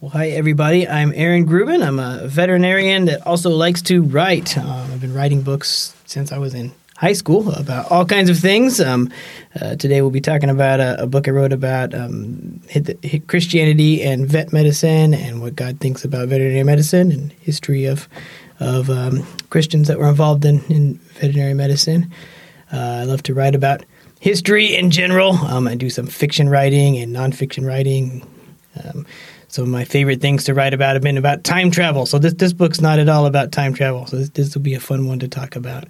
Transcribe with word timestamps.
Well, 0.00 0.12
hi, 0.12 0.30
everybody. 0.30 0.88
I'm 0.88 1.12
Aaron 1.14 1.46
Gruben. 1.46 1.86
I'm 1.86 1.98
a 1.98 2.26
veterinarian 2.26 3.04
that 3.04 3.26
also 3.26 3.50
likes 3.50 3.82
to 3.82 4.02
write. 4.02 4.56
Um, 4.56 4.66
I've 4.66 5.00
been 5.02 5.12
writing 5.12 5.42
books 5.42 5.94
since 6.06 6.32
I 6.32 6.38
was 6.38 6.54
in 6.54 6.72
high 6.96 7.12
school 7.12 7.52
about 7.52 7.90
all 7.90 8.06
kinds 8.06 8.30
of 8.30 8.38
things. 8.38 8.80
Um, 8.80 9.12
uh, 9.60 9.76
today, 9.76 10.00
we'll 10.00 10.10
be 10.10 10.22
talking 10.22 10.48
about 10.48 10.80
a, 10.80 11.02
a 11.02 11.06
book 11.06 11.28
I 11.28 11.32
wrote 11.32 11.52
about 11.52 11.92
um, 11.94 12.62
Christianity 13.26 14.02
and 14.02 14.26
vet 14.26 14.54
medicine 14.54 15.12
and 15.12 15.42
what 15.42 15.54
God 15.54 15.80
thinks 15.80 16.02
about 16.02 16.28
veterinary 16.28 16.64
medicine 16.64 17.12
and 17.12 17.32
history 17.32 17.84
of, 17.84 18.08
of 18.58 18.88
um, 18.88 19.26
Christians 19.50 19.86
that 19.88 19.98
were 19.98 20.08
involved 20.08 20.46
in, 20.46 20.64
in 20.70 20.94
veterinary 21.20 21.52
medicine. 21.52 22.10
Uh, 22.72 23.00
I 23.02 23.04
love 23.04 23.22
to 23.24 23.34
write 23.34 23.54
about 23.54 23.84
history 24.18 24.74
in 24.74 24.90
general. 24.90 25.34
Um, 25.44 25.68
I 25.68 25.74
do 25.74 25.90
some 25.90 26.06
fiction 26.06 26.48
writing 26.48 26.96
and 26.96 27.14
nonfiction 27.14 27.66
writing. 27.66 28.26
Um, 28.82 29.04
some 29.50 29.64
of 29.64 29.70
my 29.70 29.84
favorite 29.84 30.20
things 30.20 30.44
to 30.44 30.54
write 30.54 30.72
about 30.72 30.94
have 30.94 31.02
been 31.02 31.18
about 31.18 31.42
time 31.42 31.72
travel. 31.72 32.06
So 32.06 32.20
this 32.20 32.34
this 32.34 32.52
book's 32.52 32.80
not 32.80 33.00
at 33.00 33.08
all 33.08 33.26
about 33.26 33.50
time 33.50 33.74
travel. 33.74 34.06
So 34.06 34.18
this, 34.18 34.30
this 34.30 34.54
will 34.54 34.62
be 34.62 34.74
a 34.74 34.80
fun 34.80 35.06
one 35.06 35.18
to 35.18 35.28
talk 35.28 35.56
about. 35.56 35.86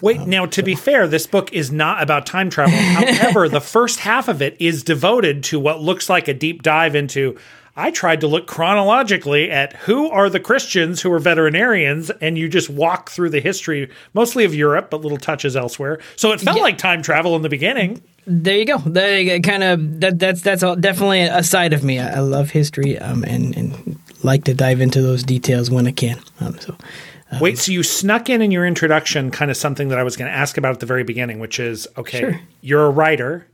Wait, 0.00 0.20
um, 0.20 0.30
now 0.30 0.46
to 0.46 0.60
so. 0.60 0.64
be 0.64 0.76
fair, 0.76 1.08
this 1.08 1.26
book 1.26 1.52
is 1.52 1.72
not 1.72 2.00
about 2.02 2.24
time 2.24 2.50
travel. 2.50 2.78
However, 2.78 3.48
the 3.48 3.60
first 3.60 4.00
half 4.00 4.28
of 4.28 4.40
it 4.40 4.56
is 4.60 4.84
devoted 4.84 5.42
to 5.44 5.58
what 5.58 5.80
looks 5.80 6.08
like 6.08 6.28
a 6.28 6.34
deep 6.34 6.62
dive 6.62 6.94
into 6.94 7.36
I 7.80 7.90
tried 7.90 8.20
to 8.20 8.26
look 8.26 8.46
chronologically 8.46 9.50
at 9.50 9.72
who 9.72 10.10
are 10.10 10.28
the 10.28 10.38
Christians 10.38 11.00
who 11.00 11.10
are 11.12 11.18
veterinarians, 11.18 12.10
and 12.10 12.36
you 12.36 12.48
just 12.48 12.68
walk 12.68 13.08
through 13.08 13.30
the 13.30 13.40
history, 13.40 13.90
mostly 14.12 14.44
of 14.44 14.54
Europe, 14.54 14.90
but 14.90 15.00
little 15.00 15.16
touches 15.16 15.56
elsewhere. 15.56 15.98
So 16.16 16.32
it 16.32 16.40
felt 16.40 16.58
yeah. 16.58 16.62
like 16.62 16.76
time 16.76 17.00
travel 17.00 17.36
in 17.36 17.42
the 17.42 17.48
beginning. 17.48 18.02
There 18.26 18.58
you 18.58 18.66
go. 18.66 18.78
There 18.78 19.40
kind 19.40 19.62
of 19.62 20.00
that, 20.00 20.18
that's 20.18 20.42
that's 20.42 20.62
all, 20.62 20.76
definitely 20.76 21.22
a 21.22 21.42
side 21.42 21.72
of 21.72 21.82
me. 21.82 21.98
I, 21.98 22.16
I 22.16 22.18
love 22.18 22.50
history 22.50 22.98
um, 22.98 23.24
and 23.24 23.56
and 23.56 23.98
like 24.22 24.44
to 24.44 24.54
dive 24.54 24.82
into 24.82 25.00
those 25.00 25.22
details 25.22 25.70
when 25.70 25.86
I 25.86 25.92
can. 25.92 26.20
Um, 26.40 26.58
so. 26.60 26.76
Um, 27.32 27.40
Wait, 27.40 27.58
so 27.58 27.70
you 27.70 27.82
snuck 27.82 28.28
in 28.28 28.42
in 28.42 28.50
your 28.50 28.66
introduction 28.66 29.30
kind 29.30 29.50
of 29.50 29.56
something 29.56 29.88
that 29.88 29.98
I 29.98 30.02
was 30.02 30.16
going 30.16 30.30
to 30.30 30.36
ask 30.36 30.58
about 30.58 30.72
at 30.72 30.80
the 30.80 30.86
very 30.86 31.04
beginning, 31.04 31.38
which 31.38 31.60
is 31.60 31.86
okay, 31.96 32.18
sure. 32.18 32.40
you're 32.60 32.86
a 32.86 32.90
writer, 32.90 33.46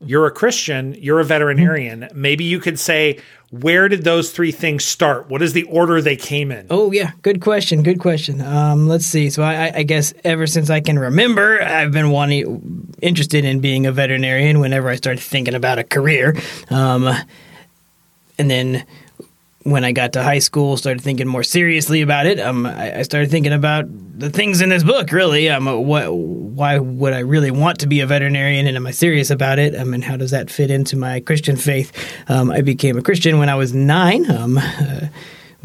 you're 0.00 0.26
a 0.26 0.30
Christian, 0.30 0.94
you're 0.94 1.20
a 1.20 1.24
veterinarian. 1.24 2.08
Maybe 2.14 2.44
you 2.44 2.60
could 2.60 2.78
say, 2.78 3.20
where 3.50 3.88
did 3.88 4.02
those 4.04 4.32
three 4.32 4.50
things 4.50 4.84
start? 4.84 5.28
What 5.28 5.40
is 5.40 5.52
the 5.52 5.62
order 5.64 6.00
they 6.00 6.16
came 6.16 6.50
in? 6.50 6.66
Oh, 6.70 6.90
yeah. 6.92 7.12
Good 7.22 7.40
question. 7.40 7.82
Good 7.82 8.00
question. 8.00 8.40
Um, 8.40 8.88
let's 8.88 9.06
see. 9.06 9.30
So, 9.30 9.42
I, 9.42 9.72
I, 9.76 9.82
guess 9.84 10.12
ever 10.24 10.46
since 10.46 10.70
I 10.70 10.80
can 10.80 10.98
remember, 10.98 11.62
I've 11.62 11.92
been 11.92 12.10
wanting, 12.10 12.92
interested 13.00 13.44
in 13.44 13.60
being 13.60 13.86
a 13.86 13.92
veterinarian 13.92 14.58
whenever 14.58 14.88
I 14.88 14.96
started 14.96 15.22
thinking 15.22 15.54
about 15.54 15.78
a 15.78 15.84
career. 15.84 16.36
Um, 16.70 17.08
and 18.38 18.50
then 18.50 18.84
when 19.64 19.82
I 19.82 19.92
got 19.92 20.12
to 20.12 20.22
high 20.22 20.38
school, 20.38 20.76
started 20.76 21.02
thinking 21.02 21.26
more 21.26 21.42
seriously 21.42 22.02
about 22.02 22.26
it. 22.26 22.38
Um, 22.38 22.66
I, 22.66 22.98
I, 22.98 23.02
started 23.02 23.30
thinking 23.30 23.52
about 23.52 23.86
the 24.18 24.28
things 24.28 24.60
in 24.60 24.68
this 24.68 24.84
book. 24.84 25.10
Really, 25.10 25.48
um, 25.48 25.64
what, 25.86 26.14
why 26.14 26.78
would 26.78 27.14
I 27.14 27.20
really 27.20 27.50
want 27.50 27.80
to 27.80 27.86
be 27.86 28.00
a 28.00 28.06
veterinarian, 28.06 28.66
and 28.66 28.76
am 28.76 28.86
I 28.86 28.90
serious 28.90 29.30
about 29.30 29.58
it? 29.58 29.74
Um, 29.74 29.94
and 29.94 30.04
how 30.04 30.16
does 30.16 30.30
that 30.32 30.50
fit 30.50 30.70
into 30.70 30.96
my 30.96 31.20
Christian 31.20 31.56
faith? 31.56 31.92
Um, 32.28 32.50
I 32.50 32.60
became 32.60 32.98
a 32.98 33.02
Christian 33.02 33.38
when 33.38 33.48
I 33.48 33.54
was 33.54 33.72
nine. 33.72 34.30
Um, 34.30 34.58
uh, 34.58 35.06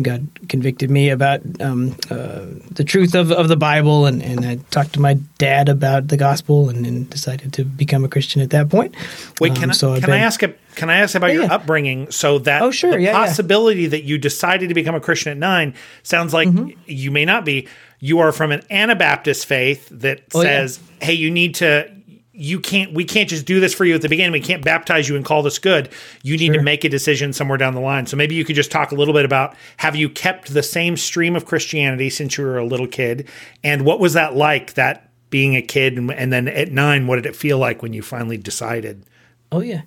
God 0.01 0.27
convicted 0.47 0.89
me 0.89 1.09
about 1.09 1.41
um, 1.61 1.95
uh, 2.09 2.45
the 2.71 2.83
truth 2.85 3.15
of, 3.15 3.31
of 3.31 3.47
the 3.47 3.57
Bible, 3.57 4.05
and, 4.05 4.21
and 4.23 4.45
I 4.45 4.55
talked 4.71 4.93
to 4.93 4.99
my 4.99 5.15
dad 5.37 5.69
about 5.69 6.07
the 6.07 6.17
gospel, 6.17 6.69
and, 6.69 6.85
and 6.85 7.09
decided 7.09 7.53
to 7.53 7.65
become 7.65 8.05
a 8.05 8.09
Christian 8.09 8.41
at 8.41 8.49
that 8.51 8.69
point. 8.69 8.95
Wait, 9.39 9.55
can, 9.55 9.65
um, 9.65 9.73
so 9.73 9.93
I, 9.93 9.99
can 9.99 10.07
been, 10.07 10.15
I 10.15 10.19
ask 10.19 10.41
a, 10.43 10.53
Can 10.75 10.89
I 10.89 10.97
ask 10.97 11.15
about 11.15 11.27
yeah, 11.27 11.33
your 11.33 11.43
yeah. 11.43 11.53
upbringing? 11.53 12.11
So 12.11 12.39
that 12.39 12.61
oh 12.61 12.71
sure, 12.71 12.91
the 12.91 13.01
yeah, 13.01 13.13
possibility 13.13 13.87
that 13.87 14.03
you 14.03 14.17
decided 14.17 14.69
to 14.69 14.73
become 14.73 14.95
a 14.95 15.01
Christian 15.01 15.31
at 15.31 15.37
nine 15.37 15.73
sounds 16.03 16.33
like 16.33 16.47
mm-hmm. 16.47 16.79
you 16.85 17.11
may 17.11 17.25
not 17.25 17.45
be. 17.45 17.67
You 17.99 18.19
are 18.19 18.31
from 18.31 18.53
an 18.53 18.61
Anabaptist 18.69 19.45
faith 19.45 19.89
that 19.91 20.21
oh, 20.33 20.41
says, 20.41 20.79
"Hey, 21.01 21.13
you 21.13 21.29
need 21.29 21.55
to 21.55 21.91
you 22.39 22.57
can't 22.59 22.93
we 22.93 23.03
can't 23.03 23.29
just 23.29 23.45
do 23.45 23.59
this 23.59 23.73
for 23.73 23.83
you 23.83 23.93
at 23.93 24.01
the 24.01 24.07
beginning 24.07 24.31
we 24.31 24.39
can't 24.39 24.63
baptize 24.63 25.09
you 25.09 25.15
and 25.17 25.25
call 25.25 25.43
this 25.43 25.59
good 25.59 25.89
you 26.23 26.37
need 26.37 26.47
sure. 26.47 26.55
to 26.55 26.61
make 26.61 26.85
a 26.85 26.89
decision 26.89 27.33
somewhere 27.33 27.57
down 27.57 27.73
the 27.73 27.81
line 27.81 28.05
so 28.05 28.15
maybe 28.15 28.33
you 28.33 28.45
could 28.45 28.55
just 28.55 28.71
talk 28.71 28.91
a 28.91 28.95
little 28.95 29.13
bit 29.13 29.25
about 29.25 29.55
have 29.77 29.95
you 29.95 30.09
kept 30.09 30.53
the 30.53 30.63
same 30.63 30.95
stream 30.95 31.35
of 31.35 31.45
christianity 31.45 32.09
since 32.09 32.37
you 32.37 32.45
were 32.45 32.57
a 32.57 32.65
little 32.65 32.87
kid 32.87 33.27
and 33.63 33.83
what 33.83 33.99
was 33.99 34.13
that 34.13 34.35
like 34.35 34.73
that 34.75 35.11
being 35.29 35.55
a 35.55 35.61
kid 35.61 35.97
and, 35.97 36.11
and 36.11 36.31
then 36.31 36.47
at 36.47 36.71
nine 36.71 37.07
what 37.07 37.17
did 37.17 37.25
it 37.25 37.35
feel 37.35 37.57
like 37.57 37.81
when 37.81 37.91
you 37.91 38.01
finally 38.01 38.37
decided 38.37 39.05
oh 39.51 39.59
yeah 39.59 39.81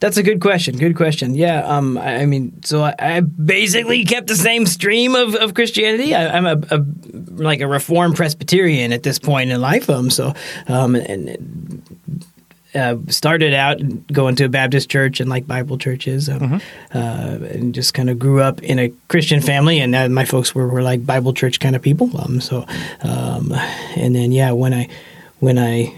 that's 0.00 0.16
a 0.16 0.22
good 0.22 0.40
question. 0.40 0.78
Good 0.78 0.96
question. 0.96 1.34
Yeah. 1.34 1.62
Um. 1.62 1.98
I, 1.98 2.22
I 2.22 2.26
mean, 2.26 2.62
so 2.64 2.82
I, 2.82 2.94
I, 2.98 3.20
basically 3.20 4.02
kept 4.06 4.28
the 4.28 4.34
same 4.34 4.64
stream 4.64 5.14
of, 5.14 5.34
of 5.34 5.52
Christianity. 5.52 6.14
I, 6.14 6.38
am 6.38 6.46
a, 6.46 6.58
a, 6.70 6.84
like 7.34 7.60
a 7.60 7.66
Reformed 7.66 8.16
Presbyterian 8.16 8.94
at 8.94 9.02
this 9.02 9.18
point 9.18 9.50
in 9.50 9.60
life. 9.60 9.90
Um. 9.90 10.08
So 10.08 10.32
um. 10.68 10.94
And 10.94 11.28
uh, 12.74 12.96
started 13.08 13.54
out 13.54 13.80
going 14.08 14.36
to 14.36 14.44
a 14.44 14.48
Baptist 14.48 14.90
church 14.90 15.20
and 15.20 15.28
like 15.28 15.46
Bible 15.46 15.78
churches, 15.78 16.28
um, 16.28 16.40
mm-hmm. 16.40 16.96
uh, 16.96 17.46
and 17.48 17.74
just 17.74 17.94
kind 17.94 18.10
of 18.10 18.18
grew 18.18 18.40
up 18.40 18.62
in 18.62 18.78
a 18.78 18.92
Christian 19.08 19.40
family. 19.40 19.80
And 19.80 19.94
uh, 19.94 20.08
my 20.08 20.24
folks 20.24 20.54
were, 20.54 20.68
were 20.68 20.82
like 20.82 21.04
Bible 21.04 21.32
church 21.32 21.60
kind 21.60 21.76
of 21.76 21.82
people. 21.82 22.10
Um. 22.20 22.40
So, 22.40 22.66
um. 23.02 23.52
And 23.96 24.14
then 24.14 24.32
yeah, 24.32 24.52
when 24.52 24.74
I 24.74 24.88
when 25.40 25.58
I 25.58 25.94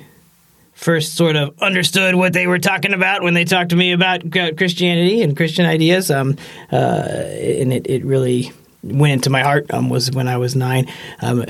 first 0.82 1.14
sort 1.14 1.36
of 1.36 1.62
understood 1.62 2.14
what 2.16 2.32
they 2.32 2.46
were 2.46 2.58
talking 2.58 2.92
about 2.92 3.22
when 3.22 3.34
they 3.34 3.44
talked 3.44 3.70
to 3.70 3.76
me 3.76 3.92
about 3.92 4.28
Christianity 4.30 5.22
and 5.22 5.36
Christian 5.36 5.64
ideas. 5.64 6.10
Um, 6.10 6.36
uh, 6.72 6.76
and 6.76 7.72
it, 7.72 7.86
it 7.88 8.04
really 8.04 8.52
went 8.82 9.12
into 9.12 9.30
my 9.30 9.42
heart 9.42 9.66
um, 9.72 9.88
was 9.88 10.10
when 10.10 10.28
I 10.28 10.36
was 10.36 10.56
nine. 10.56 10.86
Um, 11.20 11.44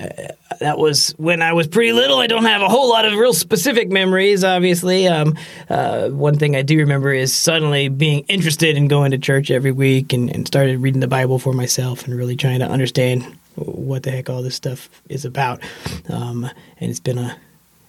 that 0.60 0.78
was 0.78 1.10
when 1.16 1.43
I 1.43 1.53
was 1.53 1.66
pretty 1.66 1.93
little. 1.93 2.19
I 2.19 2.26
don't 2.26 2.44
have 2.44 2.62
a 2.62 2.69
whole 2.69 2.88
lot 2.88 3.04
of 3.04 3.15
real 3.15 3.32
specific 3.32 3.91
memories, 3.91 4.44
obviously. 4.44 5.09
Um, 5.09 5.37
uh, 5.69 6.09
one 6.09 6.38
thing 6.38 6.56
I 6.56 6.62
do 6.62 6.78
remember 6.78 7.12
is 7.12 7.32
suddenly 7.32 7.88
being 7.88 8.21
interested 8.28 8.76
in 8.76 8.88
going 8.88 9.12
to 9.12 9.19
church 9.19 9.50
every 9.50 9.72
week 9.72 10.12
and, 10.12 10.31
and 10.34 10.47
started 10.47 10.78
reading 10.81 11.00
the 11.00 11.09
Bible 11.09 11.38
for 11.38 11.53
myself 11.53 12.04
and 12.04 12.15
really 12.15 12.37
trying 12.37 12.60
to 12.60 12.66
understand 12.66 13.25
what 13.54 14.03
the 14.03 14.10
heck 14.10 14.31
all 14.31 14.42
this 14.42 14.54
stuff 14.54 14.88
is 15.09 15.25
about. 15.25 15.60
Um, 16.09 16.44
and 16.78 16.91
it's 16.91 17.00
been 17.00 17.19
a 17.19 17.37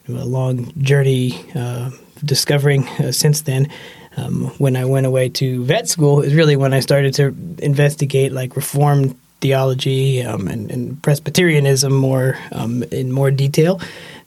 a 0.09 0.25
long 0.25 0.71
journey 0.81 1.45
uh, 1.55 1.89
discovering 2.23 2.87
uh, 2.87 3.11
since 3.11 3.41
then. 3.41 3.69
Um, 4.15 4.45
when 4.59 4.75
I 4.75 4.85
went 4.85 5.07
away 5.07 5.29
to 5.29 5.63
vet 5.63 5.89
school 5.89 6.21
is 6.21 6.35
really 6.35 6.55
when 6.55 6.71
I 6.71 6.81
started 6.81 7.15
to 7.15 7.35
investigate 7.59 8.31
like 8.31 8.55
Reformed 8.55 9.17
theology 9.43 10.23
um, 10.23 10.47
and, 10.47 10.71
and, 10.71 11.03
Presbyterianism 11.03 11.91
more 11.91 12.37
um, 12.53 12.81
in 12.83 13.11
more 13.11 13.29
detail. 13.29 13.79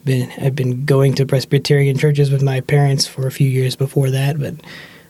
Been 0.04 0.30
I've 0.38 0.54
been 0.54 0.84
going 0.84 1.14
to 1.14 1.24
Presbyterian 1.24 1.96
churches 1.96 2.30
with 2.30 2.42
my 2.42 2.60
parents 2.60 3.06
for 3.06 3.26
a 3.26 3.32
few 3.32 3.48
years 3.48 3.74
before 3.76 4.10
that, 4.10 4.38
but 4.38 4.54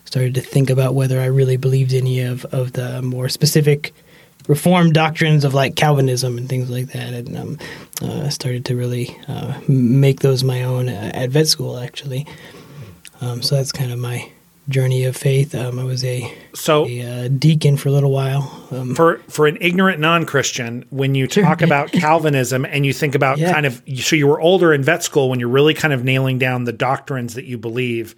started 0.05 0.35
to 0.37 0.41
think 0.41 0.71
about 0.71 0.95
whether 0.95 1.21
I 1.21 1.27
really 1.27 1.57
believed 1.57 1.93
any 1.93 2.21
of, 2.21 2.45
of 2.47 2.73
the 2.73 3.03
more 3.03 3.29
specific 3.29 3.93
reformed 4.47 4.95
doctrines 4.95 5.45
of 5.45 5.55
like 5.55 5.75
Calvinism 5.75 6.39
and 6.39 6.49
things 6.49 6.71
like 6.71 6.87
that, 6.93 7.13
and 7.13 7.37
um, 7.37 7.59
uh, 8.01 8.29
started 8.29 8.65
to 8.67 8.77
really 8.77 9.19
uh, 9.27 9.61
make 9.67 10.21
those 10.21 10.45
my 10.45 10.63
own 10.63 10.89
at 10.89 11.31
vet 11.31 11.49
school 11.49 11.79
actually. 11.79 12.27
Um, 13.21 13.43
so 13.43 13.57
that's 13.57 13.73
kind 13.73 13.91
of 13.91 13.99
my 13.99 14.31
journey 14.69 15.05
of 15.05 15.17
faith. 15.17 15.55
Um, 15.55 15.79
I 15.79 15.85
was 15.85 16.05
a 16.05 16.33
so 16.55 16.87
a, 16.87 17.27
uh, 17.27 17.29
deacon 17.29 17.77
for 17.77 17.89
a 17.89 17.93
little 17.93 18.11
while. 18.11 18.67
Um, 18.71 18.95
for 18.95 19.19
for 19.29 19.47
an 19.47 19.59
ignorant 19.61 20.01
non 20.01 20.27
Christian, 20.27 20.85
when 20.91 21.15
you 21.15 21.29
sure. 21.29 21.45
talk 21.45 21.63
about 21.63 21.93
Calvinism 21.93 22.65
and 22.65 22.85
you 22.85 22.93
think 22.93 23.15
about 23.15 23.39
yeah. 23.39 23.53
kind 23.53 23.67
of 23.67 23.83
so 23.97 24.17
you 24.17 24.27
were 24.27 24.41
older 24.41 24.73
in 24.73 24.83
vet 24.83 25.03
school 25.03 25.31
when 25.31 25.41
you're 25.41 25.49
really 25.49 25.75
kind 25.75 25.95
of 25.95 26.05
nailing 26.05 26.39
down 26.39 26.65
the 26.65 26.73
doctrines 26.73 27.35
that 27.35 27.45
you 27.45 27.59
believe. 27.59 28.15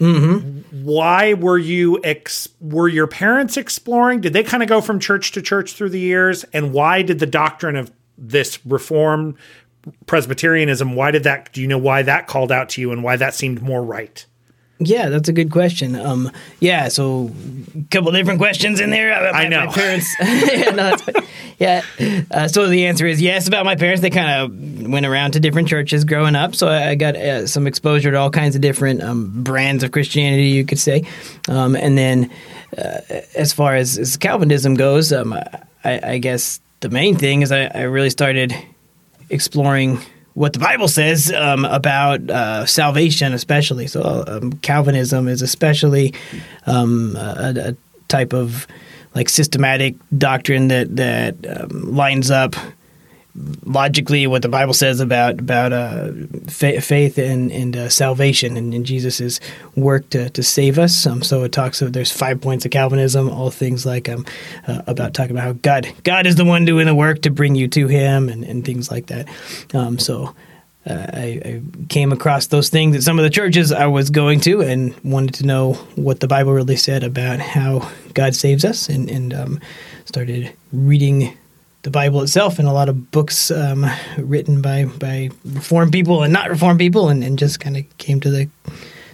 Mm-hmm. 0.00 0.84
Why 0.84 1.34
were 1.34 1.58
you 1.58 2.00
ex- 2.02 2.48
were 2.60 2.88
your 2.88 3.06
parents 3.06 3.56
exploring? 3.56 4.20
Did 4.20 4.32
they 4.32 4.42
kind 4.42 4.62
of 4.62 4.68
go 4.68 4.80
from 4.80 4.98
church 4.98 5.30
to 5.32 5.42
church 5.42 5.74
through 5.74 5.90
the 5.90 6.00
years? 6.00 6.44
And 6.52 6.72
why 6.72 7.02
did 7.02 7.20
the 7.20 7.26
doctrine 7.26 7.76
of 7.76 7.92
this 8.18 8.64
reform 8.66 9.36
Presbyterianism? 10.06 10.96
Why 10.96 11.12
did 11.12 11.22
that? 11.24 11.52
Do 11.52 11.60
you 11.60 11.68
know 11.68 11.78
why 11.78 12.02
that 12.02 12.26
called 12.26 12.50
out 12.50 12.70
to 12.70 12.80
you 12.80 12.90
and 12.90 13.04
why 13.04 13.14
that 13.16 13.34
seemed 13.34 13.62
more 13.62 13.84
right? 13.84 14.26
Yeah, 14.78 15.10
that's 15.10 15.28
a 15.28 15.32
good 15.32 15.50
question. 15.50 15.94
Um, 15.94 16.30
yeah, 16.58 16.88
so 16.88 17.30
a 17.78 17.84
couple 17.90 18.10
different 18.12 18.40
questions 18.40 18.80
in 18.80 18.90
there. 18.90 19.12
About 19.12 19.34
I 19.34 19.48
know. 19.48 19.66
My 19.66 19.72
parents. 19.72 20.14
yeah, 20.20 20.70
no, 20.70 20.96
yeah. 21.58 21.82
Uh, 22.30 22.48
so 22.48 22.66
the 22.66 22.86
answer 22.86 23.06
is 23.06 23.20
yes 23.20 23.46
about 23.46 23.64
my 23.64 23.76
parents. 23.76 24.02
They 24.02 24.10
kind 24.10 24.30
of 24.30 24.90
went 24.90 25.06
around 25.06 25.32
to 25.32 25.40
different 25.40 25.68
churches 25.68 26.04
growing 26.04 26.34
up, 26.34 26.54
so 26.54 26.68
I 26.68 26.96
got 26.96 27.14
uh, 27.16 27.46
some 27.46 27.66
exposure 27.66 28.10
to 28.10 28.16
all 28.16 28.30
kinds 28.30 28.56
of 28.56 28.60
different 28.60 29.02
um, 29.02 29.42
brands 29.44 29.84
of 29.84 29.92
Christianity, 29.92 30.48
you 30.48 30.64
could 30.64 30.80
say. 30.80 31.04
Um, 31.48 31.76
and 31.76 31.96
then, 31.96 32.30
uh, 32.76 33.00
as 33.36 33.52
far 33.52 33.76
as, 33.76 33.98
as 33.98 34.16
Calvinism 34.16 34.74
goes, 34.74 35.12
um, 35.12 35.32
I, 35.84 36.00
I, 36.02 36.18
guess 36.18 36.60
the 36.80 36.88
main 36.88 37.16
thing 37.16 37.42
is 37.42 37.52
I, 37.52 37.66
I 37.66 37.82
really 37.82 38.10
started 38.10 38.54
exploring 39.30 39.98
what 40.34 40.52
the 40.52 40.58
Bible 40.58 40.88
says 40.88 41.32
um, 41.32 41.64
about 41.64 42.28
uh, 42.30 42.66
salvation, 42.66 43.32
especially. 43.32 43.86
So, 43.86 44.24
um, 44.26 44.52
Calvinism 44.54 45.28
is 45.28 45.42
especially 45.42 46.14
um, 46.66 47.16
a, 47.16 47.54
a, 47.56 47.76
type 48.08 48.34
of 48.34 48.66
like 49.14 49.28
systematic 49.28 49.94
doctrine 50.16 50.68
that 50.68 50.96
that 50.96 51.34
um, 51.48 51.94
lines 51.94 52.30
up 52.30 52.54
logically 53.34 54.26
what 54.26 54.42
the 54.42 54.48
Bible 54.48 54.74
says 54.74 55.00
about 55.00 55.40
about 55.40 55.72
uh, 55.72 56.10
fa- 56.48 56.80
faith 56.80 57.18
and 57.18 57.50
and 57.50 57.76
uh, 57.76 57.88
salvation 57.88 58.56
and, 58.56 58.74
and 58.74 58.84
Jesus' 58.84 59.40
work 59.74 60.08
to, 60.10 60.28
to 60.30 60.42
save 60.42 60.78
us. 60.78 61.06
Um, 61.06 61.22
so 61.22 61.42
it 61.44 61.52
talks 61.52 61.80
of 61.80 61.92
there's 61.92 62.12
five 62.12 62.40
points 62.40 62.64
of 62.64 62.70
Calvinism, 62.70 63.30
all 63.30 63.50
things 63.50 63.86
like 63.86 64.08
um, 64.08 64.26
uh, 64.66 64.82
about 64.86 65.14
talking 65.14 65.32
about 65.32 65.44
how 65.44 65.52
God 65.52 65.92
God 66.04 66.26
is 66.26 66.36
the 66.36 66.44
one 66.44 66.64
doing 66.64 66.86
the 66.86 66.94
work 66.94 67.22
to 67.22 67.30
bring 67.30 67.54
you 67.54 67.68
to 67.68 67.88
Him 67.88 68.28
and, 68.28 68.44
and 68.44 68.64
things 68.64 68.90
like 68.90 69.06
that. 69.06 69.28
Um, 69.74 69.98
so. 69.98 70.34
Uh, 70.84 71.06
I, 71.12 71.40
I, 71.44 71.62
came 71.88 72.10
across 72.10 72.48
those 72.48 72.68
things 72.68 72.96
at 72.96 73.04
some 73.04 73.16
of 73.16 73.22
the 73.22 73.30
churches 73.30 73.70
I 73.70 73.86
was 73.86 74.10
going 74.10 74.40
to 74.40 74.62
and 74.62 74.92
wanted 75.04 75.34
to 75.34 75.46
know 75.46 75.74
what 75.94 76.18
the 76.18 76.26
Bible 76.26 76.52
really 76.52 76.74
said 76.74 77.04
about 77.04 77.38
how 77.38 77.88
God 78.14 78.34
saves 78.34 78.64
us 78.64 78.88
and, 78.88 79.08
and 79.08 79.32
um, 79.32 79.60
started 80.06 80.52
reading 80.72 81.38
the 81.82 81.90
Bible 81.90 82.22
itself 82.22 82.58
and 82.58 82.68
a 82.68 82.72
lot 82.72 82.88
of 82.88 83.10
books 83.10 83.50
um, 83.50 83.86
written 84.18 84.62
by 84.62 84.84
by 84.84 85.30
reformed 85.44 85.92
people 85.92 86.22
and 86.22 86.32
not 86.32 86.48
reformed 86.48 86.78
people, 86.78 87.08
and, 87.08 87.22
and 87.24 87.38
just 87.38 87.60
kind 87.60 87.76
of 87.76 87.98
came 87.98 88.20
to 88.20 88.30
the 88.30 88.48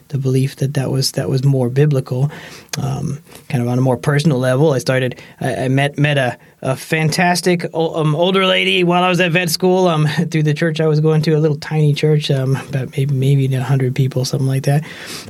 the 0.08 0.18
belief 0.18 0.56
that 0.56 0.74
that 0.74 0.90
was 0.90 1.12
that 1.12 1.28
was 1.28 1.44
more 1.44 1.68
biblical. 1.68 2.30
Um, 2.78 3.20
kind 3.48 3.62
of 3.62 3.68
on 3.68 3.78
a 3.78 3.80
more 3.80 3.96
personal 3.96 4.38
level, 4.38 4.72
I 4.72 4.78
started. 4.78 5.20
I, 5.40 5.64
I 5.64 5.68
met 5.68 5.98
met 5.98 6.18
a, 6.18 6.38
a 6.62 6.76
fantastic 6.76 7.64
um, 7.74 8.14
older 8.14 8.46
lady 8.46 8.84
while 8.84 9.02
I 9.02 9.08
was 9.08 9.20
at 9.20 9.32
vet 9.32 9.50
school. 9.50 9.88
Um, 9.88 10.06
through 10.30 10.42
the 10.42 10.54
church 10.54 10.80
I 10.80 10.86
was 10.86 11.00
going 11.00 11.22
to, 11.22 11.32
a 11.32 11.40
little 11.40 11.58
tiny 11.58 11.94
church, 11.94 12.30
um, 12.30 12.56
about 12.56 12.90
maybe 12.96 13.14
maybe 13.14 13.54
hundred 13.54 13.94
people, 13.94 14.24
something 14.24 14.48
like 14.48 14.64
that. 14.64 14.84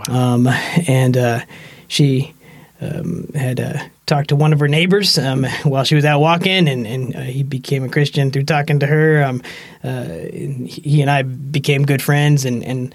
Wow. 0.09 0.35
Um, 0.35 0.47
and 0.49 1.17
uh, 1.17 1.41
she 1.89 2.35
um, 2.81 3.29
had 3.35 3.61
uh, 3.61 3.79
talked 4.07 4.29
to 4.29 4.37
one 4.37 4.53
of 4.53 4.61
her 4.61 4.69
neighbors 4.69 5.19
um, 5.19 5.45
while 5.65 5.85
she 5.85 5.95
was 5.95 6.05
out 6.05 6.21
walking, 6.21 6.69
and, 6.69 6.87
and 6.87 7.17
uh, 7.17 7.21
he 7.21 7.43
became 7.43 7.85
a 7.85 7.89
Christian 7.89 8.31
through 8.31 8.45
talking 8.45 8.81
to 8.81 8.87
her. 8.87 9.23
Um, 9.23 9.43
uh, 9.83 10.05
he 10.05 11.01
and 11.01 11.11
I 11.11 11.23
became 11.23 11.85
good 11.85 12.03
friends, 12.03 12.45
and, 12.45 12.65
and 12.65 12.95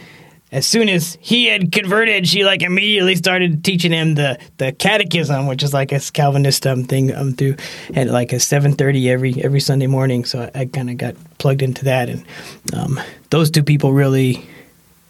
as 0.53 0.67
soon 0.67 0.87
as 0.87 1.17
he 1.19 1.45
had 1.45 1.71
converted, 1.71 2.27
she 2.27 2.45
like 2.45 2.61
immediately 2.61 3.15
started 3.15 3.63
teaching 3.63 3.91
him 3.91 4.13
the, 4.13 4.37
the 4.57 4.71
catechism, 4.71 5.47
which 5.47 5.63
is 5.63 5.73
like 5.73 5.91
a 5.91 5.99
Calvinist 5.99 6.67
um, 6.67 6.83
thing 6.83 7.13
um, 7.13 7.33
through 7.33 7.55
at 7.95 8.07
like 8.07 8.31
a 8.31 8.39
seven 8.39 8.73
thirty 8.73 9.09
every 9.09 9.43
every 9.43 9.59
Sunday 9.59 9.87
morning. 9.87 10.25
So 10.25 10.49
I, 10.53 10.61
I 10.61 10.65
kind 10.65 10.91
of 10.91 10.97
got 10.97 11.15
plugged 11.39 11.63
into 11.63 11.85
that, 11.85 12.07
and 12.07 12.23
um, 12.71 12.99
those 13.31 13.49
two 13.49 13.63
people 13.63 13.93
really 13.93 14.47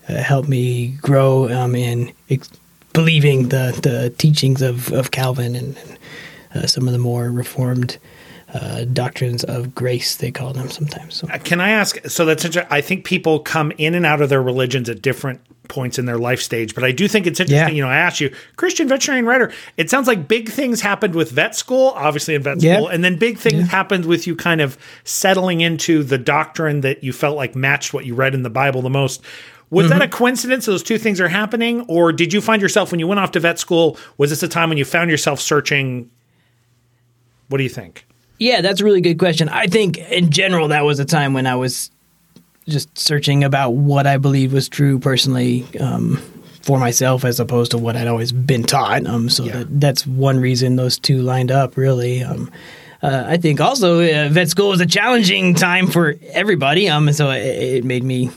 uh, 0.07 0.15
helped 0.15 0.47
me 0.47 0.97
grow 1.01 1.49
um, 1.49 1.75
in. 1.75 2.13
Ex- 2.29 2.49
believing 2.93 3.49
the, 3.49 3.77
the 3.83 4.13
teachings 4.17 4.61
of, 4.61 4.91
of 4.93 5.11
Calvin 5.11 5.55
and, 5.55 5.77
and 5.77 5.97
uh, 6.55 6.67
some 6.67 6.87
of 6.87 6.93
the 6.93 6.99
more 6.99 7.31
reformed 7.31 7.97
uh, 8.53 8.85
doctrines 8.85 9.43
of 9.43 9.73
grace, 9.73 10.15
they 10.17 10.31
call 10.31 10.53
them 10.53 10.69
sometimes. 10.69 11.15
So. 11.15 11.27
Uh, 11.27 11.39
can 11.39 11.59
I 11.59 11.71
ask? 11.71 11.97
So 12.07 12.25
that's 12.25 12.45
interesting. 12.45 12.71
I 12.71 12.81
think 12.81 13.03
people 13.03 13.39
come 13.39 13.71
in 13.77 13.95
and 13.95 14.05
out 14.05 14.21
of 14.21 14.29
their 14.29 14.43
religions 14.43 14.89
at 14.89 15.01
different 15.01 15.41
points 15.69 15.97
in 15.97 16.05
their 16.05 16.19
life 16.19 16.39
stage, 16.39 16.75
but 16.75 16.83
I 16.83 16.91
do 16.91 17.07
think 17.07 17.25
it's 17.25 17.39
interesting. 17.39 17.69
Yeah. 17.69 17.73
You 17.73 17.81
know, 17.81 17.89
I 17.89 17.95
asked 17.95 18.21
you, 18.21 18.31
Christian 18.57 18.87
veterinarian 18.87 19.25
writer. 19.25 19.51
It 19.77 19.89
sounds 19.89 20.07
like 20.07 20.27
big 20.27 20.49
things 20.49 20.81
happened 20.81 21.15
with 21.15 21.31
vet 21.31 21.55
school, 21.55 21.93
obviously 21.95 22.35
in 22.35 22.43
vet 22.43 22.61
yeah. 22.61 22.75
school, 22.75 22.89
and 22.89 23.03
then 23.03 23.17
big 23.17 23.39
things 23.39 23.55
yeah. 23.55 23.65
happened 23.65 24.05
with 24.05 24.27
you 24.27 24.35
kind 24.35 24.61
of 24.61 24.77
settling 25.03 25.61
into 25.61 26.03
the 26.03 26.19
doctrine 26.19 26.81
that 26.81 27.03
you 27.03 27.11
felt 27.11 27.35
like 27.37 27.55
matched 27.55 27.91
what 27.93 28.05
you 28.05 28.13
read 28.13 28.35
in 28.35 28.43
the 28.43 28.51
Bible 28.51 28.83
the 28.83 28.89
most. 28.89 29.23
Was 29.73 29.87
mm-hmm. 29.87 29.97
that 29.97 30.05
a 30.05 30.07
coincidence? 30.07 30.67
Those 30.67 30.83
two 30.83 30.99
things 30.99 31.19
are 31.19 31.27
happening, 31.27 31.81
or 31.87 32.11
did 32.11 32.31
you 32.31 32.41
find 32.41 32.61
yourself 32.61 32.91
when 32.91 32.99
you 32.99 33.07
went 33.07 33.19
off 33.19 33.31
to 33.31 33.39
vet 33.39 33.57
school? 33.57 33.97
Was 34.19 34.29
this 34.29 34.43
a 34.43 34.47
time 34.47 34.69
when 34.69 34.77
you 34.77 34.85
found 34.85 35.09
yourself 35.09 35.39
searching? 35.39 36.11
What 37.49 37.57
do 37.57 37.63
you 37.63 37.71
think? 37.71 38.05
Yeah, 38.37 38.61
that's 38.61 38.81
a 38.81 38.85
really 38.85 39.01
good 39.01 39.17
question. 39.17 39.49
I 39.49 39.65
think 39.65 39.97
in 39.97 40.29
general 40.29 40.67
that 40.67 40.85
was 40.85 40.99
a 40.99 41.05
time 41.05 41.33
when 41.33 41.47
I 41.47 41.55
was 41.55 41.89
just 42.67 42.95
searching 42.97 43.43
about 43.43 43.71
what 43.71 44.05
I 44.05 44.17
believed 44.17 44.53
was 44.53 44.69
true 44.69 44.99
personally 44.99 45.65
um, 45.79 46.17
for 46.61 46.77
myself, 46.77 47.25
as 47.25 47.39
opposed 47.39 47.71
to 47.71 47.79
what 47.79 47.95
I'd 47.95 48.07
always 48.07 48.31
been 48.31 48.63
taught. 48.63 49.07
Um, 49.07 49.27
so 49.27 49.43
yeah. 49.43 49.57
that, 49.57 49.79
that's 49.79 50.05
one 50.05 50.39
reason 50.39 50.75
those 50.75 50.99
two 50.99 51.23
lined 51.23 51.51
up. 51.51 51.77
Really. 51.77 52.21
Um, 52.21 52.51
uh, 53.01 53.23
I 53.27 53.37
think 53.37 53.59
also 53.59 54.01
uh, 54.01 54.29
vet 54.29 54.49
school 54.49 54.69
was 54.69 54.81
a 54.81 54.85
challenging 54.85 55.55
time 55.55 55.87
for 55.87 56.13
everybody. 56.31 56.87
Um, 56.87 57.11
so 57.11 57.31
it, 57.31 57.41
it 57.41 57.83
made 57.83 58.03
me 58.03 58.29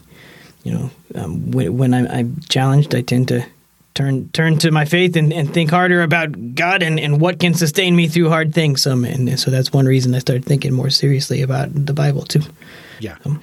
you 0.67 0.73
know, 0.73 0.91
um, 1.15 1.53
when, 1.53 1.79
when 1.79 1.95
I'm, 1.95 2.09
I'm, 2.09 2.41
challenged, 2.49 2.93
I 2.93 3.01
tend 3.01 3.29
to 3.29 3.47
turn 3.95 4.29
turn 4.31 4.59
to 4.59 4.73
my 4.73 4.85
faith 4.85 5.15
and, 5.15 5.33
and 5.33 5.55
think 5.55 5.71
harder 5.71 6.03
about 6.03 6.57
God 6.57 6.83
and, 6.83 6.99
and 6.99 7.21
what 7.21 7.39
can 7.39 7.55
sustain 7.55 7.95
me 7.95 8.09
through 8.09 8.31
hard 8.31 8.53
things. 8.53 8.85
Um, 8.85 9.05
and 9.05 9.39
so 9.39 9.53
that's 9.53 9.73
one 9.73 9.87
reason 9.87 10.13
I 10.17 10.19
started 10.19 10.45
thinking 10.45 10.73
more 10.73 10.91
seriously 10.91 11.41
about 11.41 11.69
the 11.73 11.93
Bible 11.93 12.23
too. 12.23 12.43
Yeah. 12.99 13.17
Um, 13.25 13.41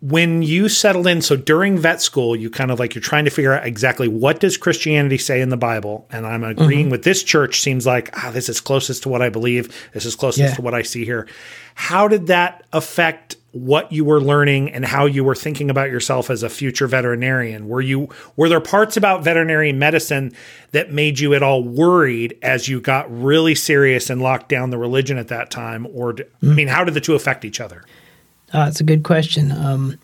when 0.00 0.42
you 0.42 0.68
settled 0.68 1.06
in, 1.06 1.22
so 1.22 1.36
during 1.36 1.78
vet 1.78 2.02
school, 2.02 2.34
you 2.34 2.50
kind 2.50 2.72
of 2.72 2.80
like 2.80 2.94
you're 2.94 3.02
trying 3.02 3.24
to 3.24 3.30
figure 3.30 3.52
out 3.52 3.64
exactly 3.64 4.08
what 4.08 4.40
does 4.40 4.56
Christianity 4.56 5.18
say 5.18 5.40
in 5.40 5.48
the 5.48 5.56
Bible, 5.56 6.06
and 6.10 6.26
I'm 6.26 6.44
agreeing 6.44 6.84
mm-hmm. 6.84 6.90
with 6.90 7.02
this 7.02 7.22
church. 7.22 7.60
Seems 7.60 7.84
like 7.84 8.10
ah, 8.16 8.30
this 8.30 8.48
is 8.48 8.60
closest 8.60 9.04
to 9.04 9.08
what 9.08 9.22
I 9.22 9.28
believe. 9.28 9.90
This 9.94 10.04
is 10.04 10.14
closest 10.14 10.50
yeah. 10.50 10.54
to 10.54 10.62
what 10.62 10.74
I 10.74 10.82
see 10.82 11.04
here. 11.04 11.26
How 11.74 12.06
did 12.06 12.28
that 12.28 12.64
affect 12.72 13.36
what 13.52 13.90
you 13.90 14.04
were 14.04 14.20
learning 14.20 14.70
and 14.70 14.84
how 14.84 15.06
you 15.06 15.24
were 15.24 15.34
thinking 15.34 15.70
about 15.70 15.90
yourself 15.90 16.28
as 16.28 16.42
a 16.42 16.48
future 16.48 16.86
veterinarian? 16.86 17.68
Were 17.68 17.80
you 17.80 18.08
were 18.36 18.48
there 18.48 18.60
parts 18.60 18.96
about 18.96 19.24
veterinary 19.24 19.72
medicine 19.72 20.32
that 20.72 20.92
made 20.92 21.18
you 21.18 21.34
at 21.34 21.42
all 21.42 21.62
worried 21.62 22.36
as 22.42 22.68
you 22.68 22.80
got 22.80 23.06
really 23.10 23.54
serious 23.54 24.10
and 24.10 24.20
locked 24.20 24.48
down 24.48 24.70
the 24.70 24.78
religion 24.78 25.16
at 25.16 25.28
that 25.28 25.50
time? 25.50 25.86
Or 25.94 26.12
mm. 26.14 26.26
i 26.42 26.54
mean 26.54 26.68
how 26.68 26.84
did 26.84 26.94
the 26.94 27.00
two 27.00 27.14
affect 27.14 27.44
each 27.44 27.60
other? 27.60 27.84
Uh, 28.52 28.66
that's 28.66 28.80
a 28.80 28.84
good 28.84 29.02
question. 29.02 29.52
Um, 29.52 29.98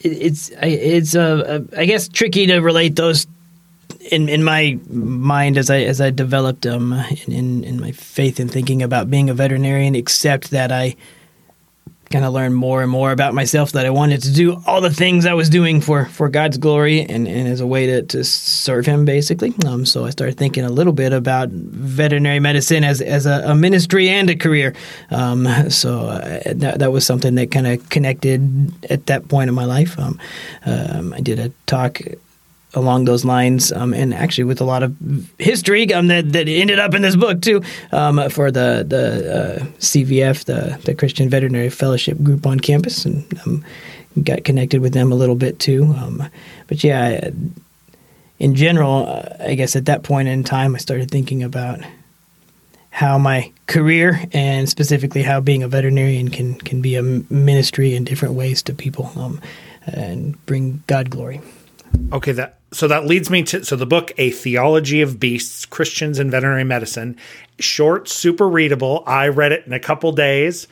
it, 0.00 0.12
it's 0.12 0.50
it's 0.60 1.14
uh, 1.16 1.62
uh, 1.72 1.78
i 1.78 1.84
guess 1.84 2.08
tricky 2.08 2.46
to 2.46 2.58
relate 2.58 2.96
those 2.96 3.26
in 4.10 4.28
in 4.28 4.42
my 4.42 4.78
mind 4.88 5.56
as 5.56 5.70
I 5.70 5.82
as 5.82 6.00
I 6.00 6.10
developed 6.10 6.66
um 6.66 6.92
in, 7.26 7.32
in, 7.32 7.64
in 7.64 7.80
my 7.80 7.92
faith 7.92 8.40
and 8.40 8.50
thinking 8.50 8.82
about 8.82 9.10
being 9.10 9.30
a 9.30 9.34
veterinarian, 9.34 9.94
except 9.94 10.50
that 10.50 10.72
I 10.72 10.96
kind 12.12 12.24
of 12.24 12.32
learned 12.32 12.54
more 12.54 12.82
and 12.82 12.90
more 12.90 13.10
about 13.10 13.34
myself 13.34 13.72
that 13.72 13.86
I 13.86 13.90
wanted 13.90 14.22
to 14.22 14.32
do 14.32 14.62
all 14.66 14.80
the 14.80 14.90
things 14.90 15.26
I 15.26 15.34
was 15.34 15.48
doing 15.48 15.80
for, 15.80 16.06
for 16.06 16.28
God's 16.28 16.58
glory 16.58 17.00
and, 17.00 17.26
and 17.26 17.48
as 17.48 17.60
a 17.60 17.66
way 17.66 17.86
to, 17.86 18.02
to 18.02 18.24
serve 18.24 18.86
Him, 18.86 19.04
basically. 19.04 19.52
Um, 19.66 19.84
so 19.86 20.04
I 20.04 20.10
started 20.10 20.36
thinking 20.36 20.64
a 20.64 20.70
little 20.70 20.92
bit 20.92 21.12
about 21.12 21.48
veterinary 21.48 22.40
medicine 22.40 22.84
as, 22.84 23.00
as 23.00 23.26
a, 23.26 23.42
a 23.46 23.54
ministry 23.54 24.08
and 24.08 24.30
a 24.30 24.36
career. 24.36 24.74
Um, 25.10 25.48
so 25.70 26.06
uh, 26.06 26.40
that, 26.54 26.78
that 26.78 26.92
was 26.92 27.04
something 27.04 27.34
that 27.36 27.50
kind 27.50 27.66
of 27.66 27.88
connected 27.88 28.72
at 28.90 29.06
that 29.06 29.28
point 29.28 29.48
in 29.48 29.54
my 29.54 29.64
life. 29.64 29.98
Um, 29.98 30.18
um 30.66 31.12
I 31.12 31.20
did 31.20 31.38
a 31.38 31.50
talk 31.66 32.00
along 32.74 33.04
those 33.04 33.24
lines, 33.24 33.72
um, 33.72 33.92
and 33.92 34.14
actually 34.14 34.44
with 34.44 34.60
a 34.60 34.64
lot 34.64 34.82
of 34.82 34.96
history 35.38 35.92
um, 35.92 36.08
that, 36.08 36.32
that 36.32 36.48
ended 36.48 36.78
up 36.78 36.94
in 36.94 37.02
this 37.02 37.16
book 37.16 37.40
too 37.42 37.62
um, 37.92 38.28
for 38.30 38.50
the 38.50 38.84
the 38.86 39.34
uh, 39.34 39.64
CVF, 39.78 40.44
the 40.44 40.78
the 40.84 40.94
Christian 40.94 41.28
Veterinary 41.28 41.70
Fellowship 41.70 42.18
group 42.22 42.46
on 42.46 42.60
campus, 42.60 43.04
and 43.04 43.40
um, 43.46 43.64
got 44.22 44.44
connected 44.44 44.80
with 44.80 44.92
them 44.92 45.12
a 45.12 45.14
little 45.14 45.34
bit 45.36 45.58
too. 45.58 45.94
Um, 45.98 46.28
but 46.66 46.82
yeah, 46.82 47.30
in 48.38 48.54
general, 48.54 49.06
uh, 49.06 49.36
I 49.40 49.54
guess 49.54 49.76
at 49.76 49.86
that 49.86 50.02
point 50.02 50.28
in 50.28 50.44
time, 50.44 50.74
I 50.74 50.78
started 50.78 51.10
thinking 51.10 51.42
about 51.42 51.80
how 52.90 53.16
my 53.16 53.50
career 53.66 54.20
and 54.32 54.68
specifically 54.68 55.22
how 55.22 55.40
being 55.40 55.62
a 55.62 55.68
veterinarian 55.68 56.28
can 56.28 56.54
can 56.56 56.82
be 56.82 56.96
a 56.96 57.02
ministry 57.02 57.94
in 57.94 58.04
different 58.04 58.34
ways 58.34 58.62
to 58.62 58.74
people 58.74 59.10
um, 59.16 59.40
and 59.86 60.44
bring 60.46 60.82
God 60.86 61.10
glory. 61.10 61.40
Okay, 62.12 62.32
that 62.32 62.58
so 62.72 62.88
that 62.88 63.06
leads 63.06 63.30
me 63.30 63.42
to 63.44 63.64
so 63.64 63.76
the 63.76 63.86
book 63.86 64.12
a 64.18 64.30
theology 64.30 65.02
of 65.02 65.20
beasts 65.20 65.66
christians 65.66 66.18
and 66.18 66.30
veterinary 66.30 66.64
medicine. 66.64 67.16
Short 67.58 68.08
super 68.08 68.48
readable. 68.48 69.04
I 69.06 69.28
read 69.28 69.52
it 69.52 69.66
in 69.66 69.72
a 69.72 69.80
couple 69.80 70.12
days. 70.12 70.66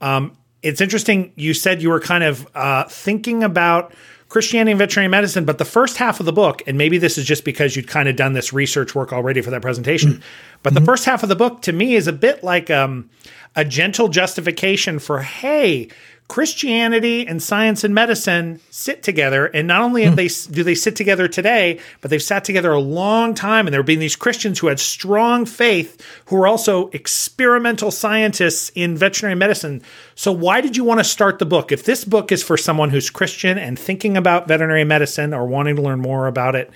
Um, 0.00 0.36
it's 0.62 0.80
interesting 0.80 1.32
you 1.36 1.54
said 1.54 1.82
you 1.82 1.90
were 1.90 2.00
kind 2.00 2.24
of 2.24 2.48
uh, 2.54 2.84
thinking 2.84 3.44
about 3.44 3.94
christianity 4.30 4.72
and 4.72 4.78
veterinary 4.78 5.08
medicine 5.08 5.44
but 5.44 5.58
the 5.58 5.64
first 5.64 5.96
half 5.98 6.18
of 6.18 6.26
the 6.26 6.32
book 6.32 6.62
and 6.66 6.76
maybe 6.76 6.98
this 6.98 7.18
is 7.18 7.24
just 7.24 7.44
because 7.44 7.76
you'd 7.76 7.86
kind 7.86 8.08
of 8.08 8.16
done 8.16 8.32
this 8.32 8.52
research 8.52 8.94
work 8.94 9.12
already 9.12 9.40
for 9.40 9.50
that 9.50 9.62
presentation 9.62 10.14
mm-hmm. 10.14 10.22
but 10.62 10.74
the 10.74 10.80
first 10.80 11.04
half 11.04 11.22
of 11.22 11.28
the 11.28 11.36
book 11.36 11.62
to 11.62 11.72
me 11.72 11.94
is 11.94 12.08
a 12.08 12.12
bit 12.12 12.42
like 12.42 12.70
um, 12.70 13.08
a 13.54 13.64
gentle 13.64 14.08
justification 14.08 14.98
for 14.98 15.20
hey 15.20 15.88
Christianity 16.28 17.26
and 17.26 17.42
science 17.42 17.84
and 17.84 17.94
medicine 17.94 18.58
sit 18.70 19.02
together, 19.02 19.46
and 19.46 19.68
not 19.68 19.82
only 19.82 20.06
hmm. 20.06 20.14
they 20.14 20.28
do 20.28 20.64
they 20.64 20.74
sit 20.74 20.96
together 20.96 21.28
today, 21.28 21.78
but 22.00 22.10
they've 22.10 22.22
sat 22.22 22.44
together 22.44 22.72
a 22.72 22.80
long 22.80 23.34
time. 23.34 23.66
And 23.66 23.74
there 23.74 23.80
have 23.80 23.86
been 23.86 23.98
these 23.98 24.16
Christians 24.16 24.58
who 24.58 24.68
had 24.68 24.80
strong 24.80 25.44
faith, 25.44 26.00
who 26.26 26.36
were 26.36 26.46
also 26.46 26.88
experimental 26.88 27.90
scientists 27.90 28.70
in 28.74 28.96
veterinary 28.96 29.34
medicine. 29.34 29.82
So, 30.14 30.32
why 30.32 30.62
did 30.62 30.76
you 30.76 30.84
want 30.84 31.00
to 31.00 31.04
start 31.04 31.38
the 31.38 31.46
book? 31.46 31.70
If 31.70 31.84
this 31.84 32.04
book 32.04 32.32
is 32.32 32.42
for 32.42 32.56
someone 32.56 32.90
who's 32.90 33.10
Christian 33.10 33.58
and 33.58 33.78
thinking 33.78 34.16
about 34.16 34.48
veterinary 34.48 34.84
medicine 34.84 35.34
or 35.34 35.46
wanting 35.46 35.76
to 35.76 35.82
learn 35.82 36.00
more 36.00 36.26
about 36.26 36.54
it, 36.54 36.70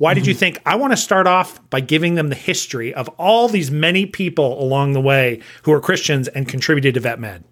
Why 0.00 0.14
did 0.14 0.26
you 0.26 0.32
think 0.32 0.62
I 0.64 0.76
want 0.76 0.94
to 0.94 0.96
start 0.96 1.26
off 1.26 1.60
by 1.68 1.80
giving 1.80 2.14
them 2.14 2.30
the 2.30 2.34
history 2.34 2.94
of 2.94 3.10
all 3.18 3.48
these 3.48 3.70
many 3.70 4.06
people 4.06 4.58
along 4.58 4.94
the 4.94 5.00
way 5.00 5.40
who 5.64 5.72
are 5.72 5.80
Christians 5.80 6.26
and 6.26 6.48
contributed 6.48 6.94
to 6.94 7.00
vet 7.00 7.20
med? 7.20 7.44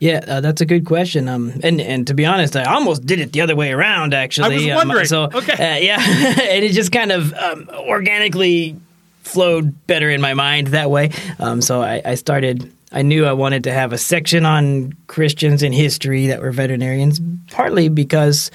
Yeah, 0.00 0.24
uh, 0.26 0.40
that's 0.40 0.60
a 0.60 0.66
good 0.66 0.84
question. 0.86 1.28
Um, 1.28 1.52
and 1.62 1.80
and 1.80 2.06
to 2.06 2.14
be 2.14 2.24
honest, 2.24 2.54
I 2.54 2.64
almost 2.64 3.04
did 3.04 3.18
it 3.18 3.32
the 3.32 3.40
other 3.40 3.56
way 3.56 3.72
around. 3.72 4.14
Actually, 4.14 4.68
I 4.68 4.76
was 4.76 4.86
wondering. 4.86 5.00
Um, 5.00 5.06
so 5.06 5.38
okay, 5.38 5.52
uh, 5.52 5.78
yeah, 5.78 5.98
and 6.00 6.64
it 6.64 6.72
just 6.72 6.92
kind 6.92 7.10
of 7.10 7.34
um, 7.34 7.68
organically 7.72 8.76
flowed 9.22 9.86
better 9.86 10.08
in 10.08 10.20
my 10.20 10.34
mind 10.34 10.68
that 10.68 10.90
way. 10.90 11.10
Um, 11.38 11.60
so 11.60 11.82
I, 11.82 12.00
I 12.04 12.14
started. 12.14 12.72
I 12.90 13.02
knew 13.02 13.26
I 13.26 13.32
wanted 13.32 13.64
to 13.64 13.72
have 13.72 13.92
a 13.92 13.98
section 13.98 14.46
on 14.46 14.94
Christians 15.08 15.62
in 15.62 15.72
history 15.72 16.28
that 16.28 16.40
were 16.40 16.52
veterinarians, 16.52 17.20
partly 17.50 17.90
because 17.90 18.50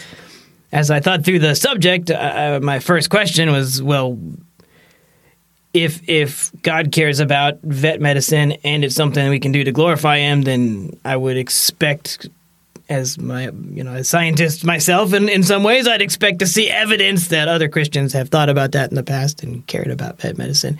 as 0.72 0.90
I 0.90 1.02
thought 1.02 1.24
through 1.24 1.40
the 1.40 1.56
subject, 1.56 2.10
uh, 2.10 2.16
uh 2.16 2.60
my 2.64 2.80
first 2.80 3.10
question 3.10 3.52
was, 3.52 3.84
well, 3.84 4.18
if 5.74 6.08
if 6.08 6.51
God 6.62 6.92
cares 6.92 7.20
about 7.20 7.60
vet 7.63 8.00
medicine 8.00 8.53
and 8.63 8.86
it's 8.86 8.96
something 8.96 9.27
we 9.30 9.39
can 9.39 9.51
do 9.51 9.63
to 9.63 9.72
glorify 9.72 10.20
Him, 10.20 10.44
then 10.44 10.98
I 11.03 11.18
would 11.18 11.38
expect, 11.38 12.27
as 12.89 13.18
my 13.18 13.50
you 13.72 13.84
know, 13.84 13.94
as 13.94 14.08
scientist 14.08 14.63
myself, 14.63 15.13
and 15.13 15.30
in 15.30 15.44
some 15.44 15.63
ways, 15.63 15.88
I'd 15.88 16.01
expect 16.01 16.39
to 16.39 16.48
see 16.48 16.70
evidence 16.70 17.30
that 17.30 17.48
other 17.48 17.68
Christians 17.68 18.13
have 18.13 18.30
thought 18.30 18.50
about 18.50 18.74
that 18.74 18.92
in 18.92 18.96
the 18.96 19.03
past 19.03 19.44
and 19.44 19.65
cared 19.68 19.88
about 19.89 20.20
vet 20.20 20.38
medicine. 20.38 20.77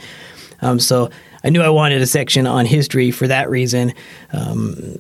Um, 0.62 0.80
so 0.80 1.10
I 1.44 1.50
knew 1.50 1.62
I 1.62 1.70
wanted 1.70 2.02
a 2.02 2.08
section 2.08 2.48
on 2.48 2.66
history 2.66 3.12
for 3.12 3.28
that 3.28 3.50
reason. 3.50 3.94
Um, 4.32 5.00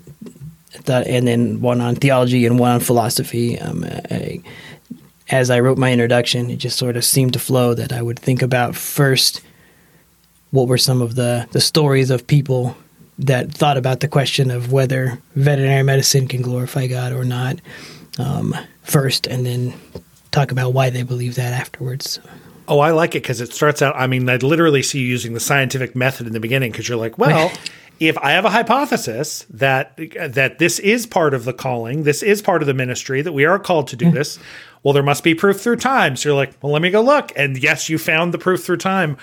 and 0.87 1.27
then 1.27 1.61
one 1.61 1.79
on 1.79 1.95
theology 1.95 2.45
and 2.45 2.59
one 2.59 2.71
on 2.71 2.79
philosophy. 2.79 3.59
Um, 3.59 3.85
I, 3.85 4.41
as 5.29 5.49
I 5.49 5.59
wrote 5.59 5.77
my 5.77 5.91
introduction, 5.91 6.49
it 6.49 6.57
just 6.57 6.77
sort 6.77 6.97
of 6.97 7.05
seemed 7.05 7.33
to 7.33 7.39
flow 7.39 7.73
that 7.73 7.93
I 7.93 8.01
would 8.01 8.19
think 8.19 8.41
about 8.41 8.75
first 8.75 9.41
what 10.53 10.67
were 10.67 10.77
some 10.77 11.01
of 11.01 11.15
the, 11.15 11.47
the 11.51 11.59
stories 11.59 12.11
of 12.11 12.27
people 12.27 12.77
that 13.17 13.51
thought 13.51 13.75
about 13.75 14.01
the 14.01 14.07
question 14.07 14.51
of 14.51 14.71
whether 14.71 15.19
veterinary 15.35 15.81
medicine 15.81 16.27
can 16.27 16.43
glorify 16.43 16.85
God 16.85 17.11
or 17.11 17.25
not 17.25 17.59
um, 18.19 18.55
first, 18.83 19.25
and 19.25 19.47
then 19.47 19.73
talk 20.29 20.51
about 20.51 20.71
why 20.71 20.91
they 20.91 21.01
believe 21.01 21.33
that 21.35 21.53
afterwards. 21.53 22.19
Oh, 22.67 22.79
I 22.79 22.91
like 22.91 23.15
it 23.15 23.23
because 23.23 23.41
it 23.41 23.51
starts 23.51 23.81
out. 23.81 23.95
I 23.97 24.05
mean, 24.05 24.29
I 24.29 24.35
literally 24.35 24.83
see 24.83 24.99
you 24.99 25.07
using 25.07 25.33
the 25.33 25.39
scientific 25.39 25.95
method 25.95 26.27
in 26.27 26.33
the 26.33 26.39
beginning 26.39 26.71
because 26.71 26.87
you're 26.87 26.99
like, 26.99 27.17
well, 27.17 27.51
if 27.99 28.15
I 28.19 28.33
have 28.33 28.45
a 28.45 28.51
hypothesis 28.51 29.47
that 29.49 29.97
that 30.19 30.59
this 30.59 30.77
is 30.77 31.07
part 31.07 31.33
of 31.33 31.45
the 31.45 31.53
calling, 31.53 32.03
this 32.03 32.21
is 32.21 32.43
part 32.43 32.61
of 32.61 32.67
the 32.67 32.75
ministry, 32.75 33.23
that 33.23 33.33
we 33.33 33.45
are 33.45 33.57
called 33.57 33.87
to 33.87 33.95
do 33.95 34.11
this, 34.11 34.37
well, 34.83 34.93
there 34.93 35.01
must 35.01 35.23
be 35.23 35.33
proof 35.33 35.61
through 35.61 35.77
time. 35.77 36.15
So 36.15 36.29
you're 36.29 36.35
like, 36.35 36.53
well, 36.61 36.71
let 36.71 36.83
me 36.83 36.91
go 36.91 37.01
look, 37.01 37.31
and 37.35 37.57
yes, 37.57 37.89
you 37.89 37.97
found 37.97 38.35
the 38.35 38.37
proof 38.37 38.63
through 38.63 38.77
time. 38.77 39.17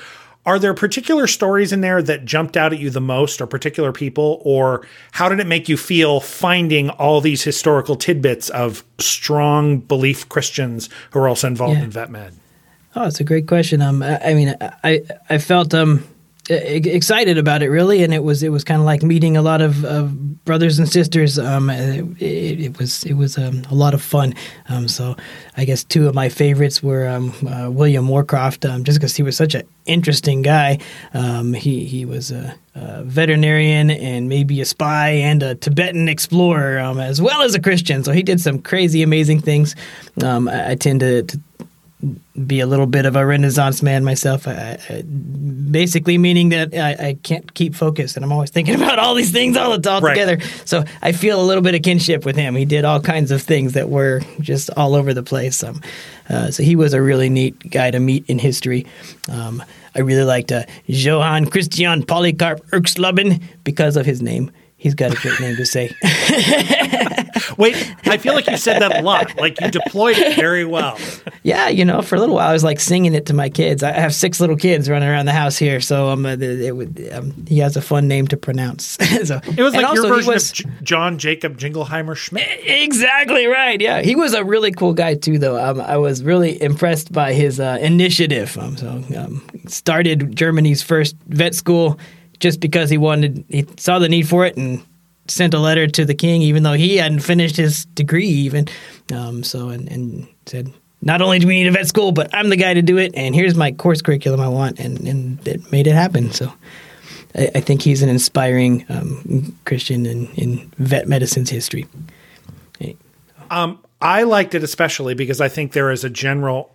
Are 0.47 0.59
there 0.59 0.73
particular 0.73 1.27
stories 1.27 1.73
in 1.73 1.83
there 1.83 2.01
that 2.03 2.25
jumped 2.25 2.57
out 2.57 2.73
at 2.73 2.79
you 2.79 2.89
the 2.89 3.01
most, 3.01 3.41
or 3.41 3.47
particular 3.47 3.93
people, 3.93 4.41
or 4.43 4.87
how 5.13 5.29
did 5.29 5.39
it 5.39 5.47
make 5.47 5.69
you 5.69 5.77
feel 5.77 6.21
finding 6.21 6.89
all 6.91 7.21
these 7.21 7.43
historical 7.43 7.95
tidbits 7.95 8.49
of 8.51 8.83
strong 8.99 9.79
belief 9.79 10.29
Christians 10.29 10.89
who 11.11 11.19
are 11.19 11.29
also 11.29 11.47
involved 11.47 11.79
yeah. 11.79 11.85
in 11.85 11.91
vet 11.91 12.11
med? 12.11 12.35
Oh, 12.97 13.07
it's 13.07 13.21
a 13.21 13.25
great 13.25 13.47
question. 13.47 13.83
Um, 13.83 14.03
I, 14.03 14.19
I 14.31 14.35
mean, 14.35 14.57
I 14.83 15.03
I 15.29 15.39
felt 15.39 15.75
um 15.75 16.05
excited 16.49 17.39
about 17.39 17.63
it 17.63 17.69
really 17.69 18.03
and 18.03 18.15
it 18.15 18.25
was 18.25 18.43
it 18.43 18.49
was 18.49 18.65
kind 18.65 18.81
of 18.81 18.87
like 18.87 19.03
meeting 19.03 19.37
a 19.37 19.43
lot 19.43 19.61
of, 19.61 19.85
of 19.85 20.45
brothers 20.45 20.79
and 20.79 20.89
sisters 20.89 21.39
um, 21.39 21.71
it, 21.71 22.61
it, 22.61 22.79
was 22.79 23.05
it 23.05 23.15
was 23.15 23.39
um, 23.39 23.63
a 23.71 23.75
lot 23.75 23.95
of 23.95 24.03
fun. 24.03 24.35
Um, 24.69 24.89
so 24.89 25.17
I 25.57 25.65
guess 25.65 25.85
two 25.85 26.09
of 26.09 26.15
my 26.15 26.29
favorites 26.29 26.83
were 26.83 27.09
um, 27.09 27.35
uh, 27.47 27.71
William 27.71 28.07
Moorcroft 28.07 28.69
um, 28.69 28.85
just 28.85 28.99
because 28.99 29.17
he 29.17 29.23
was 29.23 29.37
such 29.37 29.55
an 29.55 29.67
interesting 29.87 30.43
guy. 30.43 30.79
Um, 31.15 31.53
he 31.53 31.85
he 31.85 32.05
was 32.05 32.31
a, 32.31 32.55
a, 32.75 33.05
veterinarian 33.05 33.91
and 33.91 34.29
maybe 34.29 34.61
a 34.61 34.65
spy 34.65 35.11
and 35.11 35.43
a 35.43 35.55
Tibetan 35.55 36.09
explorer 36.09 36.79
as 36.79 37.21
well 37.21 37.43
as 37.43 37.55
a 37.55 37.61
Christian. 37.61 38.05
So 38.05 38.13
he 38.13 38.23
did 38.23 38.41
some 38.41 38.61
crazy 38.61 39.03
amazing 39.03 39.41
things. 39.41 39.75
I, 40.23 40.73
I, 40.73 40.75
tend 40.75 41.01
to, 41.01 41.23
to 41.23 41.41
be 42.47 42.61
a 42.61 42.67
little 42.67 42.87
bit 42.87 43.05
of 43.05 43.17
a 43.17 43.27
renaissance 43.27 43.83
man 43.83 44.05
myself. 44.05 44.49
I, 44.49 44.79
I, 44.89 45.03
basically, 45.03 46.17
meaning 46.17 46.49
that 46.51 46.75
I, 46.75 47.09
I, 47.09 47.15
can't 47.23 47.53
keep 47.53 47.75
focused, 47.75 48.17
and 48.17 48.25
I'm 48.25 48.33
always 48.33 48.51
thinking 48.51 48.75
about 48.83 48.99
all 48.99 49.15
these 49.15 49.33
things 49.33 49.57
all, 49.57 49.73
all 49.73 50.01
right. 50.01 50.15
together. 50.15 50.41
So 50.65 50.85
I 51.03 51.13
feel 51.13 51.41
a 51.41 51.45
little 51.45 51.63
bit 51.63 51.75
of 51.75 51.83
kinship 51.83 52.25
with 52.25 52.37
him. 52.37 52.55
He 52.55 52.65
did 52.65 52.85
all 52.85 53.01
kinds 53.01 53.31
of 53.31 53.43
things 53.43 53.75
that 53.75 53.89
were 53.89 54.23
just 54.41 54.71
all 54.77 54.95
over 54.95 55.13
the 55.13 55.23
place. 55.23 55.63
Um, 55.63 55.81
uh, 56.29 56.51
so 56.51 56.63
he 56.63 56.77
was 56.77 56.95
a 56.95 57.03
really 57.03 57.29
neat 57.29 57.71
guy 57.71 57.91
to 57.91 58.01
meet 58.01 58.25
in 58.29 58.39
history. 58.39 58.87
Um, 59.29 59.63
I 59.95 60.01
really 60.01 60.25
liked 60.25 60.53
uh, 60.53 60.65
Johann 60.87 61.47
Christian 61.47 62.05
Polycarp 62.05 62.65
Erxleben 62.69 63.43
because 63.65 63.97
of 63.97 64.07
his 64.07 64.23
name. 64.23 64.51
He's 64.77 64.95
got 64.95 65.13
a 65.13 65.17
great 65.17 65.39
name 65.41 65.57
to 65.57 65.67
say. 65.67 65.95
Wait, 67.57 67.95
I 68.05 68.17
feel 68.17 68.35
like 68.35 68.47
you 68.47 68.57
said 68.57 68.81
that 68.81 68.99
a 68.99 69.03
lot. 69.03 69.37
Like 69.37 69.61
you 69.61 69.71
deployed 69.71 70.17
it 70.19 70.37
very 70.37 70.65
well. 70.65 70.99
Yeah, 71.43 71.69
you 71.69 71.85
know, 71.85 72.03
for 72.03 72.17
a 72.17 72.21
little 72.21 72.35
while 72.35 72.49
I 72.49 72.53
was 72.53 72.65
like 72.65 72.81
singing 72.81 73.15
it 73.15 73.27
to 73.27 73.35
my 73.35 73.49
kids. 73.49 73.83
I 73.83 73.93
have 73.93 74.15
six 74.15 74.41
little 74.41 74.57
kids 74.57 74.89
running 74.89 75.09
around 75.09 75.27
the 75.27 75.33
house 75.33 75.57
here, 75.57 75.81
so 75.81 76.09
um, 76.11 76.27
it, 76.27 76.43
it, 76.43 77.13
um, 77.13 77.47
he 77.47 77.59
has 77.59 77.77
a 77.77 77.83
fun 77.83 78.09
name 78.09 78.27
to 78.29 78.37
pronounce. 78.37 78.85
so 79.25 79.41
it 79.57 79.63
was 79.63 79.75
like 79.75 79.95
your 79.95 80.09
version 80.09 80.33
was, 80.33 80.51
of 80.51 80.57
J- 80.57 80.71
John 80.83 81.19
Jacob 81.19 81.59
Jingleheimer 81.59 82.17
Schmidt. 82.17 82.61
Exactly 82.65 83.47
right. 83.47 83.81
Yeah, 83.81 84.03
he 84.03 84.15
was 84.15 84.35
a 84.35 84.45
really 84.45 84.73
cool 84.73 84.93
guy 84.93 85.15
too, 85.15 85.39
though. 85.39 85.63
Um, 85.63 85.81
I 85.81 85.97
was 85.97 86.23
really 86.23 86.61
impressed 86.61 87.13
by 87.13 87.33
his 87.33 87.61
uh, 87.61 87.79
initiative. 87.81 88.57
Um, 88.59 88.77
so 88.77 89.03
um, 89.17 89.47
started 89.67 90.37
Germany's 90.37 90.83
first 90.83 91.17
vet 91.29 91.55
school 91.55 91.99
just 92.39 92.61
because 92.61 92.91
he 92.91 92.99
wanted, 92.99 93.45
he 93.49 93.67
saw 93.77 93.99
the 93.99 94.09
need 94.09 94.29
for 94.29 94.45
it 94.47 94.57
and 94.57 94.85
sent 95.31 95.55
a 95.55 95.59
letter 95.59 95.87
to 95.87 96.05
the 96.05 96.15
king, 96.15 96.43
even 96.43 96.63
though 96.63 96.75
he 96.75 96.97
hadn't 96.97 97.21
finished 97.21 97.57
his 97.57 97.85
degree, 97.87 98.29
even. 98.29 98.69
Um, 99.13 99.43
so, 99.43 99.69
and, 99.69 99.91
and 99.91 100.29
said, 100.47 100.73
not 101.03 101.23
only 101.23 101.39
do 101.39 101.47
we 101.47 101.55
need 101.55 101.69
a 101.69 101.73
vet 101.73 101.87
school, 101.87 102.13
but 102.13 102.35
I'm 102.35 102.51
the 102.51 102.57
guy 102.57 102.75
to 102.75 102.83
do 102.83 102.99
it, 102.99 103.13
and 103.15 103.35
here's 103.35 103.55
my 103.55 103.73
course 103.73 104.03
curriculum 104.03 104.41
I 104.41 104.49
want, 104.49 104.79
and, 104.79 105.01
and 105.01 105.49
it 105.49 105.71
made 105.73 105.87
it 105.87 105.95
happen. 105.95 106.31
So, 106.33 106.53
I, 107.35 107.51
I 107.55 107.61
think 107.61 107.83
he's 107.83 108.03
an 108.03 108.09
inspiring 108.09 108.85
um, 108.89 109.57
Christian 109.65 110.07
in, 110.07 110.27
in 110.35 110.73
vet 110.79 111.09
medicine's 111.09 111.51
history. 111.51 111.87
Um, 113.51 113.81
I 114.01 114.23
liked 114.23 114.55
it 114.55 114.63
especially 114.63 115.15
because 115.15 115.41
I 115.41 115.49
think 115.49 115.73
there 115.73 115.91
is 115.91 116.05
a 116.05 116.11
general 116.11 116.71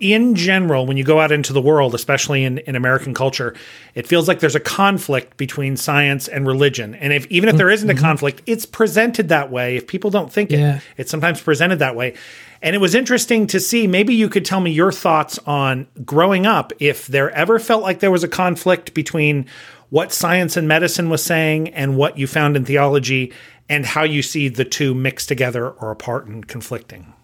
in 0.00 0.34
general, 0.34 0.86
when 0.86 0.96
you 0.96 1.04
go 1.04 1.20
out 1.20 1.32
into 1.32 1.52
the 1.52 1.60
world, 1.60 1.94
especially 1.94 2.44
in, 2.44 2.58
in 2.58 2.76
American 2.76 3.14
culture, 3.14 3.54
it 3.94 4.06
feels 4.06 4.28
like 4.28 4.40
there's 4.40 4.54
a 4.54 4.60
conflict 4.60 5.36
between 5.36 5.76
science 5.76 6.28
and 6.28 6.46
religion. 6.46 6.94
And 6.94 7.12
if 7.12 7.26
even 7.26 7.48
if 7.48 7.56
there 7.56 7.70
isn't 7.70 7.88
a 7.88 7.94
mm-hmm. 7.94 8.04
conflict, 8.04 8.42
it's 8.46 8.64
presented 8.64 9.28
that 9.28 9.50
way. 9.50 9.76
If 9.76 9.86
people 9.86 10.10
don't 10.10 10.32
think 10.32 10.50
yeah. 10.50 10.76
it, 10.76 10.82
it's 10.96 11.10
sometimes 11.10 11.40
presented 11.40 11.80
that 11.80 11.96
way. 11.96 12.14
And 12.62 12.74
it 12.74 12.78
was 12.80 12.94
interesting 12.94 13.46
to 13.48 13.60
see. 13.60 13.86
Maybe 13.86 14.14
you 14.14 14.28
could 14.28 14.44
tell 14.44 14.60
me 14.60 14.70
your 14.70 14.92
thoughts 14.92 15.38
on 15.46 15.86
growing 16.04 16.46
up, 16.46 16.72
if 16.78 17.06
there 17.06 17.30
ever 17.30 17.58
felt 17.58 17.82
like 17.82 18.00
there 18.00 18.10
was 18.10 18.24
a 18.24 18.28
conflict 18.28 18.94
between 18.94 19.46
what 19.90 20.12
science 20.12 20.56
and 20.56 20.68
medicine 20.68 21.08
was 21.08 21.22
saying 21.22 21.68
and 21.70 21.96
what 21.96 22.18
you 22.18 22.26
found 22.26 22.56
in 22.56 22.64
theology, 22.64 23.32
and 23.68 23.84
how 23.86 24.02
you 24.02 24.22
see 24.22 24.48
the 24.48 24.64
two 24.64 24.94
mixed 24.94 25.28
together 25.28 25.68
or 25.68 25.90
apart 25.90 26.26
and 26.26 26.46
conflicting. 26.48 27.14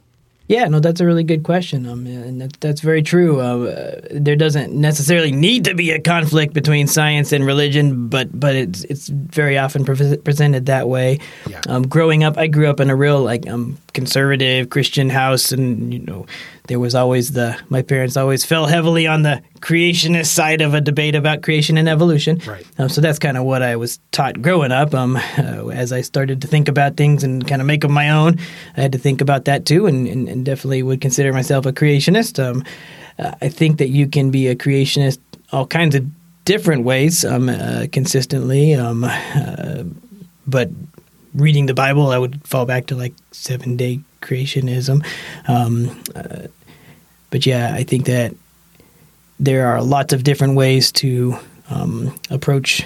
Yeah, 0.46 0.68
no, 0.68 0.78
that's 0.78 1.00
a 1.00 1.06
really 1.06 1.24
good 1.24 1.42
question, 1.42 1.86
um, 1.86 2.06
and 2.06 2.38
that, 2.42 2.60
that's 2.60 2.82
very 2.82 3.02
true. 3.02 3.40
Uh, 3.40 4.00
there 4.10 4.36
doesn't 4.36 4.74
necessarily 4.74 5.32
need 5.32 5.64
to 5.64 5.74
be 5.74 5.90
a 5.90 5.98
conflict 5.98 6.52
between 6.52 6.86
science 6.86 7.32
and 7.32 7.46
religion, 7.46 8.08
but 8.08 8.28
but 8.38 8.54
it's 8.54 8.84
it's 8.84 9.08
very 9.08 9.56
often 9.56 9.86
pre- 9.86 10.18
presented 10.18 10.66
that 10.66 10.86
way. 10.86 11.18
Yeah. 11.48 11.62
Um, 11.66 11.88
growing 11.88 12.24
up, 12.24 12.36
I 12.36 12.48
grew 12.48 12.68
up 12.68 12.78
in 12.80 12.90
a 12.90 12.96
real 12.96 13.22
like 13.22 13.48
um, 13.48 13.78
conservative 13.94 14.68
Christian 14.68 15.08
house, 15.08 15.50
and 15.50 15.94
you 15.94 16.00
know, 16.00 16.26
there 16.66 16.80
was 16.80 16.94
always 16.94 17.32
the 17.32 17.58
my 17.68 17.82
parents 17.82 18.16
always 18.16 18.44
fell 18.44 18.66
heavily 18.66 19.06
on 19.06 19.22
the 19.22 19.42
creationist 19.60 20.26
side 20.26 20.62
of 20.62 20.72
a 20.72 20.80
debate 20.80 21.14
about 21.14 21.42
creation 21.42 21.76
and 21.76 21.88
evolution. 21.88 22.40
Right. 22.46 22.66
Um, 22.78 22.88
so 22.88 23.00
that's 23.00 23.18
kind 23.18 23.36
of 23.36 23.44
what 23.44 23.62
I 23.62 23.76
was 23.76 23.98
taught 24.12 24.40
growing 24.40 24.72
up. 24.72 24.94
Um, 24.94 25.16
uh, 25.16 25.68
as 25.68 25.92
I 25.92 26.00
started 26.00 26.40
to 26.40 26.46
think 26.48 26.68
about 26.68 26.96
things 26.96 27.22
and 27.22 27.46
kind 27.46 27.60
of 27.60 27.66
make 27.66 27.82
them 27.82 27.92
my 27.92 28.10
own, 28.10 28.38
I 28.76 28.80
had 28.80 28.92
to 28.92 28.98
think 28.98 29.20
about 29.20 29.44
that 29.44 29.66
too, 29.66 29.86
and, 29.86 30.06
and, 30.06 30.28
and 30.28 30.44
definitely 30.44 30.82
would 30.82 31.00
consider 31.02 31.32
myself 31.32 31.66
a 31.66 31.72
creationist. 31.72 32.42
Um, 32.42 32.64
uh, 33.18 33.32
I 33.42 33.48
think 33.48 33.78
that 33.78 33.88
you 33.88 34.06
can 34.06 34.30
be 34.30 34.48
a 34.48 34.56
creationist 34.56 35.18
all 35.52 35.66
kinds 35.66 35.94
of 35.94 36.04
different 36.44 36.84
ways, 36.84 37.24
um, 37.24 37.48
uh, 37.48 37.86
consistently. 37.92 38.74
Um, 38.74 39.04
uh, 39.04 39.84
but 40.46 40.70
reading 41.34 41.66
the 41.66 41.74
Bible, 41.74 42.08
I 42.10 42.18
would 42.18 42.46
fall 42.46 42.66
back 42.66 42.86
to 42.86 42.96
like 42.96 43.14
seven 43.32 43.76
day 43.76 44.00
creationism. 44.22 45.04
Um, 45.48 46.02
uh, 46.14 46.48
but 47.30 47.46
yeah, 47.46 47.74
I 47.74 47.82
think 47.82 48.06
that 48.06 48.34
there 49.40 49.66
are 49.66 49.82
lots 49.82 50.12
of 50.12 50.24
different 50.24 50.56
ways 50.56 50.92
to 50.92 51.36
um, 51.68 52.14
approach 52.30 52.84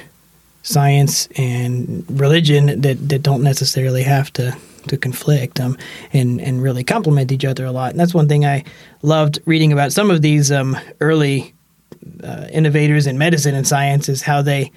science 0.62 1.28
and 1.36 2.04
religion 2.08 2.80
that, 2.80 3.08
that 3.08 3.22
don't 3.22 3.42
necessarily 3.42 4.02
have 4.02 4.32
to 4.34 4.56
to 4.86 4.96
conflict 4.96 5.60
um, 5.60 5.76
and 6.12 6.40
and 6.40 6.62
really 6.62 6.82
complement 6.82 7.30
each 7.30 7.44
other 7.44 7.64
a 7.64 7.72
lot. 7.72 7.90
And 7.90 8.00
that's 8.00 8.14
one 8.14 8.28
thing 8.28 8.46
I 8.46 8.64
loved 9.02 9.38
reading 9.44 9.72
about 9.72 9.92
some 9.92 10.10
of 10.10 10.22
these 10.22 10.50
um, 10.50 10.76
early 11.00 11.54
uh, 12.22 12.46
innovators 12.50 13.06
in 13.06 13.18
medicine 13.18 13.54
and 13.54 13.66
science 13.66 14.08
is 14.08 14.22
how 14.22 14.42
they 14.42 14.72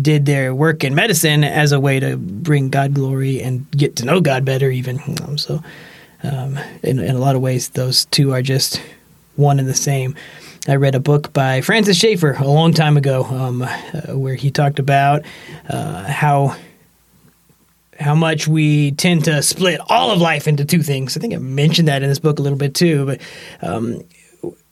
did 0.00 0.26
their 0.26 0.54
work 0.54 0.82
in 0.82 0.94
medicine 0.94 1.44
as 1.44 1.72
a 1.72 1.78
way 1.78 2.00
to 2.00 2.16
bring 2.16 2.68
God 2.68 2.94
glory 2.94 3.40
and 3.40 3.70
get 3.70 3.96
to 3.96 4.04
know 4.04 4.20
God 4.20 4.44
better, 4.44 4.70
even. 4.70 5.00
Um, 5.22 5.38
so, 5.38 5.62
um, 6.22 6.58
in, 6.82 6.98
in 6.98 7.14
a 7.14 7.18
lot 7.18 7.36
of 7.36 7.42
ways, 7.42 7.68
those 7.70 8.06
two 8.06 8.32
are 8.32 8.42
just 8.42 8.82
one 9.36 9.58
and 9.58 9.68
the 9.68 9.74
same. 9.74 10.16
I 10.66 10.76
read 10.76 10.94
a 10.94 11.00
book 11.00 11.32
by 11.32 11.60
Francis 11.60 11.98
Schaeffer 11.98 12.32
a 12.32 12.46
long 12.46 12.72
time 12.72 12.96
ago 12.96 13.24
um, 13.24 13.62
uh, 13.62 14.16
where 14.16 14.34
he 14.34 14.50
talked 14.50 14.78
about 14.78 15.22
uh, 15.68 16.04
how 16.04 16.56
how 18.00 18.14
much 18.14 18.48
we 18.48 18.90
tend 18.92 19.24
to 19.26 19.40
split 19.42 19.80
all 19.88 20.10
of 20.10 20.20
life 20.20 20.48
into 20.48 20.64
two 20.64 20.82
things. 20.82 21.16
I 21.16 21.20
think 21.20 21.32
I 21.32 21.36
mentioned 21.36 21.86
that 21.88 22.02
in 22.02 22.08
this 22.08 22.18
book 22.18 22.38
a 22.38 22.42
little 22.42 22.58
bit 22.58 22.74
too, 22.74 23.06
but 23.06 23.20
um, 23.62 24.02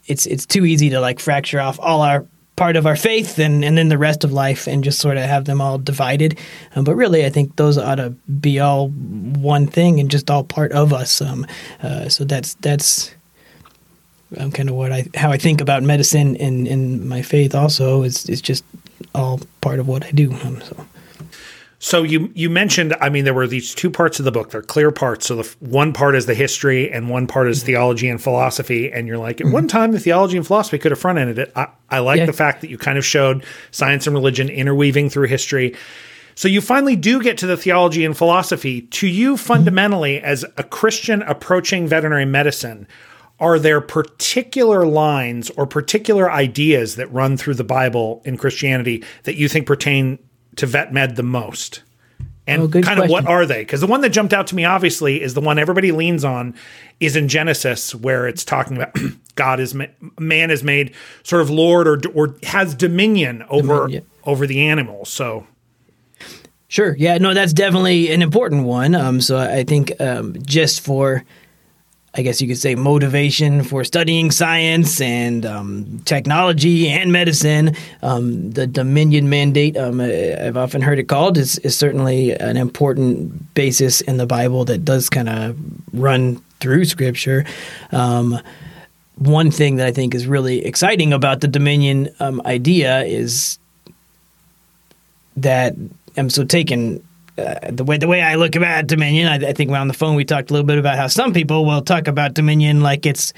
it's 0.06 0.26
it's 0.26 0.46
too 0.46 0.64
easy 0.64 0.90
to 0.90 1.00
like 1.00 1.20
fracture 1.20 1.60
off 1.60 1.78
all 1.78 2.00
our 2.00 2.26
part 2.56 2.76
of 2.76 2.86
our 2.86 2.96
faith 2.96 3.38
and, 3.38 3.64
and 3.64 3.78
then 3.78 3.88
the 3.88 3.98
rest 3.98 4.24
of 4.24 4.32
life 4.32 4.66
and 4.66 4.84
just 4.84 4.98
sort 4.98 5.16
of 5.16 5.24
have 5.24 5.44
them 5.46 5.60
all 5.60 5.78
divided. 5.78 6.38
Um, 6.76 6.84
but 6.84 6.94
really, 6.94 7.24
I 7.24 7.30
think 7.30 7.56
those 7.56 7.78
ought 7.78 7.96
to 7.96 8.10
be 8.10 8.60
all 8.60 8.88
one 8.88 9.66
thing 9.66 10.00
and 10.00 10.10
just 10.10 10.30
all 10.30 10.44
part 10.44 10.72
of 10.72 10.92
us. 10.92 11.20
Um, 11.20 11.46
uh, 11.82 12.08
so 12.08 12.24
that's 12.24 12.54
that's 12.54 13.14
um, 14.36 14.52
kind 14.52 14.68
of 14.68 14.74
what 14.74 14.92
I 14.92 15.06
how 15.14 15.30
I 15.30 15.38
think 15.38 15.60
about 15.60 15.82
medicine 15.82 16.36
and, 16.36 16.68
and 16.68 17.08
my 17.08 17.22
faith. 17.22 17.54
Also, 17.54 18.02
is 18.02 18.28
it's 18.28 18.42
just 18.42 18.64
all 19.14 19.40
part 19.60 19.78
of 19.78 19.88
what 19.88 20.04
I 20.04 20.10
do. 20.10 20.32
Um, 20.32 20.60
so. 20.62 20.86
So 21.84 22.04
you 22.04 22.30
you 22.36 22.48
mentioned, 22.48 22.94
I 23.00 23.08
mean, 23.08 23.24
there 23.24 23.34
were 23.34 23.48
these 23.48 23.74
two 23.74 23.90
parts 23.90 24.20
of 24.20 24.24
the 24.24 24.30
book. 24.30 24.50
They're 24.50 24.62
clear 24.62 24.92
parts. 24.92 25.26
So 25.26 25.34
the 25.34 25.56
one 25.58 25.92
part 25.92 26.14
is 26.14 26.26
the 26.26 26.34
history, 26.34 26.88
and 26.88 27.10
one 27.10 27.26
part 27.26 27.48
is 27.48 27.64
theology 27.64 28.08
and 28.08 28.22
philosophy. 28.22 28.92
And 28.92 29.08
you're 29.08 29.18
like, 29.18 29.40
at 29.40 29.46
mm-hmm. 29.46 29.54
one 29.54 29.66
time, 29.66 29.90
the 29.90 29.98
theology 29.98 30.36
and 30.36 30.46
philosophy 30.46 30.78
could 30.78 30.92
have 30.92 31.00
front 31.00 31.18
ended 31.18 31.40
it. 31.40 31.50
I, 31.56 31.66
I 31.90 31.98
like 31.98 32.18
yeah. 32.18 32.26
the 32.26 32.32
fact 32.32 32.60
that 32.60 32.70
you 32.70 32.78
kind 32.78 32.98
of 32.98 33.04
showed 33.04 33.44
science 33.72 34.06
and 34.06 34.14
religion 34.14 34.48
interweaving 34.48 35.10
through 35.10 35.26
history. 35.26 35.74
So 36.36 36.46
you 36.46 36.60
finally 36.60 36.94
do 36.94 37.20
get 37.20 37.36
to 37.38 37.48
the 37.48 37.56
theology 37.56 38.04
and 38.04 38.16
philosophy. 38.16 38.82
To 38.82 39.08
you, 39.08 39.36
fundamentally, 39.36 40.18
mm-hmm. 40.18 40.24
as 40.24 40.44
a 40.56 40.62
Christian 40.62 41.22
approaching 41.22 41.88
veterinary 41.88 42.26
medicine, 42.26 42.86
are 43.40 43.58
there 43.58 43.80
particular 43.80 44.86
lines 44.86 45.50
or 45.56 45.66
particular 45.66 46.30
ideas 46.30 46.94
that 46.94 47.12
run 47.12 47.36
through 47.36 47.54
the 47.54 47.64
Bible 47.64 48.22
in 48.24 48.36
Christianity 48.36 49.02
that 49.24 49.34
you 49.34 49.48
think 49.48 49.66
pertain 49.66 50.20
to 50.56 50.66
vet 50.66 50.92
med 50.92 51.16
the 51.16 51.22
most? 51.22 51.82
And 52.46 52.62
oh, 52.62 52.68
kind 52.68 52.84
question. 52.84 53.02
of 53.04 53.10
what 53.10 53.26
are 53.26 53.46
they? 53.46 53.60
Because 53.60 53.80
the 53.80 53.86
one 53.86 54.00
that 54.00 54.10
jumped 54.10 54.32
out 54.32 54.48
to 54.48 54.56
me, 54.56 54.64
obviously, 54.64 55.22
is 55.22 55.34
the 55.34 55.40
one 55.40 55.58
everybody 55.58 55.92
leans 55.92 56.24
on, 56.24 56.54
is 56.98 57.14
in 57.14 57.28
Genesis, 57.28 57.94
where 57.94 58.26
it's 58.26 58.44
talking 58.44 58.76
about 58.76 58.96
God 59.36 59.60
is 59.60 59.74
man 60.18 60.50
is 60.50 60.64
made 60.64 60.92
sort 61.22 61.42
of 61.42 61.50
Lord 61.50 61.86
or 61.86 62.00
or 62.14 62.36
has 62.42 62.74
dominion 62.74 63.44
over 63.48 63.82
dominion. 63.82 64.06
over 64.24 64.46
the 64.48 64.66
animals. 64.66 65.08
So, 65.08 65.46
sure, 66.66 66.96
yeah, 66.96 67.18
no, 67.18 67.32
that's 67.32 67.52
definitely 67.52 68.10
an 68.10 68.22
important 68.22 68.64
one. 68.64 68.96
Um, 68.96 69.20
so 69.20 69.38
I 69.38 69.62
think 69.62 69.92
um, 70.00 70.34
just 70.44 70.80
for 70.80 71.24
I 72.14 72.20
guess 72.20 72.42
you 72.42 72.48
could 72.48 72.58
say, 72.58 72.74
motivation 72.74 73.64
for 73.64 73.84
studying 73.84 74.30
science 74.30 75.00
and 75.00 75.46
um, 75.46 76.00
technology 76.04 76.88
and 76.88 77.10
medicine. 77.10 77.74
Um, 78.02 78.50
the 78.50 78.66
Dominion 78.66 79.30
Mandate, 79.30 79.78
um, 79.78 79.98
I've 79.98 80.58
often 80.58 80.82
heard 80.82 80.98
it 80.98 81.04
called, 81.04 81.38
is, 81.38 81.58
is 81.60 81.74
certainly 81.74 82.32
an 82.32 82.58
important 82.58 83.54
basis 83.54 84.02
in 84.02 84.18
the 84.18 84.26
Bible 84.26 84.66
that 84.66 84.84
does 84.84 85.08
kind 85.08 85.30
of 85.30 85.56
run 85.94 86.42
through 86.60 86.84
Scripture. 86.84 87.46
Um, 87.92 88.38
one 89.16 89.50
thing 89.50 89.76
that 89.76 89.86
I 89.86 89.92
think 89.92 90.14
is 90.14 90.26
really 90.26 90.64
exciting 90.66 91.14
about 91.14 91.40
the 91.40 91.48
Dominion 91.48 92.10
um, 92.20 92.42
idea 92.44 93.04
is 93.04 93.58
that 95.36 95.74
I'm 96.18 96.28
so 96.28 96.44
taken 96.44 97.02
uh, 97.38 97.70
the 97.70 97.84
way 97.84 97.96
the 97.96 98.08
way 98.08 98.20
I 98.20 98.34
look 98.34 98.56
about 98.56 98.86
Dominion, 98.86 99.26
I, 99.26 99.48
I, 99.48 99.52
think 99.52 99.70
on 99.70 99.88
the 99.88 99.94
phone 99.94 100.16
we 100.16 100.24
talked 100.24 100.50
a 100.50 100.52
little 100.52 100.66
bit 100.66 100.78
about 100.78 100.98
how 100.98 101.06
some 101.06 101.32
people 101.32 101.64
will 101.64 101.80
talk 101.80 102.06
about 102.06 102.34
Dominion 102.34 102.80
like 102.80 103.06
it's 103.06 103.32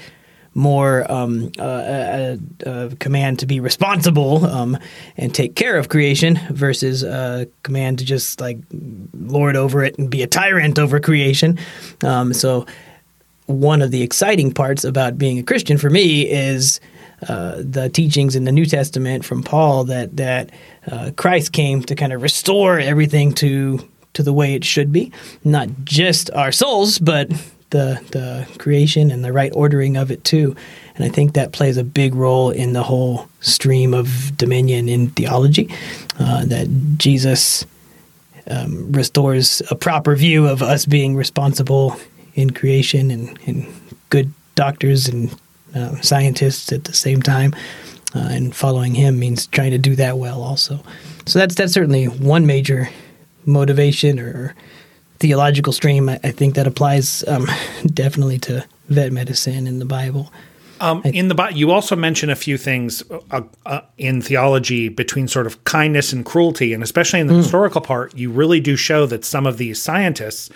more 0.55 1.09
um, 1.11 1.51
uh, 1.59 1.63
a, 1.63 2.39
a, 2.65 2.95
command 2.95 3.39
to 3.39 3.45
be 3.45 3.59
responsible 3.59 4.45
um, 4.45 4.77
and 5.17 5.35
take 5.35 5.55
care 5.55 5.77
of 5.77 5.89
creation 5.89 6.39
versus 6.49 7.03
a 7.03 7.47
command 7.63 7.99
to 7.99 8.05
just 8.05 8.39
like 8.39 8.57
lord 9.13 9.57
over 9.57 9.83
it 9.83 9.97
and 9.99 10.09
be 10.09 10.23
a 10.23 10.27
tyrant 10.27 10.79
over 10.79 10.99
creation. 10.99 11.59
Um, 12.03 12.33
so 12.33 12.65
one 13.47 13.81
of 13.81 13.91
the 13.91 14.01
exciting 14.01 14.53
parts 14.53 14.83
about 14.83 15.17
being 15.17 15.37
a 15.37 15.43
Christian 15.43 15.77
for 15.77 15.89
me 15.89 16.21
is 16.21 16.79
uh, 17.27 17.55
the 17.59 17.89
teachings 17.89 18.35
in 18.35 18.45
the 18.45 18.51
New 18.51 18.65
Testament 18.65 19.23
from 19.23 19.43
Paul 19.43 19.85
that 19.85 20.17
that 20.17 20.51
uh, 20.87 21.11
Christ 21.15 21.51
came 21.51 21.81
to 21.83 21.95
kind 21.95 22.13
of 22.13 22.21
restore 22.21 22.79
everything 22.79 23.33
to 23.33 23.79
to 24.15 24.23
the 24.23 24.33
way 24.33 24.55
it 24.55 24.65
should 24.65 24.91
be, 24.91 25.11
not 25.43 25.69
just 25.83 26.31
our 26.31 26.51
souls, 26.51 26.99
but 26.99 27.29
the 27.69 27.99
the 28.11 28.47
creation 28.57 29.11
and 29.11 29.23
the 29.23 29.33
right 29.33 29.51
ordering 29.53 29.97
of 29.97 30.11
it 30.11 30.23
too. 30.23 30.55
And 30.95 31.03
I 31.03 31.09
think 31.09 31.33
that 31.33 31.51
plays 31.51 31.77
a 31.77 31.83
big 31.83 32.15
role 32.15 32.49
in 32.49 32.73
the 32.73 32.83
whole 32.83 33.27
stream 33.41 33.93
of 33.93 34.35
dominion 34.37 34.87
in 34.89 35.09
theology. 35.09 35.69
Uh, 36.19 36.45
that 36.45 36.67
Jesus 36.97 37.65
um, 38.49 38.91
restores 38.91 39.61
a 39.69 39.75
proper 39.75 40.15
view 40.15 40.47
of 40.47 40.61
us 40.61 40.85
being 40.85 41.15
responsible 41.15 41.97
in 42.35 42.51
creation 42.51 43.11
and, 43.11 43.37
and 43.45 43.65
good 44.09 44.31
doctors 44.55 45.07
and 45.07 45.35
uh, 45.73 45.99
scientists 46.01 46.71
at 46.71 46.85
the 46.85 46.93
same 46.93 47.21
time. 47.21 47.53
Uh, 48.13 48.29
and 48.31 48.55
following 48.55 48.95
him 48.95 49.19
means 49.19 49.47
trying 49.47 49.71
to 49.71 49.77
do 49.77 49.95
that 49.95 50.17
well 50.17 50.41
also. 50.41 50.79
So 51.25 51.39
that's 51.39 51.55
that's 51.55 51.73
certainly 51.73 52.05
one 52.05 52.45
major 52.45 52.89
motivation 53.45 54.19
or 54.19 54.55
theological 55.19 55.73
stream. 55.73 56.09
I, 56.09 56.19
I 56.23 56.31
think 56.31 56.55
that 56.55 56.67
applies 56.67 57.23
um, 57.27 57.47
definitely 57.85 58.39
to 58.39 58.65
vet 58.89 59.11
medicine 59.11 59.67
in 59.67 59.79
the 59.79 59.85
Bible. 59.85 60.31
Um, 60.81 61.01
in 61.05 61.29
the 61.29 61.51
you 61.53 61.71
also 61.71 61.95
mention 61.95 62.29
a 62.29 62.35
few 62.35 62.57
things 62.57 63.01
uh, 63.31 63.41
uh, 63.65 63.81
in 63.97 64.21
theology 64.21 64.89
between 64.89 65.27
sort 65.27 65.47
of 65.47 65.63
kindness 65.63 66.11
and 66.11 66.25
cruelty, 66.25 66.73
and 66.73 66.83
especially 66.83 67.21
in 67.21 67.27
the 67.27 67.33
mm. 67.33 67.37
historical 67.37 67.79
part, 67.79 68.13
you 68.15 68.29
really 68.29 68.59
do 68.59 68.75
show 68.75 69.05
that 69.05 69.23
some 69.23 69.47
of 69.47 69.57
these 69.57 69.81
scientists 69.81 70.49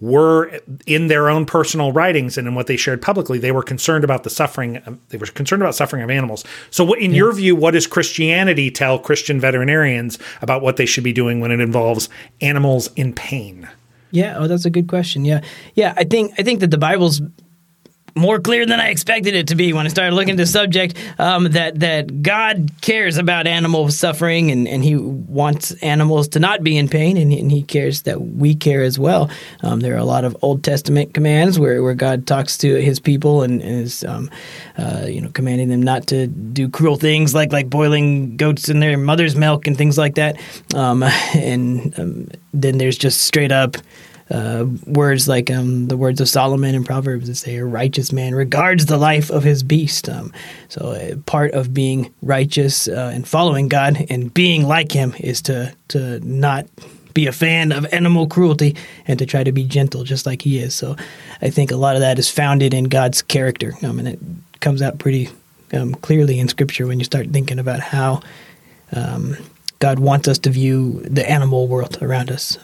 were 0.00 0.60
in 0.86 1.06
their 1.06 1.30
own 1.30 1.46
personal 1.46 1.90
writings 1.92 2.36
and 2.36 2.46
in 2.46 2.54
what 2.54 2.66
they 2.66 2.76
shared 2.76 3.00
publicly, 3.00 3.38
they 3.38 3.52
were 3.52 3.62
concerned 3.62 4.04
about 4.04 4.24
the 4.24 4.30
suffering. 4.30 5.00
They 5.08 5.18
were 5.18 5.26
concerned 5.26 5.62
about 5.62 5.74
suffering 5.74 6.02
of 6.02 6.10
animals. 6.10 6.44
So, 6.70 6.92
in 6.94 7.12
yeah. 7.12 7.16
your 7.16 7.32
view, 7.32 7.56
what 7.56 7.72
does 7.72 7.86
Christianity 7.86 8.70
tell 8.70 8.98
Christian 8.98 9.40
veterinarians 9.40 10.18
about 10.42 10.62
what 10.62 10.76
they 10.76 10.86
should 10.86 11.04
be 11.04 11.12
doing 11.12 11.40
when 11.40 11.50
it 11.50 11.60
involves 11.60 12.08
animals 12.40 12.90
in 12.94 13.14
pain? 13.14 13.68
Yeah, 14.10 14.36
oh, 14.38 14.46
that's 14.46 14.64
a 14.64 14.70
good 14.70 14.88
question. 14.88 15.24
Yeah, 15.24 15.40
yeah, 15.74 15.94
I 15.96 16.04
think 16.04 16.32
I 16.38 16.42
think 16.42 16.60
that 16.60 16.70
the 16.70 16.78
Bible's 16.78 17.20
more 18.16 18.40
clear 18.40 18.64
than 18.64 18.80
I 18.80 18.88
expected 18.88 19.34
it 19.34 19.48
to 19.48 19.54
be 19.54 19.72
when 19.72 19.86
I 19.86 19.88
started 19.90 20.14
looking 20.14 20.32
at 20.32 20.36
the 20.38 20.46
subject. 20.46 20.96
Um, 21.18 21.44
that 21.52 21.80
that 21.80 22.22
God 22.22 22.70
cares 22.80 23.18
about 23.18 23.46
animal 23.46 23.90
suffering 23.90 24.50
and, 24.50 24.66
and 24.66 24.82
He 24.82 24.96
wants 24.96 25.72
animals 25.82 26.28
to 26.28 26.40
not 26.40 26.62
be 26.62 26.76
in 26.76 26.88
pain, 26.88 27.16
and, 27.16 27.32
and 27.32 27.50
He 27.50 27.62
cares 27.62 28.02
that 28.02 28.20
we 28.20 28.54
care 28.54 28.82
as 28.82 28.98
well. 28.98 29.30
Um, 29.62 29.80
there 29.80 29.94
are 29.94 29.98
a 29.98 30.04
lot 30.04 30.24
of 30.24 30.36
Old 30.42 30.64
Testament 30.64 31.14
commands 31.14 31.58
where, 31.58 31.82
where 31.82 31.94
God 31.94 32.26
talks 32.26 32.56
to 32.58 32.80
His 32.80 32.98
people 32.98 33.42
and, 33.42 33.60
and 33.60 33.82
is 33.82 34.04
um, 34.04 34.30
uh, 34.78 35.06
you 35.06 35.20
know 35.20 35.30
commanding 35.30 35.68
them 35.68 35.82
not 35.82 36.06
to 36.08 36.26
do 36.26 36.68
cruel 36.68 36.96
things 36.96 37.34
like 37.34 37.52
like 37.52 37.68
boiling 37.68 38.36
goats 38.36 38.68
in 38.68 38.80
their 38.80 38.96
mother's 38.96 39.36
milk 39.36 39.66
and 39.66 39.76
things 39.76 39.98
like 39.98 40.14
that. 40.14 40.40
Um, 40.74 41.02
and 41.34 41.98
um, 41.98 42.28
then 42.52 42.78
there's 42.78 42.98
just 42.98 43.22
straight 43.22 43.52
up 43.52 43.76
uh, 44.30 44.66
words 44.86 45.28
like 45.28 45.50
um, 45.50 45.86
the 45.86 45.96
words 45.96 46.20
of 46.20 46.28
Solomon 46.28 46.74
in 46.74 46.84
Proverbs 46.84 47.28
that 47.28 47.36
say, 47.36 47.56
"A 47.56 47.64
righteous 47.64 48.12
man 48.12 48.34
regards 48.34 48.86
the 48.86 48.98
life 48.98 49.30
of 49.30 49.44
his 49.44 49.62
beast." 49.62 50.08
Um, 50.08 50.32
so, 50.68 50.88
uh, 50.88 51.16
part 51.26 51.52
of 51.52 51.72
being 51.72 52.12
righteous 52.22 52.88
uh, 52.88 53.12
and 53.14 53.26
following 53.26 53.68
God 53.68 54.04
and 54.10 54.32
being 54.34 54.66
like 54.66 54.90
Him 54.90 55.14
is 55.20 55.40
to 55.42 55.72
to 55.88 56.18
not 56.20 56.66
be 57.14 57.28
a 57.28 57.32
fan 57.32 57.70
of 57.72 57.86
animal 57.92 58.26
cruelty 58.26 58.76
and 59.06 59.18
to 59.18 59.26
try 59.26 59.44
to 59.44 59.52
be 59.52 59.64
gentle, 59.64 60.02
just 60.02 60.26
like 60.26 60.42
He 60.42 60.58
is. 60.58 60.74
So, 60.74 60.96
I 61.40 61.50
think 61.50 61.70
a 61.70 61.76
lot 61.76 61.94
of 61.94 62.00
that 62.00 62.18
is 62.18 62.28
founded 62.28 62.74
in 62.74 62.84
God's 62.84 63.22
character, 63.22 63.74
um, 63.84 64.00
and 64.00 64.08
it 64.08 64.18
comes 64.58 64.82
out 64.82 64.98
pretty 64.98 65.28
um, 65.72 65.94
clearly 65.94 66.40
in 66.40 66.48
Scripture 66.48 66.88
when 66.88 66.98
you 66.98 67.04
start 67.04 67.30
thinking 67.30 67.58
about 67.58 67.80
how. 67.80 68.22
Um, 68.92 69.36
God 69.78 69.98
wants 69.98 70.26
us 70.26 70.38
to 70.38 70.50
view 70.50 71.02
the 71.02 71.28
animal 71.30 71.68
world 71.68 71.98
around 72.00 72.30
us. 72.30 72.56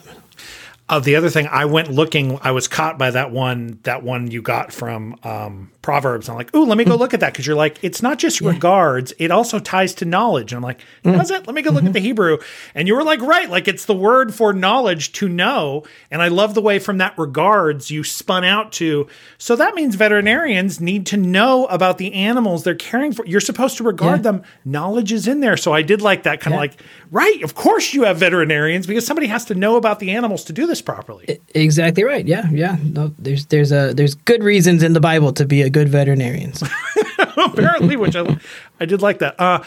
Uh, 0.92 0.98
the 0.98 1.16
other 1.16 1.31
thing 1.31 1.48
I 1.50 1.64
went 1.64 1.90
looking, 1.90 2.38
I 2.42 2.50
was 2.50 2.68
caught 2.68 2.98
by 2.98 3.11
that 3.12 3.31
one, 3.31 3.78
that 3.85 4.02
one 4.02 4.31
you 4.31 4.42
got 4.42 4.74
from 4.74 5.18
um, 5.22 5.70
Proverbs. 5.81 6.28
I'm 6.28 6.37
like, 6.37 6.55
ooh, 6.55 6.66
let 6.66 6.76
me 6.76 6.85
go 6.85 6.96
look 6.96 7.14
at 7.14 7.20
that 7.20 7.33
because 7.33 7.46
you're 7.46 7.57
like, 7.57 7.78
it's 7.83 8.02
not 8.02 8.18
just 8.18 8.42
yeah. 8.42 8.50
regards; 8.50 9.14
it 9.18 9.31
also 9.31 9.59
ties 9.59 9.94
to 9.94 10.05
knowledge. 10.05 10.52
And 10.52 10.59
I'm 10.59 10.62
like, 10.62 10.81
mm. 11.02 11.16
does 11.16 11.31
it? 11.31 11.46
Let 11.46 11.55
me 11.55 11.62
go 11.62 11.70
look 11.70 11.81
mm-hmm. 11.81 11.87
at 11.87 11.92
the 11.94 12.00
Hebrew. 12.00 12.37
And 12.74 12.87
you 12.87 12.94
were 12.94 13.05
like, 13.05 13.22
right, 13.22 13.48
like 13.48 13.68
it's 13.68 13.87
the 13.87 13.94
word 13.94 14.35
for 14.35 14.52
knowledge 14.52 15.12
to 15.12 15.31
know. 15.31 15.85
And 16.11 16.20
I 16.20 16.28
love 16.28 16.52
the 16.52 16.61
way 16.61 16.78
from 16.78 16.98
that 16.98 17.16
regards 17.16 17.90
you 17.90 18.05
spun 18.05 18.44
out 18.44 18.70
to. 18.72 19.09
So 19.38 19.57
that 19.57 19.74
means 19.74 19.94
veterinarians 19.94 20.78
need 20.78 21.07
to 21.07 21.16
know 21.16 21.64
about 21.66 21.96
the 21.96 22.12
animals 22.12 22.64
they're 22.64 22.74
caring 22.74 23.12
for. 23.12 23.24
You're 23.24 23.40
supposed 23.40 23.78
to 23.78 23.85
regard 23.85 24.18
yeah. 24.18 24.33
them. 24.33 24.42
Knowledge 24.66 25.11
is 25.11 25.26
in 25.26 25.40
there. 25.40 25.57
So 25.57 25.72
I 25.72 25.81
did 25.81 26.02
like 26.02 26.24
that 26.24 26.40
kind 26.40 26.52
of 26.52 26.59
yeah. 26.59 26.61
like, 26.61 26.83
right, 27.11 27.42
of 27.42 27.55
course 27.55 27.94
you 27.94 28.05
have 28.05 28.18
veterinarians 28.18 28.87
because 28.87 29.07
somebody 29.07 29.28
has 29.28 29.46
to 29.46 29.55
know 29.55 29.76
about 29.76 29.98
the 30.00 30.11
animals 30.11 30.44
to 30.44 30.52
do 30.52 30.66
this 30.66 30.81
properly. 30.82 31.40
Exactly 31.54 32.04
right. 32.04 32.26
Yeah, 32.26 32.48
yeah. 32.50 32.76
No, 32.82 33.14
there's 33.18 33.46
there's 33.46 33.72
a 33.72 33.92
there's 33.94 34.14
good 34.14 34.42
reasons 34.42 34.82
in 34.82 34.92
the 34.92 35.00
Bible 35.00 35.32
to 35.34 35.46
be 35.46 35.62
a 35.62 35.70
good 35.70 35.88
veterinarian. 35.88 36.52
Apparently, 37.36 37.96
which 37.96 38.16
I 38.16 38.38
I 38.80 38.84
did 38.84 39.00
like 39.02 39.20
that. 39.20 39.40
Uh, 39.40 39.62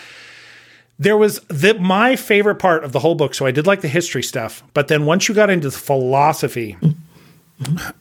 there 1.00 1.18
was 1.18 1.40
the 1.48 1.74
my 1.76 2.16
favorite 2.16 2.56
part 2.56 2.84
of 2.84 2.92
the 2.92 3.00
whole 3.00 3.16
book. 3.16 3.34
So 3.34 3.46
I 3.46 3.52
did 3.52 3.66
like 3.68 3.82
the 3.82 3.88
history 3.88 4.24
stuff, 4.24 4.64
but 4.74 4.88
then 4.88 5.06
once 5.06 5.28
you 5.28 5.36
got 5.36 5.50
into 5.50 5.70
the 5.70 5.78
philosophy. 5.78 6.78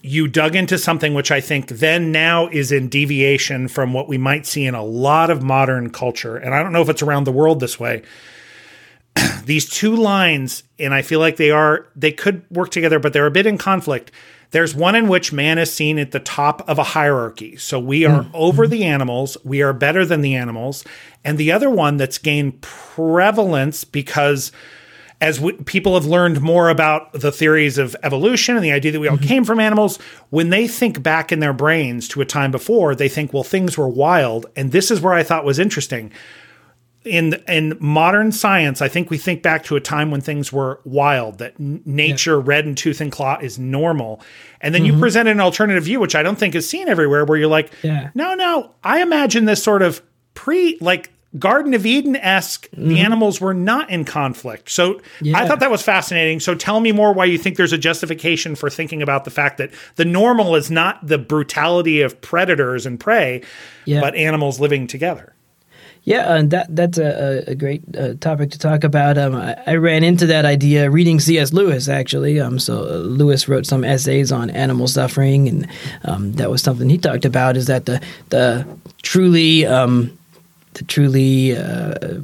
You 0.02 0.26
dug 0.26 0.56
into 0.56 0.78
something 0.78 1.14
which 1.14 1.30
I 1.30 1.40
think 1.40 1.68
then 1.68 2.10
now 2.10 2.48
is 2.48 2.72
in 2.72 2.88
deviation 2.88 3.68
from 3.68 3.92
what 3.92 4.08
we 4.08 4.18
might 4.18 4.46
see 4.46 4.66
in 4.66 4.74
a 4.74 4.82
lot 4.82 5.30
of 5.30 5.44
modern 5.44 5.90
culture. 5.90 6.36
And 6.36 6.52
I 6.52 6.60
don't 6.60 6.72
know 6.72 6.82
if 6.82 6.88
it's 6.88 7.02
around 7.02 7.22
the 7.22 7.30
world 7.30 7.60
this 7.60 7.78
way, 7.78 8.02
these 9.44 9.68
two 9.68 9.94
lines, 9.94 10.62
and 10.78 10.94
I 10.94 11.02
feel 11.02 11.20
like 11.20 11.36
they 11.36 11.50
are 11.50 11.86
they 11.94 12.12
could 12.12 12.44
work 12.50 12.70
together, 12.70 12.98
but 12.98 13.12
they're 13.12 13.26
a 13.26 13.30
bit 13.30 13.46
in 13.46 13.58
conflict. 13.58 14.10
There's 14.50 14.74
one 14.74 14.94
in 14.94 15.08
which 15.08 15.32
man 15.32 15.58
is 15.58 15.72
seen 15.72 15.98
at 15.98 16.12
the 16.12 16.20
top 16.20 16.68
of 16.68 16.78
a 16.78 16.84
hierarchy. 16.84 17.56
So 17.56 17.80
we 17.80 18.04
are 18.04 18.22
mm. 18.22 18.30
over 18.32 18.68
the 18.68 18.84
animals, 18.84 19.36
we 19.42 19.62
are 19.62 19.72
better 19.72 20.06
than 20.06 20.20
the 20.20 20.36
animals. 20.36 20.84
And 21.24 21.38
the 21.38 21.50
other 21.50 21.68
one 21.68 21.96
that's 21.96 22.18
gained 22.18 22.62
prevalence 22.62 23.82
because 23.82 24.52
as 25.20 25.40
we, 25.40 25.54
people 25.54 25.94
have 25.94 26.06
learned 26.06 26.40
more 26.40 26.68
about 26.68 27.12
the 27.14 27.32
theories 27.32 27.78
of 27.78 27.96
evolution 28.04 28.54
and 28.54 28.64
the 28.64 28.70
idea 28.70 28.92
that 28.92 29.00
we 29.00 29.08
all 29.08 29.16
mm-hmm. 29.16 29.26
came 29.26 29.44
from 29.44 29.58
animals, 29.58 29.98
when 30.30 30.50
they 30.50 30.68
think 30.68 31.02
back 31.02 31.32
in 31.32 31.40
their 31.40 31.52
brains 31.52 32.06
to 32.08 32.20
a 32.20 32.26
time 32.26 32.50
before, 32.50 32.94
they 32.94 33.08
think, 33.08 33.32
well, 33.32 33.42
things 33.42 33.76
were 33.76 33.88
wild. 33.88 34.46
And 34.54 34.70
this 34.70 34.90
is 34.90 35.00
where 35.00 35.14
I 35.14 35.22
thought 35.22 35.44
was 35.44 35.58
interesting 35.58 36.12
in 37.04 37.42
in 37.48 37.76
modern 37.80 38.32
science, 38.32 38.80
I 38.80 38.88
think 38.88 39.10
we 39.10 39.18
think 39.18 39.42
back 39.42 39.64
to 39.64 39.76
a 39.76 39.80
time 39.80 40.10
when 40.10 40.20
things 40.20 40.52
were 40.52 40.80
wild, 40.84 41.38
that 41.38 41.58
nature, 41.58 42.38
yeah. 42.38 42.42
red 42.44 42.66
and 42.66 42.76
tooth 42.76 43.00
and 43.00 43.12
claw, 43.12 43.38
is 43.40 43.58
normal. 43.58 44.22
And 44.60 44.74
then 44.74 44.82
mm-hmm. 44.82 44.94
you 44.94 45.00
present 45.00 45.28
an 45.28 45.40
alternative 45.40 45.84
view, 45.84 46.00
which 46.00 46.14
I 46.14 46.22
don't 46.22 46.38
think 46.38 46.54
is 46.54 46.68
seen 46.68 46.88
everywhere, 46.88 47.24
where 47.24 47.38
you're 47.38 47.48
like, 47.48 47.72
yeah. 47.82 48.10
no, 48.14 48.34
no, 48.34 48.74
I 48.82 49.02
imagine 49.02 49.44
this 49.44 49.62
sort 49.62 49.82
of 49.82 50.02
pre, 50.34 50.78
like 50.80 51.10
Garden 51.38 51.74
of 51.74 51.84
Eden 51.84 52.16
esque. 52.16 52.70
Mm-hmm. 52.70 52.88
The 52.88 53.00
animals 53.00 53.40
were 53.40 53.54
not 53.54 53.90
in 53.90 54.04
conflict. 54.04 54.70
So 54.70 55.00
yeah. 55.20 55.38
I 55.38 55.46
thought 55.46 55.60
that 55.60 55.70
was 55.70 55.82
fascinating. 55.82 56.40
So 56.40 56.54
tell 56.54 56.80
me 56.80 56.92
more 56.92 57.12
why 57.12 57.24
you 57.26 57.38
think 57.38 57.56
there's 57.56 57.72
a 57.72 57.78
justification 57.78 58.54
for 58.54 58.70
thinking 58.70 59.02
about 59.02 59.24
the 59.24 59.30
fact 59.30 59.58
that 59.58 59.70
the 59.96 60.04
normal 60.04 60.54
is 60.54 60.70
not 60.70 61.04
the 61.06 61.18
brutality 61.18 62.00
of 62.00 62.20
predators 62.20 62.86
and 62.86 62.98
prey, 62.98 63.42
but 64.00 64.14
animals 64.14 64.60
living 64.60 64.86
together. 64.86 65.33
Yeah, 66.04 66.34
and 66.34 66.50
that 66.50 66.74
that's 66.76 66.98
a, 66.98 67.44
a 67.46 67.54
great 67.54 67.82
uh, 67.96 68.14
topic 68.20 68.50
to 68.50 68.58
talk 68.58 68.84
about. 68.84 69.16
Um, 69.16 69.34
I, 69.34 69.56
I, 69.66 69.76
ran 69.76 70.04
into 70.04 70.26
that 70.26 70.44
idea 70.44 70.90
reading 70.90 71.18
C.S. 71.18 71.54
Lewis 71.54 71.88
actually. 71.88 72.38
Um, 72.38 72.58
so 72.58 72.82
uh, 72.82 72.96
Lewis 72.98 73.48
wrote 73.48 73.64
some 73.64 73.84
essays 73.84 74.30
on 74.30 74.50
animal 74.50 74.86
suffering, 74.86 75.48
and 75.48 75.66
um, 76.04 76.32
that 76.32 76.50
was 76.50 76.62
something 76.62 76.90
he 76.90 76.98
talked 76.98 77.24
about. 77.24 77.56
Is 77.56 77.68
that 77.68 77.86
the 77.86 78.02
the 78.28 78.66
truly 79.00 79.64
um, 79.64 80.16
the 80.74 80.84
truly 80.84 81.56
uh, 81.56 82.20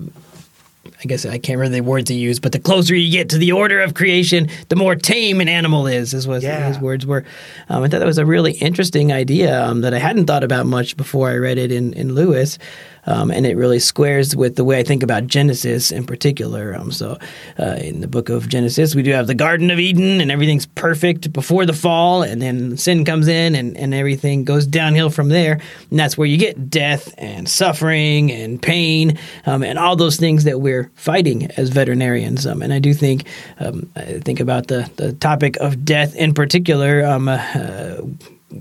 I 1.02 1.06
guess 1.06 1.24
I 1.24 1.38
can't 1.38 1.58
remember 1.58 1.76
the 1.76 1.82
words 1.82 2.10
he 2.10 2.16
used, 2.16 2.42
but 2.42 2.52
the 2.52 2.58
closer 2.58 2.94
you 2.94 3.10
get 3.10 3.30
to 3.30 3.38
the 3.38 3.52
order 3.52 3.80
of 3.80 3.94
creation, 3.94 4.48
the 4.68 4.76
more 4.76 4.94
tame 4.94 5.40
an 5.40 5.48
animal 5.48 5.86
is, 5.86 6.12
as 6.12 6.28
was 6.28 6.44
yeah. 6.44 6.68
his 6.68 6.78
words 6.78 7.06
were. 7.06 7.24
Um, 7.70 7.82
I 7.82 7.88
thought 7.88 8.00
that 8.00 8.06
was 8.06 8.18
a 8.18 8.26
really 8.26 8.52
interesting 8.52 9.10
idea 9.10 9.64
um, 9.64 9.80
that 9.80 9.94
I 9.94 9.98
hadn't 9.98 10.26
thought 10.26 10.44
about 10.44 10.66
much 10.66 10.98
before 10.98 11.30
I 11.30 11.36
read 11.36 11.56
it 11.56 11.72
in, 11.72 11.94
in 11.94 12.14
Lewis. 12.14 12.58
Um, 13.06 13.30
and 13.30 13.46
it 13.46 13.56
really 13.56 13.78
squares 13.78 14.36
with 14.36 14.56
the 14.56 14.64
way 14.64 14.78
I 14.78 14.82
think 14.82 15.02
about 15.02 15.26
Genesis 15.26 15.90
in 15.90 16.04
particular. 16.04 16.74
Um, 16.74 16.92
so, 16.92 17.18
uh, 17.58 17.78
in 17.80 18.00
the 18.00 18.08
book 18.08 18.28
of 18.28 18.48
Genesis, 18.48 18.94
we 18.94 19.02
do 19.02 19.12
have 19.12 19.26
the 19.26 19.34
Garden 19.34 19.70
of 19.70 19.78
Eden, 19.78 20.20
and 20.20 20.30
everything's 20.30 20.66
perfect 20.66 21.32
before 21.32 21.66
the 21.66 21.72
fall, 21.72 22.22
and 22.22 22.40
then 22.42 22.76
sin 22.76 23.04
comes 23.04 23.28
in, 23.28 23.54
and, 23.54 23.76
and 23.76 23.94
everything 23.94 24.44
goes 24.44 24.66
downhill 24.66 25.10
from 25.10 25.28
there. 25.28 25.60
And 25.90 25.98
that's 25.98 26.18
where 26.18 26.26
you 26.26 26.36
get 26.36 26.70
death 26.70 27.14
and 27.18 27.48
suffering 27.48 28.30
and 28.30 28.60
pain 28.60 29.18
um, 29.46 29.62
and 29.62 29.78
all 29.78 29.96
those 29.96 30.16
things 30.16 30.44
that 30.44 30.60
we're 30.60 30.90
fighting 30.94 31.50
as 31.56 31.70
veterinarians. 31.70 32.46
Um, 32.46 32.62
and 32.62 32.72
I 32.72 32.78
do 32.78 32.94
think 32.94 33.26
um, 33.58 33.90
I 33.96 34.20
think 34.20 34.40
about 34.40 34.66
the 34.68 34.90
the 34.96 35.12
topic 35.14 35.56
of 35.58 35.84
death 35.84 36.14
in 36.16 36.34
particular. 36.34 37.04
Um, 37.04 37.28
uh, 37.28 37.96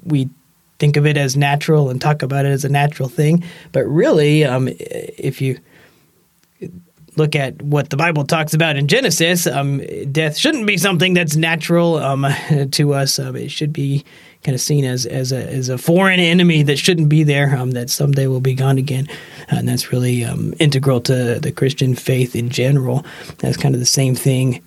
we 0.05 0.29
think 0.79 0.97
of 0.97 1.05
it 1.05 1.17
as 1.17 1.37
natural 1.37 1.89
and 1.89 2.01
talk 2.01 2.23
about 2.23 2.45
it 2.45 2.49
as 2.49 2.65
a 2.65 2.69
natural 2.69 3.09
thing. 3.09 3.43
But 3.71 3.85
really, 3.85 4.43
um, 4.45 4.69
if 4.69 5.41
you 5.41 5.59
look 7.15 7.35
at 7.35 7.61
what 7.61 7.89
the 7.89 7.97
Bible 7.97 8.23
talks 8.23 8.53
about 8.53 8.77
in 8.77 8.87
Genesis, 8.87 9.45
um, 9.45 9.81
death 10.11 10.37
shouldn't 10.37 10.65
be 10.65 10.77
something 10.77 11.13
that's 11.13 11.35
natural 11.35 11.97
um, 11.97 12.25
to 12.71 12.93
us. 12.93 13.19
Um, 13.19 13.35
it 13.35 13.51
should 13.51 13.73
be 13.73 14.03
kind 14.43 14.55
of 14.55 14.61
seen 14.61 14.85
as 14.85 15.05
as 15.05 15.31
a 15.31 15.45
as 15.51 15.69
a 15.69 15.77
foreign 15.77 16.19
enemy 16.19 16.63
that 16.63 16.79
shouldn't 16.79 17.09
be 17.09 17.23
there. 17.23 17.55
Um, 17.55 17.71
that 17.71 17.89
someday 17.89 18.27
will 18.27 18.39
be 18.39 18.55
gone 18.55 18.77
again, 18.77 19.07
and 19.49 19.67
that's 19.67 19.91
really 19.91 20.23
um, 20.23 20.53
integral 20.59 21.01
to 21.01 21.39
the 21.39 21.51
Christian 21.51 21.93
faith 21.93 22.35
in 22.35 22.49
general. 22.49 23.05
That's 23.39 23.57
kind 23.57 23.75
of 23.75 23.79
the 23.79 23.85
same 23.85 24.15
thing 24.15 24.63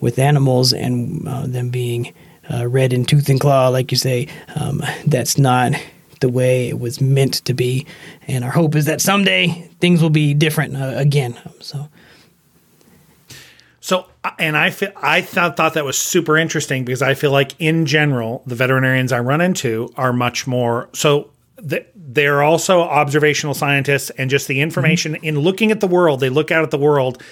with 0.00 0.18
animals 0.18 0.72
and 0.72 1.28
uh, 1.28 1.46
them 1.46 1.68
being 1.68 2.14
uh, 2.52 2.66
red 2.66 2.92
in 2.92 3.04
tooth 3.04 3.28
and 3.28 3.40
claw, 3.40 3.68
like 3.68 3.90
you 3.90 3.98
say. 3.98 4.28
Um, 4.56 4.82
that's 5.06 5.38
not 5.38 5.72
the 6.20 6.28
way 6.28 6.68
it 6.68 6.78
was 6.78 7.00
meant 7.00 7.34
to 7.46 7.54
be, 7.54 7.86
and 8.26 8.44
our 8.44 8.50
hope 8.50 8.74
is 8.74 8.86
that 8.86 9.00
someday 9.00 9.70
things 9.80 10.02
will 10.02 10.10
be 10.10 10.34
different 10.34 10.76
uh, 10.76 10.92
again. 10.96 11.38
So. 11.60 11.88
So, 13.82 14.06
and 14.38 14.58
I 14.58 14.68
feel, 14.68 14.92
I 14.94 15.22
thought, 15.22 15.56
thought 15.56 15.72
that 15.72 15.86
was 15.86 15.98
super 15.98 16.36
interesting 16.36 16.84
because 16.84 17.00
I 17.00 17.14
feel 17.14 17.30
like 17.30 17.58
in 17.58 17.86
general, 17.86 18.42
the 18.46 18.54
veterinarians 18.54 19.10
I 19.10 19.20
run 19.20 19.40
into 19.40 19.90
are 19.96 20.12
much 20.12 20.46
more 20.46 20.90
so 20.92 21.30
they're 22.12 22.42
also 22.42 22.80
observational 22.80 23.54
scientists 23.54 24.10
and 24.10 24.30
just 24.30 24.48
the 24.48 24.60
information 24.60 25.14
mm-hmm. 25.14 25.24
in 25.24 25.38
looking 25.38 25.70
at 25.70 25.80
the 25.80 25.86
world, 25.86 26.20
they 26.20 26.28
look 26.28 26.50
out 26.50 26.62
at 26.64 26.70
the 26.70 26.78
world 26.78 27.22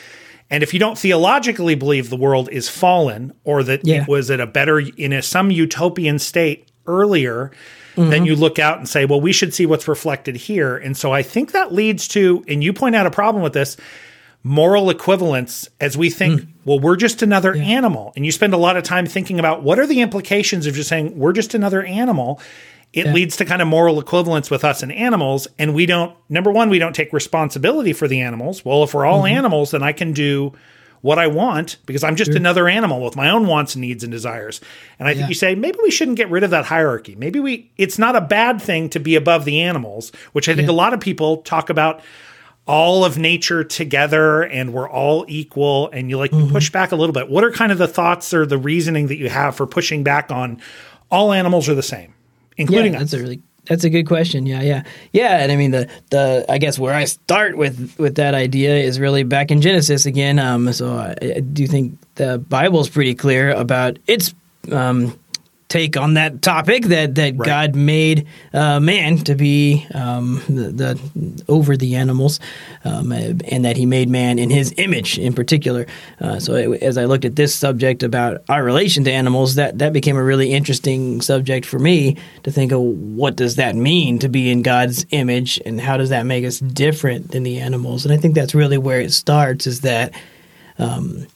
and 0.50 0.62
if 0.62 0.72
you 0.72 0.80
don't 0.80 0.98
theologically 0.98 1.74
believe 1.74 2.08
the 2.08 2.16
world 2.16 2.48
is 2.50 2.68
fallen 2.68 3.32
or 3.44 3.62
that 3.62 3.87
yeah. 3.87 4.02
it 4.02 4.08
was 4.08 4.30
at 4.30 4.40
a 4.40 4.46
better 4.46 4.78
in 4.78 5.12
a, 5.12 5.22
some 5.22 5.50
utopian 5.50 6.18
state 6.18 6.70
earlier, 6.87 7.52
mm-hmm. 7.94 8.11
then 8.11 8.24
you 8.24 8.34
look 8.34 8.58
out 8.58 8.78
and 8.78 8.88
say, 8.88 9.04
well, 9.04 9.20
we 9.20 9.32
should 9.32 9.52
see 9.52 9.66
what's 9.66 9.87
reflected 9.87 10.37
here. 10.37 10.76
And 10.76 10.96
so 10.96 11.12
I 11.12 11.22
think 11.22 11.52
that 11.52 11.72
leads 11.72 12.08
to, 12.08 12.44
and 12.48 12.64
you 12.64 12.72
point 12.72 12.96
out 12.96 13.06
a 13.06 13.11
problem 13.11 13.42
with 13.42 13.52
this 13.52 13.76
moral 14.42 14.88
equivalence 14.88 15.68
as 15.80 15.98
we 15.98 16.08
think, 16.08 16.40
mm. 16.40 16.48
well, 16.64 16.78
we're 16.78 16.96
just 16.96 17.20
another 17.20 17.54
yeah. 17.54 17.64
animal. 17.64 18.14
And 18.16 18.24
you 18.24 18.32
spend 18.32 18.54
a 18.54 18.58
lot 18.58 18.78
of 18.78 18.84
time 18.84 19.04
thinking 19.04 19.38
about 19.38 19.62
what 19.62 19.78
are 19.78 19.87
the 19.87 20.00
implications 20.00 20.66
of 20.66 20.74
just 20.74 20.88
saying 20.88 21.18
we're 21.18 21.32
just 21.32 21.54
another 21.54 21.82
animal 21.82 22.40
it 22.92 23.07
yeah. 23.07 23.12
leads 23.12 23.37
to 23.37 23.44
kind 23.44 23.61
of 23.61 23.68
moral 23.68 24.01
equivalence 24.01 24.51
with 24.51 24.64
us 24.64 24.83
and 24.83 24.90
animals. 24.92 25.46
And 25.59 25.74
we 25.74 25.87
don't, 25.87 26.16
number 26.29 26.51
one, 26.51 26.70
we 26.70 26.79
don't 26.79 26.94
take 26.94 27.12
responsibility 27.12 27.92
for 27.92 28.09
the 28.09 28.20
animals. 28.20 28.64
Well, 28.64 28.83
if 28.83 28.94
we're 28.94 29.05
all 29.05 29.22
mm-hmm. 29.22 29.37
animals, 29.37 29.72
then 29.72 29.83
I 29.83 29.92
can 29.92 30.12
do 30.12 30.53
what 31.01 31.18
I 31.18 31.27
want 31.29 31.79
because 31.87 32.03
I'm 32.03 32.16
just 32.16 32.33
sure. 32.33 32.37
another 32.37 32.68
animal 32.68 33.01
with 33.01 33.14
my 33.14 33.31
own 33.31 33.46
wants, 33.46 33.74
and 33.74 33.83
needs, 33.83 34.03
and 34.03 34.11
desires. 34.11 34.61
And 34.98 35.07
I 35.07 35.12
yeah. 35.12 35.18
think 35.18 35.29
you 35.29 35.35
say 35.35 35.55
maybe 35.55 35.79
we 35.83 35.90
shouldn't 35.90 36.16
get 36.16 36.31
rid 36.31 36.42
of 36.44 36.51
that 36.51 36.64
hierarchy. 36.64 37.14
Maybe 37.14 37.40
we, 37.40 37.70
it's 37.77 37.98
not 37.98 38.16
a 38.16 38.20
bad 38.20 38.61
thing 38.61 38.88
to 38.90 38.98
be 38.98 39.14
above 39.14 39.44
the 39.44 39.61
animals, 39.61 40.11
which 40.33 40.48
I 40.48 40.55
think 40.55 40.68
yeah. 40.68 40.74
a 40.74 40.77
lot 40.77 40.94
of 40.94 41.01
people 41.01 41.38
talk 41.38 41.70
about 41.70 42.01
all 42.66 43.05
of 43.05 43.16
nature 43.16 43.64
together 43.64 44.42
and 44.42 44.72
we're 44.72 44.90
all 44.90 45.24
equal. 45.29 45.88
And 45.90 46.11
you 46.11 46.18
like 46.18 46.33
mm-hmm. 46.33 46.53
push 46.53 46.70
back 46.70 46.92
a 46.92 46.96
little 46.96 47.14
bit. 47.14 47.31
What 47.31 47.44
are 47.44 47.53
kind 47.53 47.70
of 47.70 47.79
the 47.79 47.88
thoughts 47.88 48.35
or 48.35 48.44
the 48.44 48.59
reasoning 48.59 49.07
that 49.07 49.16
you 49.16 49.29
have 49.29 49.57
for 49.57 49.66
pushing 49.66 50.03
back 50.03 50.31
on 50.31 50.61
all 51.11 51.33
animals 51.33 51.68
are 51.68 51.74
the 51.74 51.83
same? 51.83 52.14
Including 52.59 52.92
yeah, 52.92 52.99
that's 52.99 53.14
us. 53.14 53.21
a 53.21 53.23
really 53.23 53.42
that's 53.68 53.85
a 53.85 53.90
good 53.90 54.07
question. 54.07 54.47
Yeah, 54.47 54.62
yeah, 54.62 54.83
yeah. 55.12 55.38
And 55.38 55.53
I 55.53 55.57
mean, 55.57 55.71
the 55.71 55.88
the 56.11 56.44
I 56.49 56.59
guess 56.59 56.79
where 56.79 56.94
I 56.94 57.05
start 57.05 57.57
with 57.57 57.94
with 57.99 58.16
that 58.16 58.35
idea 58.35 58.77
is 58.77 58.99
really 58.99 59.23
back 59.23 59.51
in 59.51 59.61
Genesis 59.61 60.07
again. 60.07 60.38
Um, 60.38 60.73
so 60.73 60.97
I, 60.97 61.14
I 61.37 61.40
do 61.40 61.66
think 61.66 61.99
the 62.16 62.38
Bible's 62.38 62.88
pretty 62.88 63.14
clear 63.14 63.51
about 63.51 63.99
its 64.07 64.35
um, 64.73 65.18
take 65.68 65.96
on 65.96 66.14
that 66.14 66.40
topic 66.40 66.85
that 66.85 67.14
that 67.16 67.37
right. 67.37 67.46
God 67.46 67.74
made 67.74 68.26
uh, 68.52 68.81
man 68.81 69.18
to 69.18 69.35
be 69.35 69.87
um, 69.94 70.42
the, 70.48 70.70
the, 70.72 71.44
over 71.48 71.76
the 71.76 71.96
animals, 71.96 72.40
um, 72.85 73.12
and 73.12 73.64
that 73.64 73.76
He 73.76 73.87
made 73.87 74.09
man 74.09 74.38
in 74.38 74.50
His 74.50 74.74
image 74.78 75.18
in 75.18 75.35
particular. 75.35 75.87
Uh, 76.20 76.40
so 76.40 76.54
it, 76.54 76.83
as 76.83 76.96
I 76.96 77.04
looked 77.04 77.24
at 77.24 77.37
this 77.37 77.54
subject 77.54 78.02
about 78.02 78.42
our 78.48 78.64
relation 78.64 79.04
to 79.04 79.12
animals, 79.12 79.57
that 79.57 79.78
that 79.78 79.92
became 79.92 80.16
a 80.16 80.24
really 80.24 80.52
interesting 80.52 81.20
subject 81.20 81.66
for 81.66 81.78
me 81.78 82.16
to 82.42 82.50
think 82.50 82.72
of 82.72 82.81
what 82.81 83.37
does 83.37 83.57
that 83.57 83.76
mean 83.76 84.18
to 84.20 84.28
be 84.28 84.50
in 84.50 84.62
God's 84.62 85.04
image, 85.11 85.61
and 85.66 85.81
how 85.81 85.96
does 85.96 86.09
that 86.09 86.24
make 86.24 86.44
us 86.44 86.59
different 86.59 87.31
than 87.33 87.42
the 87.42 87.61
animals? 87.61 88.04
And 88.04 88.14
I 88.14 88.16
think 88.16 88.35
that's 88.35 88.54
really 88.54 88.78
where 88.78 89.00
it 89.00 89.12
starts. 89.12 89.66
Is 89.66 89.83
that 89.83 90.14
um, 90.78 91.26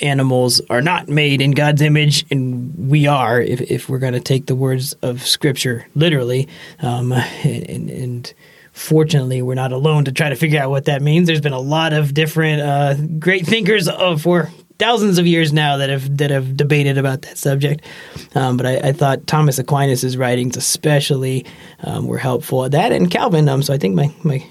animals 0.00 0.60
are 0.70 0.82
not 0.82 1.08
made 1.08 1.40
in 1.40 1.52
God's 1.52 1.82
image, 1.82 2.24
and 2.30 2.90
we 2.90 3.06
are, 3.06 3.40
if, 3.40 3.60
if 3.62 3.88
we're 3.88 3.98
going 3.98 4.12
to 4.12 4.20
take 4.20 4.46
the 4.46 4.54
words 4.54 4.94
of 5.02 5.26
Scripture 5.26 5.86
literally. 5.94 6.48
Um, 6.80 7.12
and, 7.12 7.90
and, 7.90 8.34
fortunately, 8.72 9.42
we're 9.42 9.54
not 9.54 9.72
alone 9.72 10.04
to 10.04 10.12
try 10.12 10.28
to 10.28 10.36
figure 10.36 10.60
out 10.60 10.70
what 10.70 10.84
that 10.84 11.02
means. 11.02 11.26
There's 11.26 11.40
been 11.40 11.52
a 11.52 11.58
lot 11.58 11.92
of 11.92 12.14
different 12.14 12.62
uh, 12.62 12.94
great 13.18 13.44
thinkers 13.44 13.88
of, 13.88 14.22
for 14.22 14.50
thousands 14.78 15.18
of 15.18 15.26
years 15.26 15.52
now 15.52 15.78
that 15.78 15.90
have 15.90 16.18
that 16.18 16.30
have 16.30 16.56
debated 16.56 16.98
about 16.98 17.22
that 17.22 17.36
subject. 17.36 17.84
Um, 18.34 18.56
but 18.56 18.66
I, 18.66 18.76
I, 18.88 18.92
thought 18.92 19.26
Thomas 19.26 19.58
Aquinas' 19.58 20.16
writings, 20.16 20.56
especially, 20.56 21.44
um, 21.82 22.06
were 22.06 22.18
helpful. 22.18 22.68
That 22.68 22.92
and 22.92 23.10
Calvin. 23.10 23.48
Um, 23.48 23.62
so 23.62 23.74
I 23.74 23.78
think 23.78 23.94
my 23.94 24.12
my 24.22 24.46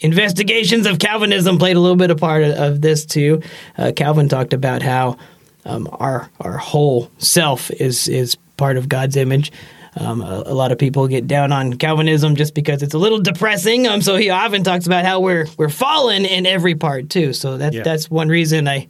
investigations 0.00 0.86
of 0.86 0.98
Calvinism 0.98 1.58
played 1.58 1.76
a 1.76 1.80
little 1.80 1.96
bit 1.96 2.10
of 2.10 2.18
part 2.18 2.42
of, 2.42 2.56
of 2.56 2.80
this 2.80 3.04
too. 3.04 3.42
Uh, 3.76 3.92
Calvin 3.94 4.28
talked 4.28 4.52
about 4.52 4.82
how 4.82 5.16
um, 5.64 5.88
our 5.92 6.30
our 6.40 6.58
whole 6.58 7.10
self 7.18 7.70
is 7.70 8.08
is 8.08 8.36
part 8.56 8.76
of 8.76 8.88
God's 8.88 9.16
image. 9.16 9.52
Um, 9.96 10.20
a, 10.20 10.44
a, 10.46 10.54
lot 10.54 10.70
of 10.70 10.78
people 10.78 11.08
get 11.08 11.26
down 11.26 11.50
on 11.50 11.74
Calvinism 11.74 12.36
just 12.36 12.54
because 12.54 12.82
it's 12.82 12.94
a 12.94 12.98
little 12.98 13.20
depressing. 13.20 13.88
Um, 13.88 14.00
so 14.00 14.14
he 14.16 14.30
often 14.30 14.62
talks 14.62 14.86
about 14.86 15.04
how 15.04 15.20
we're 15.20 15.46
we're 15.56 15.68
fallen 15.68 16.24
in 16.24 16.46
every 16.46 16.74
part 16.74 17.10
too. 17.10 17.32
So 17.32 17.56
that's 17.56 17.76
yeah. 17.76 17.82
that's 17.82 18.10
one 18.10 18.28
reason 18.28 18.68
I 18.68 18.88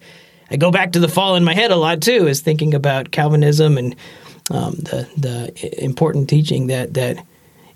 I 0.51 0.57
go 0.57 0.71
back 0.71 0.93
to 0.93 1.01
the 1.01 1.09
fall 1.09 1.37
in 1.37 1.45
my 1.45 1.55
head 1.55 1.71
a 1.71 1.77
lot 1.77 2.03
too, 2.03 2.27
is 2.27 2.41
thinking 2.41 2.75
about 2.75 3.11
Calvinism 3.11 3.79
and 3.79 3.97
um, 4.51 4.75
the 4.75 5.09
the 5.17 5.83
important 5.85 6.29
teaching 6.29 6.67
that 6.69 6.95
that 6.95 7.25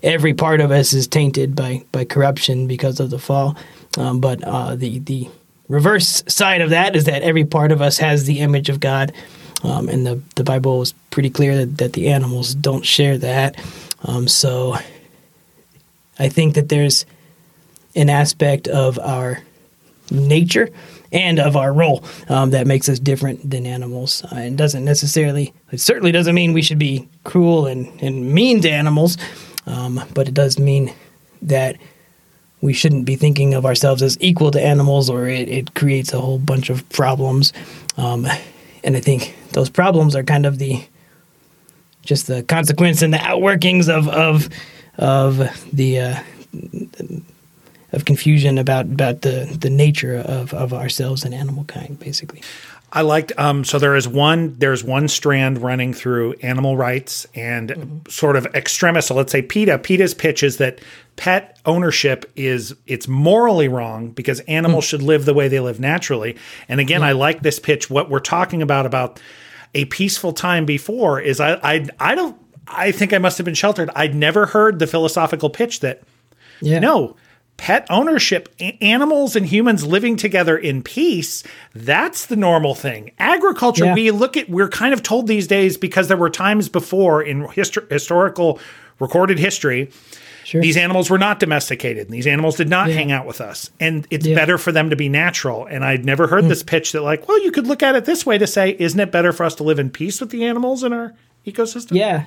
every 0.03 0.33
part 0.33 0.61
of 0.61 0.71
us 0.71 0.93
is 0.93 1.07
tainted 1.07 1.55
by 1.55 1.83
by 1.91 2.05
corruption 2.05 2.67
because 2.67 2.99
of 2.99 3.09
the 3.09 3.19
fall. 3.19 3.55
Um, 3.97 4.19
but 4.19 4.43
uh, 4.43 4.75
the 4.75 4.99
the 4.99 5.29
reverse 5.67 6.23
side 6.27 6.61
of 6.61 6.69
that 6.69 6.95
is 6.95 7.05
that 7.05 7.23
every 7.23 7.45
part 7.45 7.71
of 7.71 7.81
us 7.81 7.97
has 7.97 8.25
the 8.25 8.39
image 8.39 8.69
of 8.69 8.79
God, 8.79 9.13
um, 9.63 9.89
and 9.89 10.05
the 10.05 10.21
the 10.35 10.43
Bible 10.43 10.81
is 10.81 10.93
pretty 11.09 11.29
clear 11.29 11.57
that, 11.57 11.77
that 11.77 11.93
the 11.93 12.09
animals 12.09 12.53
don't 12.53 12.85
share 12.85 13.17
that. 13.17 13.55
Um, 14.05 14.27
so 14.27 14.75
I 16.19 16.29
think 16.29 16.55
that 16.55 16.69
there's 16.69 17.05
an 17.95 18.09
aspect 18.09 18.67
of 18.67 18.99
our 18.99 19.39
nature 20.11 20.69
and 21.11 21.39
of 21.39 21.55
our 21.55 21.71
role 21.71 22.03
um, 22.27 22.49
that 22.51 22.67
makes 22.67 22.89
us 22.89 22.99
different 22.99 23.49
than 23.49 23.65
animals. 23.65 24.23
Uh, 24.25 24.37
it 24.37 24.55
doesn't 24.55 24.83
necessarily, 24.83 25.53
it 25.71 25.79
certainly 25.79 26.11
doesn't 26.11 26.33
mean 26.33 26.53
we 26.53 26.61
should 26.61 26.79
be 26.79 27.07
cruel 27.23 27.67
and, 27.67 28.01
and 28.01 28.33
mean 28.33 28.61
to 28.61 28.69
animals. 28.69 29.17
Um, 29.65 30.03
but 30.13 30.27
it 30.27 30.33
does 30.33 30.59
mean 30.59 30.93
that 31.41 31.77
we 32.61 32.73
shouldn't 32.73 33.05
be 33.05 33.15
thinking 33.15 33.53
of 33.53 33.65
ourselves 33.65 34.01
as 34.01 34.17
equal 34.21 34.51
to 34.51 34.61
animals, 34.61 35.09
or 35.09 35.27
it, 35.27 35.49
it 35.49 35.73
creates 35.73 36.13
a 36.13 36.19
whole 36.21 36.39
bunch 36.39 36.69
of 36.69 36.87
problems. 36.89 37.51
Um, 37.97 38.25
and 38.83 38.95
I 38.95 38.99
think 38.99 39.35
those 39.51 39.69
problems 39.69 40.15
are 40.15 40.23
kind 40.23 40.45
of 40.45 40.59
the 40.59 40.83
just 42.03 42.27
the 42.27 42.43
consequence 42.43 43.01
and 43.01 43.13
the 43.13 43.17
outworkings 43.17 43.89
of 43.89 44.07
of 44.09 44.49
of 44.97 45.37
the 45.73 45.99
uh, 45.99 46.19
of 47.91 48.05
confusion 48.05 48.57
about 48.57 48.85
about 48.85 49.21
the 49.21 49.57
the 49.59 49.69
nature 49.69 50.15
of 50.15 50.53
of 50.53 50.73
ourselves 50.73 51.23
and 51.23 51.33
animal 51.33 51.63
kind, 51.65 51.99
basically. 51.99 52.41
I 52.95 53.01
liked 53.01 53.31
um, 53.39 53.63
so 53.63 53.79
there 53.79 53.95
is 53.95 54.07
one 54.07 54.53
there's 54.59 54.83
one 54.83 55.07
strand 55.07 55.63
running 55.63 55.93
through 55.93 56.33
animal 56.43 56.77
rights 56.77 57.25
and 57.33 57.69
mm-hmm. 57.69 58.09
sort 58.09 58.35
of 58.35 58.45
extremist. 58.53 59.07
So 59.07 59.15
let's 59.15 59.31
say 59.31 59.41
PETA. 59.41 59.79
PETA's 59.79 60.13
pitch 60.13 60.43
is 60.43 60.57
that 60.57 60.79
pet 61.15 61.59
ownership 61.65 62.31
is 62.35 62.75
it's 62.85 63.07
morally 63.07 63.67
wrong 63.67 64.11
because 64.11 64.41
animals 64.41 64.85
mm. 64.85 64.89
should 64.89 65.01
live 65.01 65.25
the 65.25 65.33
way 65.33 65.47
they 65.47 65.59
live 65.59 65.79
naturally. 65.79 66.37
And 66.69 66.79
again. 66.79 67.01
I 67.01 67.13
like 67.13 67.41
this 67.41 67.59
pitch. 67.59 67.89
What 67.89 68.11
we're 68.11 68.19
talking 68.19 68.61
about 68.61 68.85
about 68.85 69.19
a 69.73 69.85
peaceful 69.85 70.31
time 70.31 70.65
before 70.65 71.19
is 71.19 71.39
I 71.39 71.55
I 71.63 71.87
I 71.99 72.15
don't 72.15 72.37
I 72.67 72.91
think 72.91 73.11
I 73.11 73.17
must 73.17 73.39
have 73.39 73.45
been 73.45 73.55
sheltered. 73.55 73.89
I'd 73.95 74.13
never 74.13 74.45
heard 74.45 74.77
the 74.77 74.87
philosophical 74.87 75.49
pitch 75.49 75.79
that 75.79 76.03
yeah. 76.61 76.77
no 76.77 77.15
pet 77.57 77.87
ownership, 77.89 78.53
animals 78.81 79.35
and 79.35 79.45
humans 79.45 79.85
living 79.85 80.17
together 80.17 80.57
in 80.57 80.81
peace, 80.83 81.43
that's 81.73 82.25
the 82.25 82.35
normal 82.35 82.75
thing. 82.75 83.11
Agriculture, 83.19 83.85
yeah. 83.85 83.93
we 83.93 84.11
look 84.11 84.35
at, 84.35 84.49
we're 84.49 84.69
kind 84.69 84.93
of 84.93 85.03
told 85.03 85.27
these 85.27 85.47
days 85.47 85.77
because 85.77 86.07
there 86.07 86.17
were 86.17 86.29
times 86.29 86.69
before 86.69 87.21
in 87.21 87.43
histor- 87.43 87.89
historical 87.89 88.59
recorded 88.99 89.39
history. 89.39 89.91
Sure. 90.43 90.61
These 90.61 90.75
animals 90.75 91.09
were 91.09 91.17
not 91.17 91.39
domesticated, 91.39 92.09
these 92.09 92.27
animals 92.27 92.57
did 92.57 92.67
not 92.67 92.89
yeah. 92.89 92.95
hang 92.95 93.11
out 93.13 93.25
with 93.25 93.39
us. 93.39 93.71
And 93.79 94.05
it's 94.09 94.25
yeah. 94.25 94.35
better 94.35 94.57
for 94.57 94.73
them 94.73 94.89
to 94.89 94.97
be 94.97 95.07
natural. 95.07 95.65
And 95.65 95.85
I'd 95.85 96.03
never 96.03 96.27
heard 96.27 96.43
mm. 96.43 96.49
this 96.49 96.63
pitch 96.63 96.91
that, 96.91 97.01
like, 97.01 97.29
well, 97.29 97.41
you 97.43 97.51
could 97.51 97.65
look 97.65 97.81
at 97.81 97.95
it 97.95 98.03
this 98.03 98.25
way 98.25 98.37
to 98.37 98.45
say, 98.45 98.75
isn't 98.77 98.99
it 98.99 99.09
better 99.09 99.31
for 99.31 99.45
us 99.45 99.55
to 99.55 99.63
live 99.63 99.79
in 99.79 99.89
peace 99.89 100.19
with 100.19 100.31
the 100.31 100.43
animals 100.43 100.83
in 100.83 100.91
our 100.91 101.13
ecosystem? 101.45 101.95
Yeah. 101.95 102.25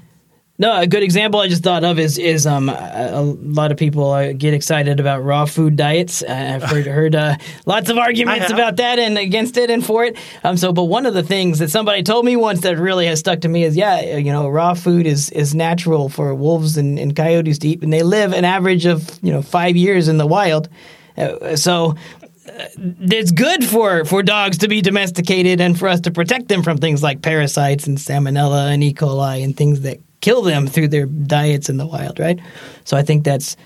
No, 0.58 0.74
a 0.74 0.86
good 0.86 1.02
example 1.02 1.40
I 1.40 1.48
just 1.48 1.62
thought 1.62 1.84
of 1.84 1.98
is 1.98 2.16
is 2.16 2.46
um 2.46 2.70
a, 2.70 3.10
a 3.12 3.22
lot 3.22 3.72
of 3.72 3.76
people 3.76 4.10
uh, 4.10 4.32
get 4.32 4.54
excited 4.54 5.00
about 5.00 5.22
raw 5.22 5.44
food 5.44 5.76
diets. 5.76 6.22
Uh, 6.22 6.32
I've 6.54 6.62
heard 6.62 6.86
heard 6.98 7.14
uh, 7.14 7.36
lots 7.66 7.90
of 7.90 7.98
arguments 7.98 8.50
about 8.50 8.76
that 8.76 8.98
and 8.98 9.18
against 9.18 9.58
it 9.58 9.70
and 9.70 9.84
for 9.84 10.04
it. 10.04 10.16
Um, 10.44 10.56
so, 10.56 10.72
but 10.72 10.84
one 10.84 11.04
of 11.04 11.12
the 11.12 11.22
things 11.22 11.58
that 11.58 11.70
somebody 11.70 12.02
told 12.02 12.24
me 12.24 12.36
once 12.36 12.62
that 12.62 12.78
really 12.78 13.06
has 13.06 13.18
stuck 13.18 13.40
to 13.42 13.48
me 13.48 13.64
is, 13.64 13.76
yeah, 13.76 14.16
you 14.16 14.32
know, 14.32 14.48
raw 14.48 14.72
food 14.72 15.06
is 15.06 15.28
is 15.30 15.54
natural 15.54 16.08
for 16.08 16.34
wolves 16.34 16.78
and, 16.78 16.98
and 16.98 17.14
coyotes 17.14 17.58
to 17.58 17.68
eat, 17.68 17.82
and 17.82 17.92
they 17.92 18.02
live 18.02 18.32
an 18.32 18.46
average 18.46 18.86
of 18.86 19.18
you 19.22 19.32
know 19.32 19.42
five 19.42 19.76
years 19.76 20.08
in 20.08 20.16
the 20.16 20.26
wild. 20.26 20.70
Uh, 21.18 21.56
so 21.56 21.94
uh, 22.48 22.68
it's 23.00 23.32
good 23.32 23.64
for, 23.64 24.04
for 24.04 24.22
dogs 24.22 24.58
to 24.58 24.68
be 24.68 24.80
domesticated 24.80 25.60
and 25.60 25.78
for 25.78 25.88
us 25.88 26.00
to 26.00 26.10
protect 26.10 26.48
them 26.48 26.62
from 26.62 26.76
things 26.78 27.02
like 27.02 27.22
parasites 27.22 27.86
and 27.86 27.98
salmonella 27.98 28.72
and 28.72 28.84
E. 28.84 28.92
coli 28.92 29.42
and 29.42 29.56
things 29.56 29.80
that 29.80 29.98
kill 30.26 30.42
them 30.42 30.66
through 30.66 30.88
their 30.88 31.06
diets 31.06 31.68
in 31.68 31.76
the 31.76 31.86
wild, 31.86 32.18
right? 32.18 32.40
So 32.82 32.96
I 32.96 33.02
think 33.02 33.22
that's 33.22 33.56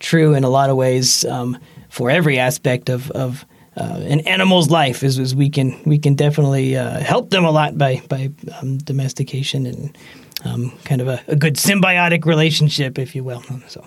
true 0.00 0.34
in 0.34 0.42
a 0.42 0.48
lot 0.48 0.68
of 0.68 0.76
ways 0.76 1.24
um, 1.26 1.56
for 1.88 2.10
every 2.10 2.36
aspect 2.36 2.88
of, 2.88 3.12
of 3.12 3.46
uh, 3.76 4.00
an 4.08 4.18
animal's 4.26 4.70
life. 4.70 5.04
Is, 5.04 5.20
is 5.20 5.36
we 5.36 5.48
can 5.48 5.80
we 5.86 6.00
can 6.00 6.16
definitely 6.16 6.76
uh, 6.76 6.98
help 6.98 7.30
them 7.30 7.44
a 7.44 7.52
lot 7.52 7.78
by 7.78 8.02
by 8.08 8.32
um, 8.60 8.78
domestication 8.78 9.66
and 9.66 9.96
um, 10.44 10.72
kind 10.84 11.00
of 11.00 11.06
a, 11.06 11.22
a 11.28 11.36
good 11.36 11.54
symbiotic 11.54 12.24
relationship, 12.24 12.98
if 12.98 13.14
you 13.14 13.22
will. 13.22 13.44
So 13.68 13.86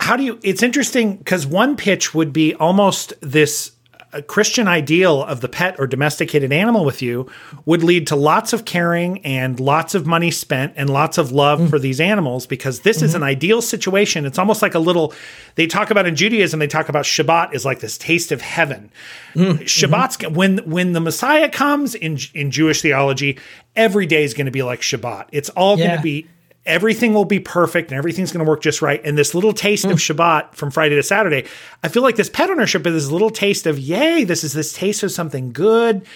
how 0.00 0.16
do 0.16 0.24
you 0.24 0.40
it's 0.42 0.64
interesting 0.64 1.18
because 1.18 1.46
one 1.46 1.76
pitch 1.76 2.12
would 2.12 2.32
be 2.32 2.56
almost 2.56 3.12
this 3.20 3.70
a 4.14 4.22
Christian 4.22 4.68
ideal 4.68 5.22
of 5.24 5.40
the 5.40 5.48
pet 5.48 5.74
or 5.78 5.86
domesticated 5.86 6.52
animal 6.52 6.84
with 6.84 7.02
you 7.02 7.28
would 7.66 7.82
lead 7.82 8.06
to 8.06 8.16
lots 8.16 8.52
of 8.52 8.64
caring 8.64 9.18
and 9.24 9.58
lots 9.58 9.94
of 9.94 10.06
money 10.06 10.30
spent 10.30 10.72
and 10.76 10.88
lots 10.88 11.18
of 11.18 11.32
love 11.32 11.58
mm. 11.58 11.68
for 11.68 11.78
these 11.78 12.00
animals 12.00 12.46
because 12.46 12.80
this 12.80 12.98
mm-hmm. 12.98 13.06
is 13.06 13.14
an 13.14 13.22
ideal 13.24 13.60
situation. 13.60 14.24
It's 14.24 14.38
almost 14.38 14.62
like 14.62 14.74
a 14.74 14.78
little, 14.78 15.12
they 15.56 15.66
talk 15.66 15.90
about 15.90 16.06
in 16.06 16.14
Judaism, 16.14 16.60
they 16.60 16.68
talk 16.68 16.88
about 16.88 17.04
Shabbat 17.04 17.54
is 17.54 17.64
like 17.64 17.80
this 17.80 17.98
taste 17.98 18.30
of 18.30 18.40
heaven. 18.40 18.90
Mm. 19.34 19.58
Shabbat's, 19.60 20.16
mm-hmm. 20.16 20.34
when, 20.34 20.58
when 20.58 20.92
the 20.92 21.00
Messiah 21.00 21.48
comes 21.48 21.94
in, 21.94 22.18
in 22.32 22.52
Jewish 22.52 22.80
theology, 22.80 23.38
every 23.74 24.06
day 24.06 24.22
is 24.22 24.32
going 24.32 24.46
to 24.46 24.52
be 24.52 24.62
like 24.62 24.80
Shabbat. 24.80 25.26
It's 25.32 25.50
all 25.50 25.76
yeah. 25.76 25.86
going 25.86 25.96
to 25.98 26.02
be 26.02 26.28
everything 26.66 27.12
will 27.12 27.24
be 27.24 27.40
perfect 27.40 27.90
and 27.90 27.98
everything's 27.98 28.32
going 28.32 28.44
to 28.44 28.48
work 28.48 28.62
just 28.62 28.80
right. 28.80 29.00
And 29.04 29.18
this 29.18 29.34
little 29.34 29.52
taste 29.52 29.84
mm. 29.84 29.90
of 29.90 29.98
hmm. 29.98 30.12
Shabbat 30.12 30.54
from 30.54 30.70
Friday 30.70 30.96
to 30.96 31.02
Saturday, 31.02 31.46
I 31.82 31.88
feel 31.88 32.02
like 32.02 32.16
this 32.16 32.30
pet 32.30 32.50
ownership 32.50 32.86
is 32.86 32.94
this 32.94 33.10
little 33.10 33.30
taste 33.30 33.66
of, 33.66 33.78
yay, 33.78 34.24
this 34.24 34.44
is 34.44 34.52
this 34.52 34.72
taste 34.72 35.02
of 35.02 35.12
something 35.12 35.52
good. 35.52 36.06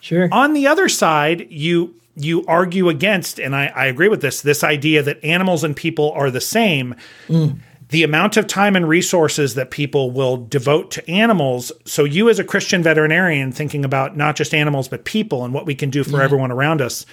Sure. 0.00 0.28
On 0.32 0.52
the 0.52 0.66
other 0.66 0.88
side, 0.88 1.46
you 1.50 1.94
you 2.16 2.44
argue 2.46 2.88
against, 2.88 3.40
and 3.40 3.56
I, 3.56 3.66
I 3.68 3.86
agree 3.86 4.08
with 4.08 4.20
this, 4.20 4.42
this 4.42 4.62
idea 4.62 5.02
that 5.02 5.24
animals 5.24 5.64
and 5.64 5.74
people 5.74 6.12
are 6.12 6.30
the 6.30 6.40
same. 6.40 6.94
Mm. 7.28 7.58
The 7.88 8.02
amount 8.02 8.36
of 8.36 8.46
time 8.46 8.74
and 8.76 8.88
resources 8.88 9.54
that 9.54 9.70
people 9.70 10.10
will 10.10 10.38
devote 10.38 10.90
to 10.92 11.10
animals. 11.10 11.72
So, 11.84 12.04
you 12.04 12.30
as 12.30 12.38
a 12.38 12.44
Christian 12.44 12.82
veterinarian, 12.82 13.52
thinking 13.52 13.84
about 13.84 14.16
not 14.16 14.36
just 14.36 14.54
animals, 14.54 14.88
but 14.88 15.04
people 15.04 15.44
and 15.44 15.52
what 15.52 15.66
we 15.66 15.74
can 15.74 15.90
do 15.90 16.02
for 16.02 16.18
yeah. 16.18 16.24
everyone 16.24 16.50
around 16.50 16.80
us, 16.80 17.04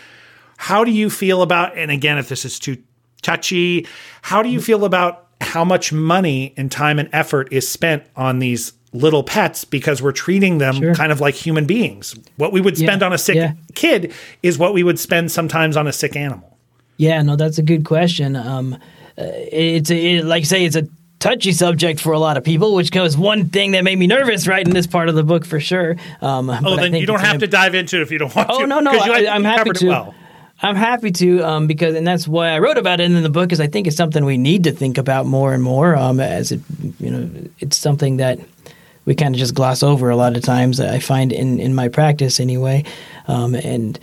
how 0.62 0.84
do 0.84 0.92
you 0.92 1.10
feel 1.10 1.42
about, 1.42 1.78
and 1.78 1.90
again, 1.90 2.18
if 2.18 2.28
this 2.28 2.44
is 2.44 2.60
too 2.60 2.76
touchy, 3.22 3.88
how 4.22 4.44
do 4.44 4.50
you 4.50 4.60
feel 4.60 4.84
about 4.84 5.28
how 5.40 5.64
much 5.64 5.94
money 5.94 6.54
and 6.58 6.70
time 6.70 7.00
and 7.00 7.08
effort 7.14 7.48
is 7.50 7.66
spent 7.66 8.04
on 8.18 8.40
these 8.40 8.74
little 8.92 9.24
pets 9.24 9.64
because 9.64 10.02
we're 10.02 10.12
treating 10.12 10.58
them 10.58 10.76
sure. 10.76 10.94
kind 10.94 11.14
of 11.14 11.22
like 11.22 11.34
human 11.34 11.66
beings? 11.66 12.14
What 12.36 12.52
we 12.52 12.60
would 12.60 12.78
spend 12.78 13.00
yeah, 13.00 13.08
on 13.08 13.14
a 13.14 13.18
sick 13.18 13.38
yeah. 13.38 13.54
kid 13.74 14.14
is 14.44 14.58
what 14.58 14.74
we 14.74 14.84
would 14.84 15.00
spend 15.00 15.32
sometimes 15.32 15.78
on 15.78 15.88
a 15.88 15.94
sick 15.94 16.18
animal. 16.18 16.58
Yeah, 16.98 17.22
no, 17.22 17.38
that's 17.38 17.58
a 17.58 17.64
good 17.64 17.86
question. 17.86 18.36
Um, 18.36 18.74
uh, 18.74 18.78
it's 19.18 19.90
a, 19.90 20.18
it, 20.18 20.26
like 20.26 20.42
I 20.42 20.44
say, 20.44 20.66
it's 20.66 20.76
a 20.76 20.90
touchy 21.20 21.54
subject 21.54 22.02
for 22.02 22.12
a 22.12 22.20
lot 22.20 22.36
of 22.36 22.44
people, 22.44 22.76
which 22.76 22.94
was 22.94 23.18
one 23.18 23.48
thing 23.48 23.72
that 23.72 23.86
made 23.86 23.98
me 23.98 24.08
nervous 24.08 24.46
writing 24.46 24.74
this 24.74 24.88
part 24.88 25.08
of 25.08 25.16
the 25.16 25.24
book 25.24 25.46
for 25.46 25.62
sure. 25.62 25.96
Um, 26.20 26.50
oh, 26.50 26.76
then 26.76 26.96
you 26.96 27.06
don't 27.06 27.22
have 27.22 27.36
imp- 27.36 27.44
to 27.44 27.48
dive 27.48 27.76
into 27.76 27.96
it 27.96 28.02
if 28.02 28.12
you 28.12 28.18
don't 28.18 28.36
want 28.36 28.50
oh, 28.52 28.58
to. 28.58 28.64
Oh 28.64 28.66
no, 28.66 28.82
no, 28.82 28.92
I, 28.92 29.34
am 29.34 29.46
happy 29.46 29.70
to. 29.70 29.88
Well. 29.88 30.16
I'm 30.62 30.76
happy 30.76 31.12
to 31.12 31.42
um, 31.42 31.68
because, 31.68 31.96
and 31.96 32.06
that's 32.06 32.28
why 32.28 32.50
I 32.50 32.60
wrote 32.60 32.78
about 32.78 33.00
it 33.00 33.06
in 33.06 33.24
the 33.24 33.30
book, 33.30 33.48
because 33.48 33.62
I 33.62 33.68
think 33.68 33.88
it's 33.88 33.96
something 33.96 34.26
we 34.26 34.38
need 34.38 34.66
to 34.66 34.72
think 34.72 34.98
about 34.98 35.26
more 35.26 35.54
and 35.54 35.64
more. 35.64 35.96
Um, 35.96 36.20
as 36.20 36.52
it, 36.52 36.62
you 37.00 37.10
know, 37.10 37.30
it's 37.60 37.78
something 37.78 38.18
that 38.18 38.40
we 39.06 39.16
kind 39.16 39.34
of 39.34 39.40
just 39.40 39.54
gloss 39.54 39.84
over 39.84 40.10
a 40.10 40.16
lot 40.16 40.36
of 40.36 40.44
times. 40.44 40.80
I 40.80 41.00
find 41.00 41.32
in 41.32 41.60
in 41.60 41.74
my 41.76 41.88
practice 41.88 42.40
anyway, 42.40 42.84
um, 43.28 43.56
and 43.56 43.98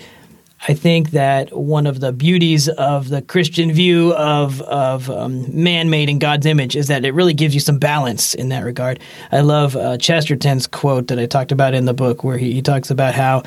I 0.67 0.73
think 0.73 1.11
that 1.11 1.55
one 1.55 1.87
of 1.87 2.01
the 2.01 2.11
beauties 2.11 2.69
of 2.69 3.11
the 3.11 3.21
Christian 3.21 3.71
view 3.71 4.15
of 4.15 4.63
of 4.63 5.11
um, 5.11 5.63
man 5.63 5.91
made 5.91 6.09
in 6.09 6.19
God's 6.19 6.47
image 6.47 6.75
is 6.75 6.89
that 6.89 7.05
it 7.05 7.13
really 7.13 7.35
gives 7.35 7.53
you 7.53 7.61
some 7.61 7.79
balance 7.79 8.35
in 8.35 8.49
that 8.49 8.65
regard. 8.65 8.99
I 9.31 9.41
love 9.41 9.77
uh, 9.77 9.99
Chesterton's 9.99 10.67
quote 10.67 11.09
that 11.09 11.19
I 11.19 11.27
talked 11.27 11.53
about 11.53 11.75
in 11.75 11.85
the 11.85 11.95
book, 11.95 12.25
where 12.25 12.39
he, 12.39 12.55
he 12.55 12.63
talks 12.63 12.91
about 12.91 13.15
how 13.15 13.43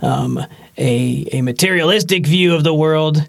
um, 0.00 0.44
a 0.78 1.26
a 1.32 1.42
materialistic 1.42 2.26
view 2.26 2.54
of 2.54 2.64
the 2.64 2.74
world 2.74 3.26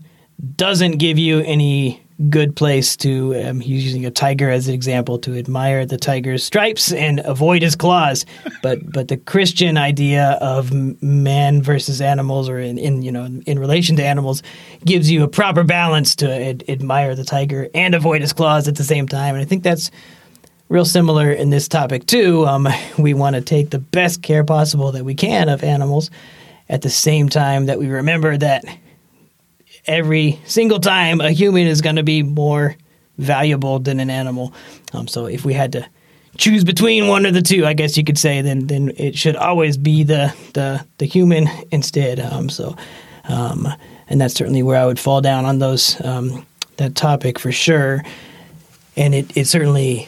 doesn't 0.56 0.98
give 0.98 1.18
you 1.18 1.40
any 1.40 2.02
good 2.30 2.56
place 2.56 2.96
to 2.96 3.36
um, 3.44 3.60
he's 3.60 3.84
using 3.84 4.06
a 4.06 4.12
tiger 4.12 4.50
as 4.50 4.70
an 4.70 4.74
example 4.74 5.20
to 5.20 5.38
admire 5.38 5.86
the 5.86 5.98
tiger's 5.98 6.44
stripes 6.44 6.94
and 6.94 7.20
avoid 7.22 7.62
his 7.62 7.76
claws. 7.76 8.26
But 8.64 8.92
but 8.92 9.10
the 9.10 9.18
christian 9.18 9.78
idea 9.78 10.38
of 10.42 10.72
man 11.02 11.62
versus 11.62 12.00
animals 12.00 12.48
or 12.48 12.60
in, 12.60 12.78
in 12.78 13.02
you 13.02 13.12
know 13.12 13.26
in 13.26 13.60
relation 13.60 13.98
to 13.98 14.06
animals 14.06 14.44
gives 14.86 15.12
you 15.12 15.24
a 15.24 15.28
proper 15.28 15.64
balance 15.64 16.16
to 16.18 16.32
ad- 16.32 16.64
admire 16.70 17.16
the 17.16 17.26
tiger 17.26 17.68
and 17.74 17.94
avoid 17.94 18.22
his 18.22 18.34
claws 18.34 18.68
at 18.68 18.76
the 18.76 18.84
same 18.84 19.08
time. 19.08 19.36
And 19.36 19.42
i 19.42 19.46
think 19.46 19.64
that's 19.64 19.92
real 20.70 20.86
similar 20.86 21.32
in 21.32 21.50
this 21.50 21.68
topic 21.68 22.06
too. 22.08 22.46
Um, 22.46 22.68
we 22.98 23.14
want 23.14 23.36
to 23.36 23.42
take 23.42 23.72
the 23.72 23.80
best 23.80 24.22
care 24.22 24.44
possible 24.44 24.92
that 24.94 25.04
we 25.04 25.16
can 25.16 25.50
of 25.50 25.64
animals 25.64 26.10
at 26.70 26.82
the 26.82 26.90
same 26.90 27.30
time 27.30 27.68
that 27.68 27.80
we 27.80 27.88
remember 27.88 28.38
that 28.38 28.64
every 29.86 30.40
single 30.46 30.80
time 30.80 31.22
a 31.22 31.32
human 31.32 31.68
is 31.68 31.82
going 31.82 31.96
to 31.96 32.04
be 32.04 32.24
more 32.24 32.76
valuable 33.18 33.80
than 33.80 34.00
an 34.00 34.10
animal. 34.10 34.54
Um, 34.94 35.08
so 35.08 35.26
if 35.26 35.46
we 35.46 35.54
had 35.54 35.72
to 35.74 35.86
choose 36.38 36.64
between 36.64 37.08
one 37.08 37.26
of 37.26 37.34
the 37.34 37.42
two, 37.42 37.66
I 37.66 37.74
guess 37.74 37.98
you 37.98 38.04
could 38.04 38.18
say, 38.18 38.42
then 38.42 38.68
then 38.68 38.92
it 38.98 39.18
should 39.18 39.36
always 39.36 39.78
be 39.78 40.04
the 40.04 40.34
the, 40.54 40.86
the 40.98 41.06
human 41.06 41.48
instead. 41.72 42.20
Um, 42.20 42.50
so, 42.50 42.76
um, 43.26 43.68
and 44.10 44.20
that's 44.20 44.34
certainly 44.34 44.64
where 44.64 44.82
I 44.82 44.86
would 44.86 45.00
fall 45.00 45.22
down 45.22 45.46
on 45.46 45.60
those 45.60 46.00
um, 46.04 46.46
that 46.78 46.96
topic 46.96 47.40
for 47.40 47.52
sure. 47.52 48.04
And 48.98 49.14
it 49.14 49.38
it 49.38 49.46
certainly 49.48 50.08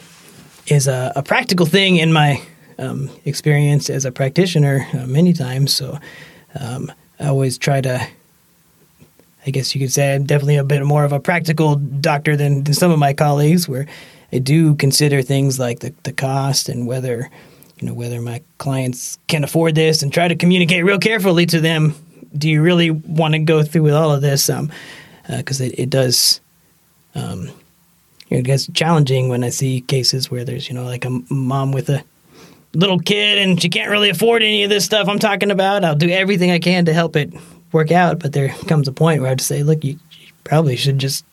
is 0.66 0.86
a, 0.86 1.12
a 1.16 1.22
practical 1.22 1.66
thing 1.66 1.96
in 1.96 2.12
my 2.12 2.42
um, 2.78 3.10
experience 3.24 3.88
as 3.90 4.04
a 4.04 4.12
practitioner 4.12 4.86
uh, 4.92 5.06
many 5.06 5.32
times. 5.32 5.74
So 5.74 5.98
um, 6.58 6.92
I 7.20 7.26
always 7.26 7.58
try 7.58 7.80
to 7.80 8.08
I 9.48 9.50
guess 9.50 9.74
you 9.74 9.80
could 9.80 9.92
say 9.92 10.14
I'm 10.14 10.24
definitely 10.24 10.56
a 10.56 10.64
bit 10.64 10.84
more 10.84 11.04
of 11.04 11.12
a 11.12 11.20
practical 11.20 11.76
doctor 11.76 12.36
than, 12.36 12.64
than 12.64 12.74
some 12.74 12.90
of 12.90 12.98
my 12.98 13.14
colleagues, 13.14 13.66
where 13.66 13.86
I 14.30 14.38
do 14.38 14.74
consider 14.74 15.22
things 15.22 15.58
like 15.58 15.80
the, 15.80 15.94
the 16.02 16.12
cost 16.12 16.68
and 16.68 16.86
whether 16.86 17.30
you 17.78 17.86
know 17.86 17.94
whether 17.94 18.20
my 18.20 18.42
clients 18.58 19.18
can 19.26 19.44
afford 19.44 19.74
this, 19.74 20.02
and 20.02 20.12
try 20.12 20.28
to 20.28 20.36
communicate 20.36 20.84
real 20.84 20.98
carefully 20.98 21.46
to 21.46 21.60
them. 21.60 21.94
Do 22.36 22.50
you 22.50 22.60
really 22.60 22.90
want 22.90 23.32
to 23.34 23.38
go 23.38 23.62
through 23.62 23.84
with 23.84 23.94
all 23.94 24.12
of 24.12 24.20
this? 24.20 24.48
Because 24.48 24.58
um, 24.58 24.70
uh, 25.30 25.68
it, 25.68 25.78
it 25.78 25.90
does. 25.90 26.40
Um, 27.14 27.48
you 28.28 28.36
know, 28.36 28.40
it 28.40 28.44
gets 28.44 28.70
challenging 28.72 29.30
when 29.30 29.42
I 29.42 29.48
see 29.48 29.80
cases 29.80 30.30
where 30.30 30.44
there's 30.44 30.68
you 30.68 30.74
know 30.74 30.84
like 30.84 31.06
a 31.06 31.22
mom 31.30 31.72
with 31.72 31.88
a 31.88 32.04
little 32.74 32.98
kid 32.98 33.38
and 33.38 33.60
she 33.60 33.68
can't 33.68 33.90
really 33.90 34.10
afford 34.10 34.42
any 34.42 34.64
of 34.64 34.70
this 34.70 34.84
stuff 34.84 35.08
I'm 35.08 35.18
talking 35.18 35.50
about. 35.50 35.84
I'll 35.84 35.96
do 35.96 36.10
everything 36.10 36.50
I 36.50 36.58
can 36.58 36.84
to 36.86 36.92
help 36.92 37.16
it 37.16 37.32
work 37.72 37.90
out, 37.90 38.18
but 38.18 38.32
there 38.32 38.48
comes 38.66 38.88
a 38.88 38.92
point 38.92 39.20
where 39.20 39.28
I 39.28 39.30
have 39.30 39.38
to 39.38 39.44
say, 39.44 39.62
look, 39.62 39.84
you, 39.84 39.98
you 40.12 40.32
probably 40.44 40.76
should 40.76 40.98
just 40.98 41.24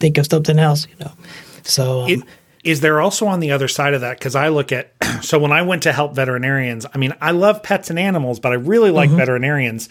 think 0.00 0.18
of 0.18 0.26
something 0.26 0.58
else, 0.58 0.86
you 0.86 0.96
know. 1.04 1.12
So, 1.62 2.02
um, 2.02 2.10
it, 2.10 2.20
is 2.64 2.80
there 2.80 3.00
also 3.00 3.26
on 3.26 3.40
the 3.40 3.50
other 3.50 3.68
side 3.68 3.94
of 3.94 4.02
that? 4.02 4.18
Because 4.18 4.36
I 4.36 4.48
look 4.48 4.70
at, 4.72 4.92
so 5.22 5.38
when 5.38 5.52
I 5.52 5.62
went 5.62 5.82
to 5.84 5.92
help 5.92 6.14
veterinarians, 6.14 6.86
I 6.92 6.98
mean, 6.98 7.12
I 7.20 7.32
love 7.32 7.62
pets 7.62 7.90
and 7.90 7.98
animals, 7.98 8.38
but 8.38 8.52
I 8.52 8.56
really 8.56 8.90
like 8.90 9.08
mm-hmm. 9.08 9.18
veterinarians. 9.18 9.88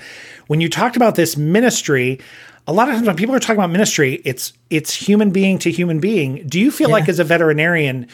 When 0.48 0.62
you 0.62 0.70
talked 0.70 0.96
about 0.96 1.16
this 1.16 1.36
ministry, 1.36 2.20
a 2.68 2.74
lot 2.74 2.90
of 2.90 2.96
times 2.96 3.08
when 3.08 3.16
people 3.16 3.36
are 3.36 3.40
talking 3.40 3.58
about 3.58 3.72
ministry, 3.72 4.22
it's 4.24 4.54
it's 4.70 4.94
human 4.94 5.32
being 5.32 5.58
to 5.60 5.72
human 5.72 6.00
being. 6.00 6.48
Do 6.48 6.60
you 6.60 6.72
feel 6.72 6.90
yeah. 6.90 6.96
like 6.96 7.10
as 7.10 7.20
a 7.20 7.24
veterinarian, 7.24 8.08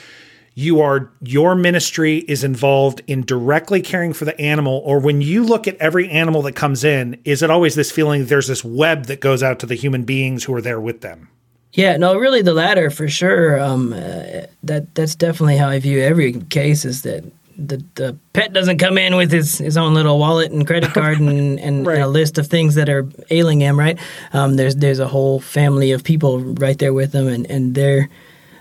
you 0.57 0.81
are 0.81 1.11
your 1.21 1.53
ministry 1.53 2.17
is 2.27 2.43
involved 2.43 3.03
in 3.05 3.23
directly 3.23 3.79
caring 3.79 4.11
for 4.11 4.25
the 4.25 4.39
animal 4.41 4.81
or 4.83 4.97
when 4.97 5.21
you 5.21 5.43
look 5.43 5.67
at 5.67 5.75
every 5.75 6.09
animal 6.09 6.41
that 6.41 6.53
comes 6.53 6.83
in 6.83 7.15
is 7.25 7.43
it 7.43 7.51
always 7.51 7.75
this 7.75 7.91
feeling 7.91 8.25
there's 8.25 8.47
this 8.47 8.63
web 8.65 9.05
that 9.05 9.19
goes 9.19 9.43
out 9.43 9.59
to 9.59 9.67
the 9.67 9.75
human 9.75 10.03
beings 10.03 10.45
who 10.45 10.53
are 10.55 10.61
there 10.61 10.81
with 10.81 11.01
them? 11.01 11.29
Yeah 11.73 11.95
no 11.97 12.17
really 12.17 12.41
the 12.41 12.55
latter 12.55 12.89
for 12.89 13.07
sure. 13.07 13.59
Um, 13.59 13.93
uh, 13.93 14.47
that 14.63 14.95
that's 14.95 15.13
definitely 15.13 15.57
how 15.57 15.69
i 15.69 15.77
view 15.77 16.01
every 16.01 16.33
case 16.33 16.85
is 16.85 17.03
that 17.03 17.23
the, 17.59 17.83
the 17.93 18.17
pet 18.33 18.51
doesn't 18.51 18.79
come 18.79 18.97
in 18.97 19.15
with 19.15 19.31
his, 19.31 19.59
his 19.59 19.77
own 19.77 19.93
little 19.93 20.17
wallet 20.17 20.51
and 20.51 20.65
credit 20.65 20.91
card 20.91 21.19
and, 21.19 21.59
and, 21.67 21.85
right. 21.85 21.95
and 21.95 22.03
a 22.03 22.07
list 22.07 22.39
of 22.39 22.47
things 22.47 22.73
that 22.75 22.89
are 22.89 23.07
ailing 23.29 23.61
him 23.61 23.77
right? 23.77 23.99
Um, 24.33 24.55
there's 24.55 24.75
there's 24.75 24.99
a 24.99 25.07
whole 25.07 25.39
family 25.39 25.91
of 25.91 26.03
people 26.03 26.39
right 26.39 26.79
there 26.79 26.93
with 26.93 27.13
him 27.13 27.27
and, 27.27 27.45
and 27.45 27.75
they're 27.75 28.09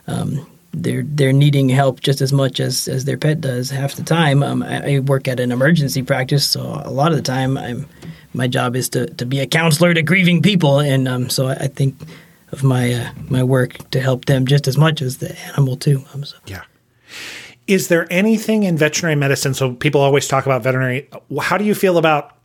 um, 0.06 0.46
they're 0.76 1.02
they're 1.02 1.32
needing 1.32 1.68
help 1.68 2.00
just 2.00 2.20
as 2.20 2.32
much 2.32 2.60
as, 2.60 2.86
as 2.86 3.04
their 3.04 3.16
pet 3.16 3.40
does 3.40 3.70
half 3.70 3.94
the 3.94 4.02
time. 4.02 4.42
Um, 4.42 4.62
I, 4.62 4.96
I, 4.96 4.98
work 5.00 5.26
at 5.26 5.40
an 5.40 5.50
emergency 5.50 6.02
practice, 6.02 6.46
so 6.46 6.60
a 6.84 6.90
lot 6.90 7.10
of 7.12 7.16
the 7.16 7.22
time, 7.22 7.56
I'm 7.56 7.88
my 8.34 8.46
job 8.46 8.76
is 8.76 8.90
to, 8.90 9.06
to 9.14 9.24
be 9.24 9.40
a 9.40 9.46
counselor 9.46 9.94
to 9.94 10.02
grieving 10.02 10.42
people, 10.42 10.78
and 10.78 11.08
um, 11.08 11.30
so 11.30 11.48
I, 11.48 11.54
I, 11.54 11.66
think 11.68 11.96
of 12.52 12.62
my 12.62 12.92
uh, 12.92 13.10
my 13.30 13.42
work 13.42 13.90
to 13.90 14.00
help 14.00 14.26
them 14.26 14.46
just 14.46 14.68
as 14.68 14.76
much 14.76 15.00
as 15.00 15.18
the 15.18 15.36
animal 15.48 15.76
too. 15.76 16.04
Um, 16.12 16.24
so. 16.24 16.36
Yeah. 16.46 16.62
Is 17.66 17.88
there 17.88 18.06
anything 18.12 18.62
in 18.62 18.76
veterinary 18.76 19.16
medicine? 19.16 19.54
So 19.54 19.74
people 19.74 20.00
always 20.00 20.28
talk 20.28 20.46
about 20.46 20.62
veterinary. 20.62 21.08
How 21.40 21.58
do 21.58 21.64
you 21.64 21.74
feel 21.74 21.98
about 21.98 22.35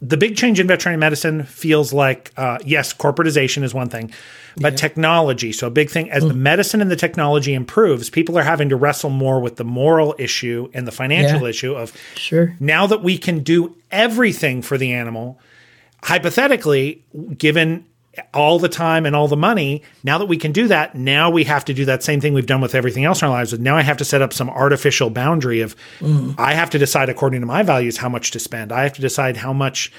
the 0.00 0.16
big 0.16 0.36
change 0.36 0.60
in 0.60 0.66
veterinary 0.66 0.98
medicine? 0.98 1.44
Feels 1.44 1.92
like 1.92 2.32
uh, 2.36 2.58
yes, 2.64 2.92
corporatization 2.92 3.62
is 3.62 3.72
one 3.74 3.88
thing 3.88 4.12
but 4.56 4.72
yeah. 4.72 4.76
technology. 4.76 5.52
So 5.52 5.66
a 5.66 5.70
big 5.70 5.90
thing 5.90 6.10
as 6.10 6.24
mm. 6.24 6.28
the 6.28 6.34
medicine 6.34 6.80
and 6.80 6.90
the 6.90 6.96
technology 6.96 7.54
improves, 7.54 8.10
people 8.10 8.38
are 8.38 8.42
having 8.42 8.68
to 8.70 8.76
wrestle 8.76 9.10
more 9.10 9.40
with 9.40 9.56
the 9.56 9.64
moral 9.64 10.14
issue 10.18 10.70
and 10.72 10.86
the 10.86 10.92
financial 10.92 11.42
yeah. 11.42 11.48
issue 11.48 11.74
of 11.74 11.92
sure. 12.16 12.56
Now 12.58 12.86
that 12.86 13.02
we 13.02 13.18
can 13.18 13.40
do 13.40 13.76
everything 13.90 14.62
for 14.62 14.78
the 14.78 14.92
animal, 14.92 15.38
hypothetically, 16.02 17.04
given 17.36 17.84
all 18.32 18.58
the 18.58 18.68
time 18.68 19.06
and 19.06 19.14
all 19.14 19.28
the 19.28 19.36
money, 19.36 19.82
now 20.04 20.18
that 20.18 20.26
we 20.26 20.36
can 20.36 20.52
do 20.52 20.68
that, 20.68 20.94
now 20.94 21.30
we 21.30 21.44
have 21.44 21.64
to 21.66 21.74
do 21.74 21.84
that 21.84 22.02
same 22.02 22.20
thing 22.20 22.34
we've 22.34 22.46
done 22.46 22.60
with 22.60 22.74
everything 22.74 23.04
else 23.04 23.22
in 23.22 23.28
our 23.28 23.34
lives. 23.34 23.58
Now 23.58 23.76
I 23.76 23.82
have 23.82 23.96
to 23.98 24.04
set 24.04 24.22
up 24.22 24.32
some 24.32 24.50
artificial 24.50 25.10
boundary 25.10 25.60
of 25.60 25.76
mm. 26.00 26.34
I 26.38 26.54
have 26.54 26.70
to 26.70 26.78
decide 26.78 27.08
according 27.08 27.40
to 27.40 27.46
my 27.46 27.62
values 27.62 27.96
how 27.96 28.08
much 28.08 28.30
to 28.32 28.38
spend. 28.38 28.72
I 28.72 28.82
have 28.82 28.94
to 28.94 29.00
decide 29.00 29.36
how 29.36 29.52
much 29.52 29.92